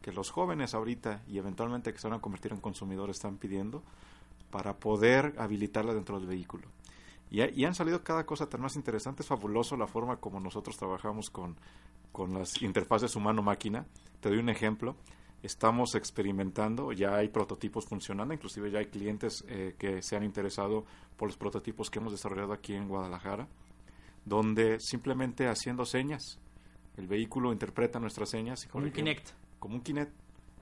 que 0.00 0.12
los 0.12 0.30
jóvenes 0.30 0.74
ahorita 0.74 1.22
y 1.26 1.38
eventualmente 1.38 1.92
que 1.92 1.98
se 1.98 2.08
van 2.08 2.18
a 2.18 2.20
convertir 2.20 2.52
en 2.52 2.60
consumidores 2.60 3.16
están 3.16 3.36
pidiendo, 3.36 3.82
para 4.50 4.76
poder 4.76 5.34
habilitarla 5.38 5.94
dentro 5.94 6.18
del 6.18 6.28
vehículo. 6.28 6.68
Y, 7.30 7.64
han 7.64 7.74
salido 7.74 8.04
cada 8.04 8.26
cosa 8.26 8.46
tan 8.46 8.60
más 8.60 8.76
interesante. 8.76 9.22
Es 9.22 9.28
fabuloso 9.28 9.74
la 9.78 9.86
forma 9.86 10.18
como 10.18 10.38
nosotros 10.38 10.76
trabajamos 10.76 11.30
con, 11.30 11.56
con 12.12 12.34
las 12.34 12.60
interfaces 12.60 13.16
humano-máquina. 13.16 13.86
Te 14.20 14.28
doy 14.28 14.38
un 14.38 14.50
ejemplo. 14.50 14.96
Estamos 15.42 15.94
experimentando, 15.94 16.92
ya 16.92 17.16
hay 17.16 17.28
prototipos 17.28 17.86
funcionando, 17.86 18.32
inclusive 18.32 18.70
ya 18.70 18.78
hay 18.78 18.86
clientes 18.86 19.44
eh, 19.48 19.74
que 19.78 20.02
se 20.02 20.16
han 20.16 20.22
interesado 20.22 20.84
por 21.16 21.28
los 21.28 21.36
prototipos 21.36 21.90
que 21.90 21.98
hemos 21.98 22.12
desarrollado 22.12 22.52
aquí 22.52 22.74
en 22.74 22.88
Guadalajara, 22.88 23.48
donde 24.24 24.78
simplemente 24.80 25.48
haciendo 25.48 25.84
señas, 25.84 26.38
el 26.96 27.08
vehículo 27.08 27.52
interpreta 27.52 27.98
nuestras 27.98 28.30
señas. 28.30 28.64
Y 28.64 28.68
como 28.68 28.84
un 28.84 28.92
Kinect. 28.92 29.30
Como 29.58 29.74
un 29.74 29.80
Kinect, 29.80 30.12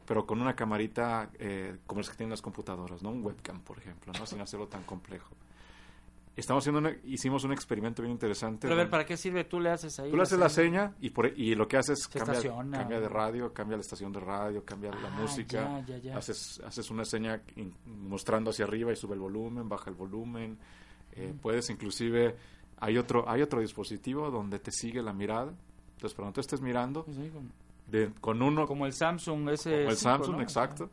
pero 0.07 0.27
con 0.27 0.41
una 0.41 0.57
camarita 0.57 1.31
eh, 1.39 1.77
como 1.87 2.01
las 2.01 2.09
que 2.09 2.17
tienen 2.17 2.31
las 2.31 2.43
computadoras, 2.43 3.03
¿no? 3.03 3.11
Un 3.11 3.25
webcam, 3.25 3.61
por 3.61 3.79
ejemplo, 3.79 4.13
¿no? 4.19 4.27
Sin 4.27 4.41
hacerlo 4.41 4.69
tan 4.69 4.85
complejo 4.85 5.37
estamos 6.41 6.67
haciendo 6.67 6.91
hicimos 7.05 7.45
un 7.45 7.53
experimento 7.53 8.03
bien 8.03 8.13
interesante. 8.13 8.63
Pero 8.63 8.75
a 8.75 8.77
ver, 8.77 8.91
¿para 8.91 9.07
qué 9.07 9.17
sirve? 9.17 9.45
Tú 9.45 9.61
le 9.61 9.71
haces 9.71 9.99
ahí. 10.01 10.11
Tú 10.11 10.17
le 10.17 10.23
haces 10.23 10.39
la 10.39 10.49
seña 10.49 10.95
y, 11.01 11.11
por, 11.11 11.27
y 11.27 11.55
lo 11.55 11.69
que 11.69 11.77
haces 11.77 12.09
cambia, 12.09 12.41
cambia 12.43 13.01
de 13.01 13.09
radio, 13.09 13.53
cambia 13.53 13.77
la 13.77 13.83
estación 13.83 14.13
de 14.13 14.21
radio, 14.21 14.65
cambia 14.65 14.91
la 14.91 15.09
ah, 15.09 15.21
música. 15.21 15.83
Haces, 16.15 16.61
haces 16.65 16.91
una 16.91 17.05
seña 17.05 17.41
mostrando 17.85 18.51
hacia 18.51 18.65
arriba 18.65 18.93
y 18.93 18.97
sube 18.97 19.15
el 19.15 19.21
volumen, 19.21 19.69
baja 19.69 19.91
el 19.91 19.97
volumen. 19.97 20.59
Eh, 21.13 21.35
puedes 21.41 21.71
inclusive, 21.71 22.37
hay 22.79 22.99
otro, 22.99 23.29
hay 23.29 23.43
otro 23.43 23.61
dispositivo 23.61 24.31
donde 24.31 24.59
te 24.59 24.71
sigue 24.73 25.03
la 25.03 25.13
mirada. 25.13 25.53
Entonces, 25.95 26.17
cuando 26.17 26.33
tú 26.33 26.41
estés 26.41 26.61
mirando, 26.61 27.05
pues 27.05 27.19
de, 27.89 28.13
con 28.21 28.41
uno... 28.41 28.67
Como 28.67 28.87
el 28.87 28.93
Samsung 28.93 29.51
ese... 29.51 29.79
Como 29.79 29.91
el 29.91 29.97
Samsung, 29.97 30.41
exacto 30.41 30.91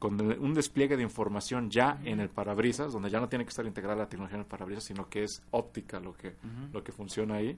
con 0.00 0.18
un 0.18 0.54
despliegue 0.54 0.96
de 0.96 1.02
información 1.02 1.70
ya 1.70 2.00
en 2.04 2.20
el 2.20 2.30
parabrisas, 2.30 2.90
donde 2.90 3.10
ya 3.10 3.20
no 3.20 3.28
tiene 3.28 3.44
que 3.44 3.50
estar 3.50 3.66
integrada 3.66 3.94
la 3.94 4.08
tecnología 4.08 4.36
en 4.36 4.40
el 4.40 4.46
parabrisas, 4.46 4.84
sino 4.84 5.08
que 5.10 5.24
es 5.24 5.42
óptica 5.50 6.00
lo 6.00 6.14
que, 6.14 6.34
lo 6.72 6.82
que 6.82 6.90
funciona 6.90 7.34
ahí, 7.34 7.56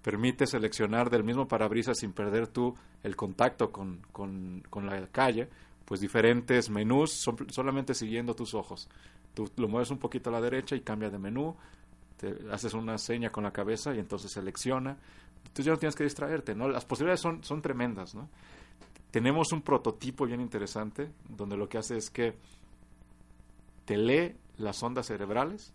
permite 0.00 0.46
seleccionar 0.46 1.10
del 1.10 1.22
mismo 1.22 1.46
parabrisas 1.46 1.98
sin 1.98 2.14
perder 2.14 2.48
tú 2.48 2.74
el 3.02 3.14
contacto 3.14 3.70
con, 3.70 4.00
con, 4.10 4.62
con 4.70 4.86
la 4.86 5.06
calle, 5.08 5.50
pues 5.84 6.00
diferentes 6.00 6.70
menús 6.70 7.12
solamente 7.50 7.92
siguiendo 7.92 8.34
tus 8.34 8.54
ojos. 8.54 8.88
Tú 9.34 9.50
lo 9.56 9.68
mueves 9.68 9.90
un 9.90 9.98
poquito 9.98 10.30
a 10.30 10.32
la 10.32 10.40
derecha 10.40 10.74
y 10.74 10.80
cambia 10.80 11.10
de 11.10 11.18
menú, 11.18 11.54
te 12.16 12.34
haces 12.50 12.72
una 12.72 12.96
seña 12.96 13.28
con 13.28 13.44
la 13.44 13.52
cabeza 13.52 13.94
y 13.94 13.98
entonces 13.98 14.32
selecciona. 14.32 14.96
Entonces 15.42 15.66
ya 15.66 15.72
no 15.72 15.78
tienes 15.78 15.94
que 15.94 16.04
distraerte, 16.04 16.54
¿no? 16.54 16.68
Las 16.68 16.86
posibilidades 16.86 17.20
son, 17.20 17.44
son 17.44 17.60
tremendas, 17.60 18.14
¿no? 18.14 18.30
Tenemos 19.12 19.52
un 19.52 19.62
prototipo 19.62 20.26
bien 20.26 20.40
interesante 20.40 21.12
donde 21.28 21.56
lo 21.56 21.68
que 21.68 21.78
hace 21.78 21.96
es 21.96 22.10
que 22.10 22.34
te 23.84 23.96
lee 23.96 24.34
las 24.56 24.82
ondas 24.82 25.06
cerebrales 25.06 25.72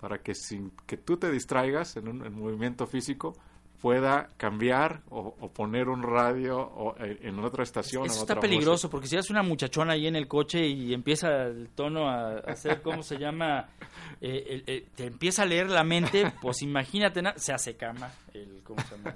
para 0.00 0.22
que 0.22 0.34
sin 0.34 0.70
que 0.86 0.96
tú 0.96 1.16
te 1.16 1.30
distraigas 1.30 1.96
en 1.96 2.08
un 2.08 2.32
movimiento 2.32 2.86
físico 2.86 3.34
pueda 3.80 4.30
cambiar 4.36 5.02
o, 5.10 5.34
poner 5.50 5.88
un 5.88 6.02
radio 6.02 6.58
o, 6.58 6.96
eh, 6.98 7.18
en 7.22 7.38
otra 7.38 7.62
estación. 7.62 8.06
Eso 8.06 8.20
está 8.20 8.40
peligroso 8.40 8.90
porque 8.90 9.06
si 9.06 9.14
eres 9.14 9.30
una 9.30 9.42
muchachona 9.42 9.92
ahí 9.92 10.06
en 10.06 10.16
el 10.16 10.26
coche 10.26 10.66
y 10.66 10.92
empieza 10.92 11.44
el 11.46 11.68
tono 11.70 12.08
a, 12.08 12.38
hacer, 12.38 12.82
¿cómo 12.82 13.02
se 13.02 13.18
llama? 13.18 13.68
Eh, 14.20 14.64
eh, 14.66 14.86
te 14.96 15.06
empieza 15.06 15.42
a 15.42 15.46
leer 15.46 15.70
la 15.70 15.84
mente, 15.84 16.32
pues 16.42 16.62
imagínate, 16.62 17.22
se 17.36 17.52
hace 17.52 17.76
cama, 17.76 18.10
el, 18.34 18.62
¿cómo 18.64 18.80
se 18.82 18.96
llama? 18.96 19.14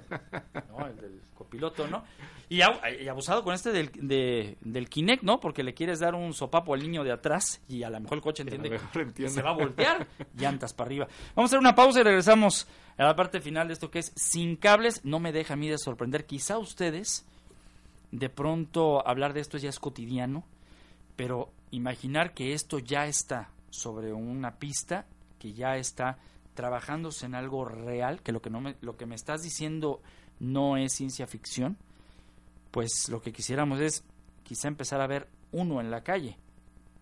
¿No? 0.69 0.87
El 0.87 0.95
del 0.95 1.21
copiloto, 1.53 1.87
¿no? 1.87 2.03
Y, 2.49 2.61
abusado 2.61 3.43
con 3.43 3.53
este 3.53 3.71
del, 3.71 4.57
del 4.61 4.89
Kinect, 4.89 5.23
¿no? 5.23 5.39
Porque 5.39 5.63
le 5.63 5.73
quieres 5.73 5.99
dar 5.99 6.13
un 6.13 6.33
sopapo 6.33 6.73
al 6.73 6.81
niño 6.81 7.03
de 7.03 7.11
atrás 7.11 7.61
y 7.67 7.83
a 7.83 7.89
lo 7.89 7.99
mejor 7.99 8.17
el 8.17 8.21
coche 8.21 8.43
entiende, 8.43 8.79
que 9.15 9.29
se 9.29 9.41
va 9.41 9.51
a 9.51 9.53
voltear, 9.53 10.07
llantas 10.37 10.73
para 10.73 10.87
arriba. 10.87 11.07
Vamos 11.35 11.49
a 11.49 11.51
hacer 11.51 11.59
una 11.59 11.73
pausa 11.73 12.01
y 12.01 12.03
regresamos 12.03 12.67
a 12.97 13.05
la 13.05 13.15
parte 13.15 13.41
final 13.41 13.67
de 13.67 13.73
esto 13.73 13.89
que 13.89 13.99
es 13.99 14.11
sin 14.15 14.55
cables. 14.55 15.03
No 15.03 15.19
me 15.19 15.31
deja 15.31 15.53
a 15.53 15.57
mí 15.57 15.67
de 15.67 15.77
sorprender. 15.77 16.25
Quizá 16.25 16.59
ustedes, 16.59 17.25
de 18.11 18.29
pronto 18.29 19.07
hablar 19.07 19.33
de 19.33 19.39
esto 19.39 19.57
ya 19.57 19.69
es 19.69 19.79
cotidiano, 19.79 20.43
pero 21.15 21.51
imaginar 21.71 22.33
que 22.33 22.53
esto 22.53 22.77
ya 22.77 23.07
está 23.07 23.49
sobre 23.71 24.13
una 24.13 24.59
pista, 24.59 25.07
que 25.39 25.53
ya 25.53 25.77
está 25.77 26.19
trabajándose 26.53 27.25
en 27.25 27.33
algo 27.33 27.65
real, 27.65 28.21
que 28.21 28.31
lo 28.31 28.41
que, 28.41 28.51
no 28.51 28.61
me, 28.61 28.75
lo 28.81 28.95
que 28.95 29.07
me 29.07 29.15
estás 29.15 29.41
diciendo 29.41 30.01
no 30.43 30.77
es 30.77 30.93
ciencia 30.93 31.25
ficción, 31.25 31.77
pues 32.71 33.07
lo 33.09 33.21
que 33.21 33.31
quisiéramos 33.31 33.79
es 33.79 34.03
quizá 34.43 34.67
empezar 34.67 34.99
a 35.01 35.07
ver 35.07 35.27
uno 35.51 35.79
en 35.79 35.89
la 35.89 36.03
calle 36.03 36.37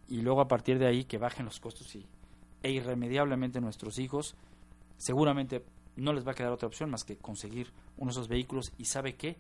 y 0.07 0.21
luego 0.21 0.41
a 0.41 0.47
partir 0.47 0.77
de 0.77 0.87
ahí 0.87 1.05
que 1.05 1.17
bajen 1.17 1.45
los 1.45 1.59
costos 1.59 1.95
y, 1.95 2.05
e 2.61 2.71
irremediablemente 2.71 3.59
nuestros 3.59 3.97
hijos 3.97 4.35
seguramente 4.97 5.63
no 5.95 6.13
les 6.13 6.25
va 6.25 6.31
a 6.31 6.35
quedar 6.35 6.51
otra 6.51 6.67
opción 6.67 6.89
más 6.91 7.03
que 7.03 7.17
conseguir 7.17 7.71
uno 7.97 8.11
de 8.11 8.11
esos 8.11 8.27
vehículos 8.27 8.71
y 8.77 8.85
sabe 8.85 9.15
que 9.15 9.37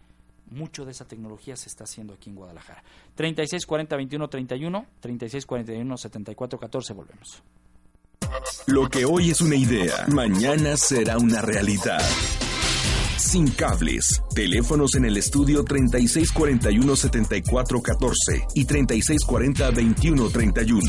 mucho 0.49 0.83
de 0.83 0.91
esa 0.91 1.05
tecnología 1.07 1.55
se 1.55 1.69
está 1.69 1.83
haciendo 1.83 2.13
aquí 2.13 2.29
en 2.29 2.35
Guadalajara. 2.35 2.83
36 3.15 3.65
40 3.65 3.95
21 3.95 4.27
31, 4.27 4.85
36 4.99 5.45
41 5.45 5.97
74 5.97 6.59
14, 6.59 6.93
volvemos. 6.93 7.43
Lo 8.67 8.89
que 8.89 9.05
hoy 9.05 9.29
es 9.29 9.41
una 9.41 9.55
idea, 9.55 10.05
mañana 10.07 10.75
será 10.75 11.17
una 11.17 11.41
realidad. 11.41 12.01
Sin 13.31 13.47
cables. 13.51 14.21
Teléfonos 14.35 14.95
en 14.95 15.05
el 15.05 15.15
estudio 15.15 15.63
3641-7414 15.63 18.45
y 18.55 18.65
3640-2131. 18.65 20.81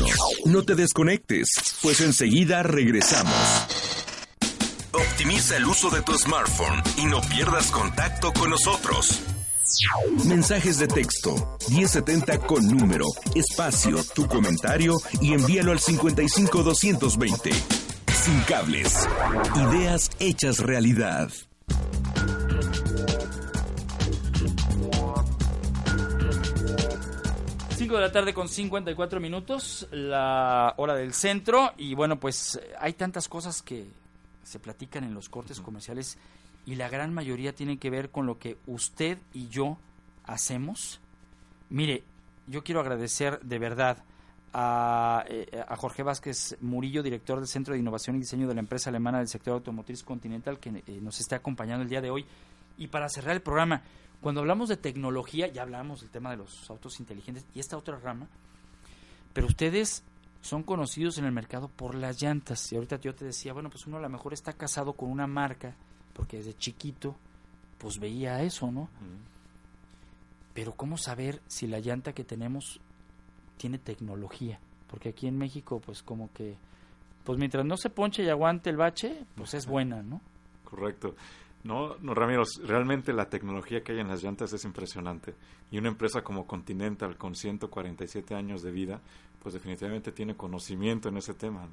No 0.47 0.63
te 0.63 0.75
desconectes, 0.75 1.47
pues 1.81 2.01
enseguida 2.01 2.61
regresamos. 2.61 3.33
Optimiza 4.91 5.55
el 5.55 5.67
uso 5.67 5.89
de 5.89 6.01
tu 6.01 6.13
smartphone 6.15 6.83
y 6.97 7.05
no 7.05 7.21
pierdas 7.21 7.71
contacto 7.71 8.33
con 8.33 8.49
nosotros. 8.49 9.21
Mensajes 10.25 10.79
de 10.79 10.89
texto 10.89 11.57
1070 11.69 12.39
con 12.39 12.67
número, 12.67 13.05
espacio, 13.35 14.03
tu 14.13 14.27
comentario 14.27 14.99
y 15.21 15.31
envíalo 15.31 15.71
al 15.71 15.79
55220. 15.79 17.51
Sin 18.11 18.41
cables. 18.41 19.07
Ideas 19.55 20.09
hechas 20.19 20.59
realidad. 20.59 21.31
5 27.93 28.01
de 28.01 28.07
la 28.07 28.11
tarde 28.11 28.33
con 28.33 28.49
54 28.49 29.19
minutos, 29.19 29.87
la 29.91 30.73
hora 30.77 30.95
del 30.95 31.13
centro. 31.13 31.73
Y 31.77 31.93
bueno, 31.93 32.19
pues 32.19 32.59
hay 32.79 32.93
tantas 32.93 33.27
cosas 33.29 33.61
que 33.61 33.85
se 34.41 34.57
platican 34.57 35.03
en 35.03 35.13
los 35.13 35.29
cortes 35.29 35.61
comerciales 35.61 36.17
y 36.65 36.73
la 36.73 36.89
gran 36.89 37.13
mayoría 37.13 37.53
tienen 37.53 37.77
que 37.77 37.91
ver 37.91 38.09
con 38.09 38.25
lo 38.25 38.39
que 38.39 38.57
usted 38.65 39.19
y 39.31 39.47
yo 39.49 39.77
hacemos. 40.23 41.01
Mire, 41.69 42.03
yo 42.47 42.63
quiero 42.63 42.81
agradecer 42.81 43.39
de 43.41 43.59
verdad 43.59 44.03
a, 44.53 45.23
eh, 45.27 45.63
a, 45.67 45.75
Jorge 45.75 46.01
Vázquez 46.01 46.57
Murillo, 46.61 47.03
director 47.03 47.37
del 47.37 47.47
Centro 47.47 47.75
de 47.75 47.79
Innovación 47.79 48.15
y 48.15 48.21
Diseño 48.21 48.47
de 48.47 48.55
la 48.55 48.61
empresa 48.61 48.89
alemana 48.89 49.19
del 49.19 49.27
sector 49.27 49.53
automotriz 49.53 50.01
continental, 50.01 50.57
que 50.57 50.69
eh, 50.87 50.99
nos 50.99 51.19
está 51.19 51.35
acompañando 51.35 51.83
el 51.83 51.89
día 51.89 52.01
de 52.01 52.09
hoy. 52.09 52.25
Y 52.75 52.87
para 52.87 53.07
cerrar 53.07 53.35
el 53.35 53.43
programa, 53.43 53.83
cuando 54.23 54.41
hablamos 54.41 54.69
de 54.69 54.77
tecnología, 54.77 55.47
ya 55.47 55.61
hablamos 55.61 56.01
del 56.01 56.09
tema 56.09 56.31
de 56.31 56.37
los 56.37 56.69
autos 56.69 56.99
inteligentes 56.99 57.45
y 57.53 57.59
esta 57.59 57.77
otra 57.77 57.99
rama, 57.99 58.27
pero 59.33 59.47
ustedes 59.47 60.03
son 60.41 60.63
conocidos 60.63 61.17
en 61.17 61.25
el 61.25 61.31
mercado 61.31 61.67
por 61.67 61.93
las 61.93 62.21
llantas. 62.21 62.71
Y 62.71 62.75
ahorita 62.75 62.99
yo 62.99 63.13
te 63.13 63.25
decía, 63.25 63.53
bueno, 63.53 63.69
pues 63.69 63.85
uno 63.85 63.97
a 63.97 64.01
lo 64.01 64.09
mejor 64.09 64.33
está 64.33 64.53
casado 64.53 64.93
con 64.93 65.09
una 65.09 65.27
marca, 65.27 65.75
porque 66.13 66.37
desde 66.37 66.55
chiquito, 66.55 67.15
pues 67.77 67.99
veía 67.99 68.41
eso, 68.43 68.71
¿no? 68.71 68.89
Pero 70.53 70.73
¿cómo 70.73 70.97
saber 70.97 71.41
si 71.47 71.67
la 71.67 71.79
llanta 71.79 72.13
que 72.13 72.23
tenemos 72.23 72.79
tiene 73.57 73.77
tecnología? 73.77 74.59
Porque 74.87 75.09
aquí 75.09 75.27
en 75.27 75.37
México, 75.37 75.81
pues 75.83 76.03
como 76.03 76.31
que, 76.33 76.55
pues 77.23 77.37
mientras 77.39 77.65
no 77.65 77.77
se 77.77 77.89
ponche 77.89 78.23
y 78.23 78.29
aguante 78.29 78.69
el 78.69 78.77
bache, 78.77 79.25
pues 79.35 79.53
es 79.53 79.65
buena, 79.65 80.01
¿no? 80.03 80.21
Correcto. 80.63 81.15
No, 81.63 81.95
no, 82.01 82.13
Ramiro, 82.13 82.43
realmente 82.65 83.13
la 83.13 83.29
tecnología 83.29 83.81
que 83.81 83.93
hay 83.93 83.99
en 83.99 84.09
las 84.09 84.21
llantas 84.21 84.51
es 84.51 84.65
impresionante. 84.65 85.33
Y 85.71 85.77
una 85.77 85.87
empresa 85.87 86.21
como 86.21 86.45
Continental, 86.45 87.17
con 87.17 87.35
147 87.35 88.35
años 88.35 88.61
de 88.61 88.71
vida, 88.71 88.99
pues 89.41 89.53
definitivamente 89.53 90.11
tiene 90.11 90.35
conocimiento 90.35 91.07
en 91.07 91.17
ese 91.17 91.33
tema. 91.33 91.67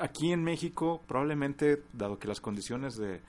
Aquí 0.00 0.32
en 0.32 0.44
México, 0.44 1.02
probablemente, 1.06 1.82
dado 1.94 2.18
que 2.18 2.28
las 2.28 2.40
condiciones 2.40 2.96
de, 2.96 3.20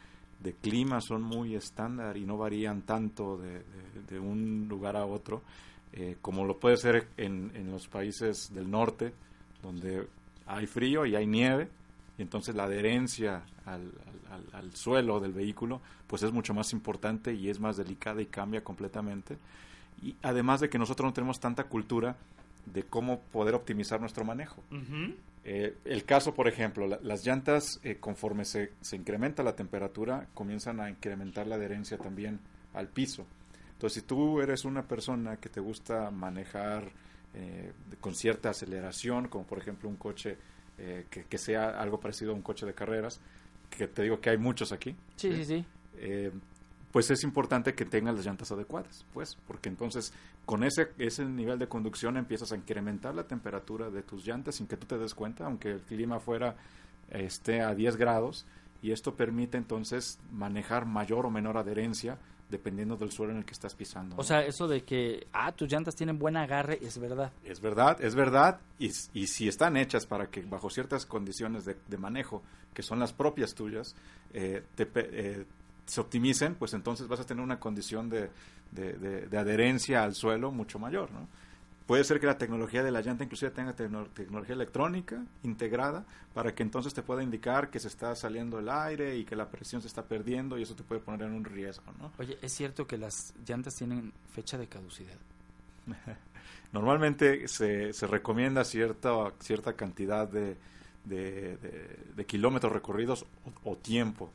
clima 0.61 0.99
son 0.99 1.22
muy 1.22 1.55
estándar 1.55 2.18
y 2.18 2.26
no 2.26 2.38
varían 2.38 2.82
tanto 2.82 3.38
de, 3.38 4.20
un 4.20 4.68
lugar 4.68 4.97
a 4.97 5.05
otro, 5.05 5.41
eh, 5.93 6.18
como 6.22 6.43
lo 6.43 6.59
puede 6.59 6.76
ser 6.76 7.07
en, 7.16 7.51
en, 7.55 7.72
los 7.72 7.88
países 7.88 8.53
del 8.53 8.70
norte, 8.70 9.14
donde 9.61 10.05
hay 10.45 10.68
frío 10.68 11.05
y 11.05 11.16
hay 11.16 11.26
nieve, 11.26 11.70
y 12.18 12.22
entonces 12.22 12.55
la 12.55 12.66
adherencia 12.66 13.43
al, 13.66 13.91
al, 14.53 14.76
suelo 14.76 15.20
del 15.20 15.34
vehículo 15.34 15.82
pues 16.07 16.24
es 16.24 16.32
mucho 16.32 16.53
más 16.53 16.74
importante 16.74 17.34
y 17.34 17.49
es 17.49 17.59
más 17.59 17.78
delicada 17.78 18.22
y 18.22 18.28
cambia 18.28 18.64
completamente. 18.64 19.38
Y 20.01 20.16
además 20.22 20.59
de 20.59 20.70
que 20.70 20.78
nosotros 20.78 21.07
no 21.07 21.14
tenemos 21.14 21.39
tanta 21.39 21.64
cultura 21.64 22.16
de 22.66 22.84
cómo 22.84 23.20
poder 23.20 23.55
optimizar 23.55 23.99
nuestro 23.99 24.24
manejo. 24.26 24.64
Eh, 25.43 25.76
el 25.86 26.05
caso, 26.05 26.34
por 26.34 26.47
ejemplo, 26.47 26.88
las 26.88 27.26
llantas, 27.26 27.80
eh, 27.84 27.97
conforme 27.99 28.45
se, 28.45 28.72
se, 28.82 28.95
incrementa 28.95 29.43
la 29.43 29.55
temperatura, 29.55 30.28
comienzan 30.34 30.80
a 30.80 30.89
incrementar 30.89 31.47
la 31.47 31.55
adherencia 31.55 31.97
también 31.97 32.39
al 32.74 32.88
piso. 32.88 33.26
Entonces, 33.74 34.01
si 34.01 34.07
tú 34.07 34.39
eres 34.39 34.64
una 34.64 34.84
persona 34.84 35.38
que 35.38 35.49
te 35.49 35.59
gusta 35.59 36.09
manejar 36.11 36.91
eh, 37.36 37.74
con 37.99 38.14
cierta 38.14 38.51
aceleración, 38.51 39.28
como 39.28 39.45
por 39.45 39.57
ejemplo 39.57 39.89
un 39.89 39.95
coche 39.95 40.38
eh, 40.78 41.05
que, 41.09 41.38
sea 41.38 41.80
algo 41.82 41.99
parecido 41.99 42.32
a 42.32 42.36
un 42.36 42.41
coche 42.41 42.65
de 42.65 42.74
carreras, 42.74 43.19
que 43.69 43.88
te 43.88 44.03
digo 44.03 44.19
que 44.19 44.30
hay 44.30 44.38
muchos 44.38 44.71
aquí. 44.71 44.95
Sí, 45.15 45.34
sí, 45.34 45.45
sí. 45.45 45.65
Eh, 45.97 46.32
pues 46.91 47.09
es 47.09 47.24
importante 47.24 47.74
que 47.74 47.86
tengas 47.86 48.15
las 48.15 48.26
llantas 48.26 48.51
adecuadas, 48.51 49.05
pues, 49.13 49.36
porque 49.47 49.69
entonces 49.69 50.13
con 50.45 50.63
ese, 50.63 50.91
ese 50.99 51.26
nivel 51.26 51.57
de 51.57 51.67
conducción 51.67 52.17
empiezas 52.17 52.51
a 52.51 52.55
incrementar 52.55 53.15
la 53.15 53.24
temperatura 53.24 53.89
de 53.89 54.03
tus 54.03 54.26
llantas 54.26 54.55
sin 54.55 54.67
que 54.67 54.78
tú 54.78 54.86
te 54.86 54.97
des 54.97 55.15
cuenta, 55.15 55.45
aunque 55.45 55.71
el 55.71 55.82
clima 55.82 56.19
fuera 56.19 56.55
esté 57.09 57.61
a 57.61 57.74
10 57.74 57.95
grados, 57.97 58.45
y 58.84 58.91
esto 58.91 59.15
permite 59.15 59.57
entonces 59.57 60.19
manejar 60.32 60.86
mayor 60.86 61.26
o 61.26 61.32
menor 61.32 61.57
adherencia 61.57 62.17
dependiendo 62.54 62.95
del 62.95 63.12
suelo 63.12 63.32
en 63.34 63.39
el 63.39 63.45
que 63.45 63.51
estás 63.51 63.74
pisando. 63.74 64.16
O 64.18 64.24
sea, 64.24 64.45
eso 64.45 64.68
de 64.68 64.84
que, 64.84 65.28
ah, 65.34 65.51
tus 65.51 65.70
llantas 65.70 65.95
tienen 65.95 66.20
buen 66.20 66.38
agarre, 66.38 66.78
es 66.82 66.99
verdad. 66.99 67.34
Es 67.43 67.60
verdad, 67.60 67.99
es 67.99 68.14
verdad, 68.16 68.60
y, 68.80 68.91
y 69.14 69.28
si 69.28 69.47
están 69.47 69.76
hechas 69.76 70.06
para 70.06 70.28
que 70.28 70.41
bajo 70.41 70.70
ciertas 70.70 71.06
condiciones 71.06 71.66
de, 71.66 71.97
manejo, 71.97 72.43
que 72.74 72.84
son 72.84 72.99
las 72.99 73.12
propias 73.12 73.56
tuyas, 73.56 73.95
eh, 74.34 74.64
eh, 74.78 75.45
se 75.86 76.01
optimicen, 76.01 76.56
pues 76.56 76.74
entonces 76.74 77.08
vas 77.08 77.20
a 77.20 77.26
tener 77.26 77.43
una 77.43 77.60
condición 77.60 78.10
de, 78.10 78.30
de 78.72 79.38
adherencia 79.38 80.04
al 80.04 80.14
suelo 80.14 80.51
mucho 80.51 80.80
mayor, 80.80 81.12
¿no? 81.12 81.28
Puede 81.86 82.03
ser 82.05 82.19
que 82.19 82.25
la 82.25 82.38
tecnología 82.38 82.81
de 82.81 82.91
la 82.91 83.01
llanta 83.01 83.25
inclusive 83.25 83.51
tenga 83.51 83.73
tecnología 83.73 84.55
electrónica 84.55 85.23
integrada 85.43 86.05
para 86.34 86.55
que 86.55 86.63
entonces 86.63 86.93
te 86.93 87.01
pueda 87.01 87.23
indicar 87.23 87.69
que 87.69 87.79
se 87.79 87.89
está 87.89 88.15
saliendo 88.15 88.59
el 88.59 88.69
aire 88.69 89.17
y 89.17 89.25
que 89.25 89.36
la 89.36 89.49
presión 89.49 89.81
se 89.81 89.88
está 89.88 90.03
perdiendo 90.03 90.57
y 90.57 90.63
eso 90.63 90.75
te 90.75 90.84
puede 90.84 91.01
poner 91.01 91.27
en 91.27 91.34
un 91.34 91.43
riesgo, 91.43 91.91
¿no? 91.99 92.11
Oye, 92.19 92.38
¿es 92.41 92.53
cierto 92.53 92.88
que 92.88 92.97
las 92.97 93.34
llantas 93.45 93.75
tienen 93.75 94.13
fecha 94.31 94.57
de 94.57 94.67
caducidad? 94.67 95.17
Normalmente 96.71 97.47
se, 97.47 97.91
se 97.91 98.07
recomienda 98.07 98.63
cierta, 98.63 99.11
cierta 99.39 99.73
cantidad 99.73 100.27
de, 100.27 100.55
de, 101.05 102.25
kilómetros 102.25 102.71
recorridos 102.71 103.25
o, 103.63 103.75
tiempo. 103.75 104.31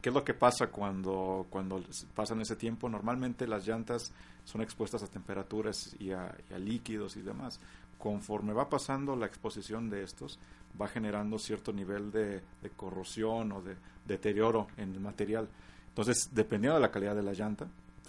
¿Qué 0.00 0.10
es 0.10 0.14
lo 0.14 0.22
que 0.22 0.34
pasa 0.34 0.68
cuando, 0.68 1.46
cuando 1.50 1.82
pasan 2.14 2.40
ese 2.40 2.54
tiempo? 2.54 2.88
Normalmente 2.88 3.48
las 3.48 3.66
llantas 3.66 4.12
son 4.44 4.60
expuestas 4.60 5.02
a 5.02 5.08
temperaturas 5.08 5.96
y 5.98 6.12
a, 6.12 6.36
líquidos 6.58 7.16
y 7.16 7.22
demás. 7.22 7.58
Conforme 7.98 8.52
va 8.52 8.68
pasando 8.68 9.16
la 9.16 9.26
exposición 9.26 9.90
de 9.90 10.04
estos, 10.04 10.38
va 10.80 10.86
generando 10.86 11.38
cierto 11.38 11.72
nivel 11.72 12.12
de, 12.12 12.42
corrosión 12.76 13.50
o 13.52 13.60
de 13.60 13.76
deterioro 14.06 14.68
en 14.76 14.92
el 14.92 15.00
material. 15.00 15.48
Entonces, 15.88 16.30
dependiendo 16.32 16.76
de 16.76 16.82
la 16.82 16.90
calidad 16.92 17.16
de 17.16 17.22
la 17.22 17.32
llanta, 17.32 17.66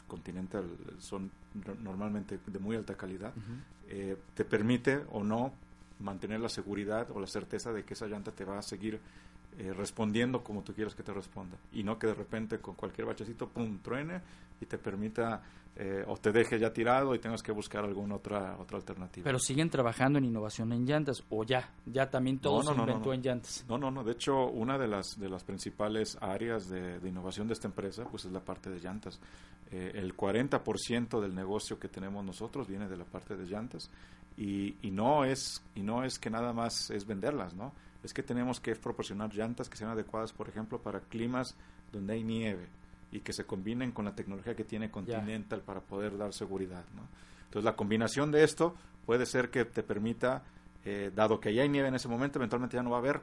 Continental 0.07 0.65
son 0.99 1.29
normalmente 1.83 2.39
de 2.45 2.59
muy 2.59 2.75
alta 2.75 2.95
calidad, 2.95 3.33
eh, 3.89 4.15
te 4.33 4.45
permite 4.45 5.03
o 5.11 5.23
no 5.23 5.51
mantener 5.99 6.39
la 6.39 6.49
seguridad 6.49 7.09
o 7.11 7.19
la 7.19 7.27
certeza 7.27 7.73
de 7.73 7.83
que 7.83 7.93
esa 7.93 8.07
llanta 8.07 8.31
te 8.31 8.45
va 8.45 8.59
a 8.59 8.61
seguir 8.61 8.99
eh, 9.59 9.73
respondiendo 9.73 10.43
como 10.43 10.61
tú 10.61 10.71
quieres 10.71 10.93
que 10.93 11.01
te 11.01 11.11
responda 11.11 11.57
y 11.71 11.83
no 11.83 11.97
que 11.97 12.05
de 12.05 12.13
repente 12.13 12.59
con 12.59 12.75
cualquier 12.75 13.07
bachecito 13.07 13.49
pum 13.49 13.79
truene 13.79 14.21
y 14.61 14.67
te 14.67 14.77
permita 14.77 15.41
eh, 15.75 16.03
o 16.07 16.15
te 16.17 16.31
deje 16.31 16.59
ya 16.59 16.71
tirado 16.71 17.15
y 17.15 17.19
tengas 17.19 17.41
que 17.41 17.51
buscar 17.51 17.83
alguna 17.83 18.15
otra 18.15 18.55
otra 18.59 18.77
alternativa. 18.77 19.23
Pero 19.23 19.39
siguen 19.39 19.71
trabajando 19.71 20.19
en 20.19 20.25
innovación 20.25 20.73
en 20.73 20.85
llantas 20.85 21.23
o 21.31 21.43
ya 21.43 21.71
ya 21.87 22.07
también 22.07 22.37
todo 22.37 22.61
se 22.61 22.71
inventó 22.71 23.13
en 23.13 23.23
llantas. 23.23 23.65
No 23.67 23.79
no 23.79 23.89
no 23.89 24.03
de 24.03 24.11
hecho 24.11 24.45
una 24.45 24.77
de 24.77 24.87
las 24.87 25.19
de 25.19 25.27
las 25.27 25.43
principales 25.43 26.19
áreas 26.21 26.69
de, 26.69 26.99
innovación 27.07 27.47
de 27.47 27.53
esta 27.53 27.67
empresa 27.67 28.03
pues 28.09 28.25
es 28.25 28.31
la 28.31 28.41
parte 28.41 28.69
de 28.69 28.79
llantas. 28.79 29.19
Eh, 29.71 29.91
el 29.95 30.15
40% 30.15 31.19
del 31.19 31.33
negocio 31.33 31.79
que 31.79 31.87
tenemos 31.87 32.23
nosotros 32.23 32.67
viene 32.67 32.87
de 32.87 32.95
la 32.95 33.05
parte 33.05 33.35
de 33.35 33.45
llantas 33.45 33.89
y, 34.37 34.75
y 34.83 34.91
no 34.91 35.25
es 35.25 35.63
y 35.73 35.81
no 35.81 36.03
es 36.03 36.19
que 36.19 36.29
nada 36.29 36.53
más 36.53 36.91
es 36.91 37.07
venderlas, 37.07 37.55
¿no? 37.55 37.73
Es 38.03 38.13
que 38.13 38.23
tenemos 38.23 38.59
que 38.59 38.75
proporcionar 38.75 39.33
llantas 39.33 39.69
que 39.69 39.77
sean 39.77 39.91
adecuadas, 39.91 40.33
por 40.33 40.47
ejemplo, 40.49 40.81
para 40.81 41.01
climas 41.01 41.55
donde 41.91 42.13
hay 42.13 42.23
nieve 42.23 42.67
y 43.11 43.21
que 43.21 43.33
se 43.33 43.45
combinen 43.45 43.91
con 43.91 44.05
la 44.05 44.15
tecnología 44.15 44.55
que 44.55 44.63
tiene 44.63 44.91
Continental 44.91 45.61
para 45.61 45.81
poder 45.81 46.17
dar 46.17 46.33
seguridad, 46.33 46.83
¿no? 46.95 47.03
Entonces 47.45 47.63
la 47.63 47.75
combinación 47.75 48.31
de 48.31 48.43
esto 48.43 48.75
puede 49.05 49.25
ser 49.25 49.49
que 49.49 49.63
te 49.63 49.81
permita, 49.81 50.43
eh, 50.83 51.11
dado 51.15 51.39
que 51.39 51.53
ya 51.53 51.63
hay 51.63 51.69
nieve 51.69 51.87
en 51.87 51.95
ese 51.95 52.09
momento, 52.09 52.39
eventualmente 52.39 52.75
ya 52.75 52.83
no 52.83 52.89
va 52.89 52.97
a 52.97 52.99
haber 52.99 53.21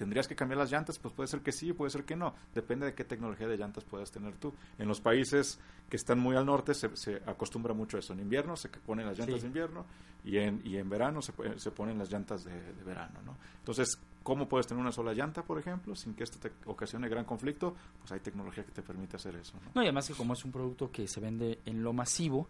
¿Tendrías 0.00 0.26
que 0.26 0.34
cambiar 0.34 0.56
las 0.56 0.72
llantas? 0.72 0.98
Pues 0.98 1.12
puede 1.12 1.26
ser 1.26 1.40
que 1.40 1.52
sí, 1.52 1.74
puede 1.74 1.90
ser 1.90 2.04
que 2.04 2.16
no. 2.16 2.32
Depende 2.54 2.86
de 2.86 2.94
qué 2.94 3.04
tecnología 3.04 3.46
de 3.46 3.58
llantas 3.58 3.84
puedas 3.84 4.10
tener 4.10 4.34
tú. 4.36 4.54
En 4.78 4.88
los 4.88 4.98
países 4.98 5.58
que 5.90 5.96
están 5.98 6.18
muy 6.18 6.36
al 6.36 6.46
norte 6.46 6.72
se, 6.72 6.96
se 6.96 7.16
acostumbra 7.26 7.74
mucho 7.74 7.98
a 7.98 8.00
eso. 8.00 8.14
En 8.14 8.20
invierno 8.20 8.56
se 8.56 8.70
ponen 8.70 9.04
las 9.04 9.18
llantas 9.18 9.42
de 9.42 9.46
invierno 9.46 9.84
y 10.24 10.38
en, 10.38 10.62
y 10.64 10.78
en 10.78 10.88
verano 10.88 11.20
se, 11.20 11.34
se 11.58 11.70
ponen 11.70 11.98
las 11.98 12.10
llantas 12.10 12.44
de, 12.44 12.52
verano. 12.82 13.20
¿no? 13.26 13.36
Entonces, 13.58 13.98
¿cómo 14.22 14.48
puedes 14.48 14.66
tener 14.66 14.80
una 14.80 14.92
sola 14.92 15.12
llanta, 15.12 15.42
por 15.42 15.58
ejemplo, 15.58 15.94
sin 15.94 16.14
que 16.14 16.24
esto 16.24 16.38
te 16.38 16.52
ocasione 16.66 17.08
gran 17.08 17.24
conflicto? 17.24 17.74
Pues 18.00 18.12
hay 18.12 18.20
tecnología 18.20 18.64
que 18.64 18.72
te 18.72 18.82
permite 18.82 19.16
hacer 19.16 19.34
eso. 19.36 19.54
¿no? 19.64 19.70
no 19.74 19.82
y 19.82 19.86
además 19.86 20.08
que 20.08 20.14
como 20.14 20.34
es 20.34 20.44
un 20.44 20.52
producto 20.52 20.90
que 20.90 21.06
se 21.08 21.20
vende 21.20 21.58
en 21.64 21.82
lo 21.82 21.92
masivo, 21.92 22.46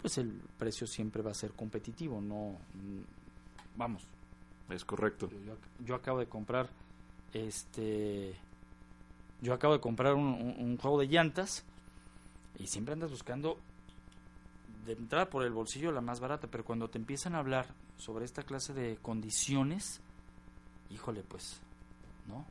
pues 0.00 0.18
el 0.18 0.40
precio 0.58 0.86
siempre 0.86 1.22
va 1.22 1.30
a 1.30 1.34
ser 1.34 1.52
competitivo. 1.52 2.20
No, 2.20 2.56
vamos, 3.76 4.06
es 4.70 4.84
correcto. 4.84 5.28
Yo, 5.84 5.94
acabo 5.94 6.18
de 6.18 6.26
comprar 6.26 6.68
este 7.32 8.36
yo 9.40 9.54
acabo 9.54 9.74
de 9.74 9.80
comprar 9.80 10.14
un, 10.14 10.76
juego 10.76 11.00
de 11.00 11.06
llantas 11.06 11.64
y 12.58 12.66
siempre 12.66 12.92
andas 12.92 13.10
buscando 13.10 13.58
de 14.84 14.92
entrada 14.92 15.30
por 15.30 15.44
el 15.44 15.52
bolsillo 15.52 15.92
la 15.92 16.00
más 16.00 16.20
barata, 16.20 16.48
pero 16.50 16.64
cuando 16.64 16.88
te 16.88 16.98
empiezan 16.98 17.34
a 17.34 17.38
hablar 17.38 17.66
sobre 17.96 18.24
esta 18.24 18.42
clase 18.42 18.74
de 18.74 18.98
condiciones, 19.00 20.02
híjole, 20.90 21.22
pues, 21.22 21.60
¿no? 22.28 22.44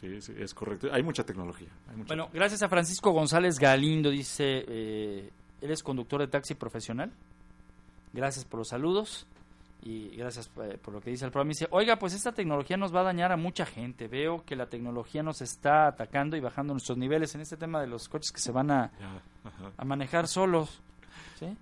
Sí, 0.00 0.20
sí, 0.22 0.34
es 0.38 0.54
correcto. 0.54 0.88
Hay 0.92 1.02
mucha 1.02 1.24
tecnología. 1.24 1.68
bueno, 2.06 2.30
gracias 2.32 2.62
a 2.62 2.68
Francisco 2.68 3.10
González 3.10 3.58
Galindo, 3.58 4.10
dice, 4.10 4.64
eh, 4.66 5.30
¿eres 5.60 5.82
conductor 5.82 6.20
de 6.20 6.28
taxi 6.28 6.54
profesional? 6.54 7.12
Gracias 8.12 8.44
por 8.44 8.58
los 8.58 8.68
saludos 8.68 9.26
y 9.82 10.08
gracias 10.16 10.50
eh, 10.62 10.78
por 10.82 10.94
lo 10.94 11.00
que 11.00 11.10
dice 11.10 11.24
el 11.24 11.30
programa. 11.30 11.50
Dice, 11.50 11.68
oiga, 11.70 11.98
pues 11.98 12.14
esta 12.14 12.32
tecnología 12.32 12.76
nos 12.76 12.94
va 12.94 13.00
a 13.00 13.04
dañar 13.04 13.30
a 13.30 13.36
mucha 13.36 13.66
gente. 13.66 14.08
Veo 14.08 14.44
que 14.44 14.56
la 14.56 14.66
tecnología 14.66 15.22
nos 15.22 15.42
está 15.42 15.86
atacando 15.86 16.36
y 16.36 16.40
bajando 16.40 16.72
nuestros 16.72 16.98
niveles 16.98 17.34
en 17.34 17.42
este 17.42 17.56
tema 17.56 17.80
de 17.80 17.86
los 17.86 18.08
coches 18.08 18.32
que 18.32 18.40
se 18.40 18.52
van 18.52 18.70
a, 18.70 18.90
a 19.76 19.84
manejar 19.84 20.28
solos. 20.28 20.82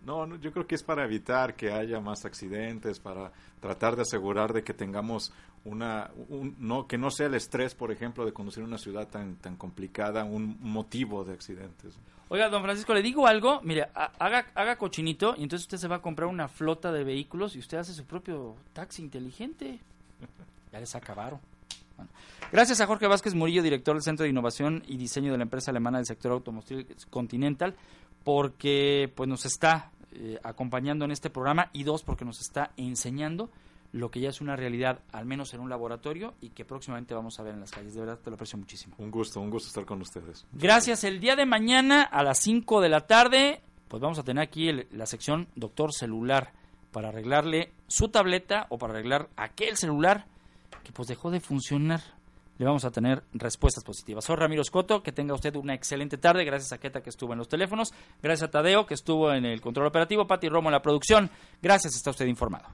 No, 0.05 0.27
no, 0.27 0.37
yo 0.37 0.53
creo 0.53 0.67
que 0.67 0.75
es 0.75 0.83
para 0.83 1.05
evitar 1.05 1.55
que 1.55 1.73
haya 1.73 2.01
más 2.01 2.25
accidentes, 2.25 2.99
para 2.99 3.33
tratar 3.61 3.97
de 3.97 4.03
asegurar 4.03 4.53
de 4.53 4.63
que 4.63 4.75
tengamos 4.75 5.33
una, 5.65 6.11
no, 6.59 6.87
que 6.87 6.99
no 6.99 7.11
sea 7.11 7.27
el 7.27 7.35
estrés, 7.35 7.75
por 7.75 7.93
ejemplo, 7.93 8.25
de 8.25 8.33
conducir 8.33 8.63
una 8.63 8.79
ciudad 8.79 9.09
tan, 9.09 9.37
tan 9.37 9.57
complicada, 9.57 10.25
un 10.25 10.59
motivo 10.61 11.25
de 11.25 11.35
accidentes. 11.35 11.95
Oiga, 12.31 12.49
don 12.49 12.63
Francisco, 12.63 12.93
le 12.93 13.03
digo 13.03 13.27
algo, 13.27 13.61
mire, 13.63 13.89
haga, 13.95 14.47
haga 14.55 14.77
cochinito 14.77 15.35
y 15.37 15.45
entonces 15.45 15.65
usted 15.65 15.79
se 15.79 15.89
va 15.89 15.97
a 15.97 16.03
comprar 16.03 16.29
una 16.29 16.49
flota 16.49 16.93
de 16.93 17.03
vehículos 17.03 17.57
y 17.57 17.59
usted 17.59 17.79
hace 17.79 17.95
su 17.95 18.05
propio 18.05 18.57
taxi 18.73 19.03
inteligente. 19.03 19.81
Ya 20.71 20.81
les 20.81 20.95
acabaron. 20.95 21.41
Gracias 22.53 22.81
a 22.81 22.87
Jorge 22.87 23.07
Vázquez 23.07 23.35
Murillo, 23.35 23.63
director 23.63 23.95
del 23.95 24.03
Centro 24.03 24.25
de 24.25 24.31
Innovación 24.31 24.83
y 24.87 24.97
Diseño 24.97 25.33
de 25.33 25.39
la 25.39 25.45
empresa 25.45 25.71
alemana 25.71 25.99
del 25.99 26.07
sector 26.07 26.33
automotriz 26.33 27.07
Continental, 27.11 27.75
porque 28.29 29.11
pues 29.15 29.27
nos 29.27 29.47
está 29.47 29.91
eh, 30.13 30.39
acompañando 30.43 31.07
en 31.07 31.13
este 31.13 31.31
programa 31.31 31.71
y 31.73 31.85
dos, 31.85 32.03
porque 32.03 32.27
nos 32.27 32.43
está 32.43 32.73
enseñando 32.77 33.49
lo 33.93 34.11
que 34.11 34.21
ya 34.21 34.29
es 34.29 34.43
una 34.43 34.55
realidad, 34.55 35.01
al 35.13 35.25
menos 35.25 35.55
en 35.55 35.61
un 35.61 35.71
laboratorio, 35.71 36.35
y 36.43 36.51
que 36.51 36.67
próximamente 36.67 37.15
vamos 37.15 37.41
a 37.41 37.43
ver 37.43 37.55
en 37.55 37.61
las 37.61 37.71
calles. 37.71 37.95
De 37.95 38.01
verdad, 38.01 38.19
te 38.19 38.29
lo 38.29 38.35
aprecio 38.35 38.59
muchísimo. 38.59 38.97
Un 38.99 39.11
gusto, 39.11 39.41
un 39.41 39.49
gusto 39.49 39.69
estar 39.69 39.87
con 39.87 40.03
ustedes. 40.03 40.45
Gracias. 40.53 41.05
El 41.05 41.21
día 41.21 41.37
de 41.37 41.47
mañana 41.47 42.03
a 42.03 42.23
las 42.23 42.39
5 42.41 42.83
de 42.83 42.91
la 42.91 43.07
tarde, 43.07 43.63
pues 43.89 44.03
vamos 44.03 44.19
a 44.19 44.25
tener 44.25 44.43
aquí 44.43 44.73
la 44.91 45.07
sección 45.07 45.49
Doctor 45.55 45.95
Celular 45.95 46.53
para 46.93 47.09
arreglarle 47.09 47.73
su 47.87 48.11
tableta 48.11 48.67
o 48.69 48.77
para 48.77 48.93
arreglar 48.93 49.31
aquel 49.37 49.79
celular 49.79 50.27
que 50.85 50.93
pues 50.93 51.09
dejó 51.09 51.31
de 51.31 51.41
funcionar. 51.41 52.03
Le 52.59 52.67
vamos 52.67 52.85
a 52.85 52.91
tener 52.91 53.23
respuestas 53.33 53.85
positivas. 53.85 54.25
Soy 54.25 54.37
Ramiro 54.37 54.65
Scotto, 54.65 55.03
que 55.03 55.13
tenga 55.13 55.35
usted 55.35 55.55
una 55.55 55.75
excelente 55.75 56.19
tarde. 56.19 56.45
Gracias 56.45 56.73
a 56.73 56.79
Keta 56.79 57.03
que 57.03 57.11
estuvo 57.11 57.33
en 57.33 57.39
los 57.39 57.49
teléfonos. 57.49 57.95
Gracias 58.21 58.49
a 58.49 58.51
Tadeo 58.51 58.85
que 58.85 58.95
estuvo 58.95 59.33
en 59.33 59.45
el 59.45 59.61
control 59.61 59.87
operativo. 59.87 60.27
Pati 60.27 60.49
Romo 60.49 60.69
en 60.69 60.73
la 60.73 60.83
producción. 60.83 61.31
Gracias, 61.63 61.95
está 61.95 62.11
usted 62.11 62.27
informado. 62.27 62.69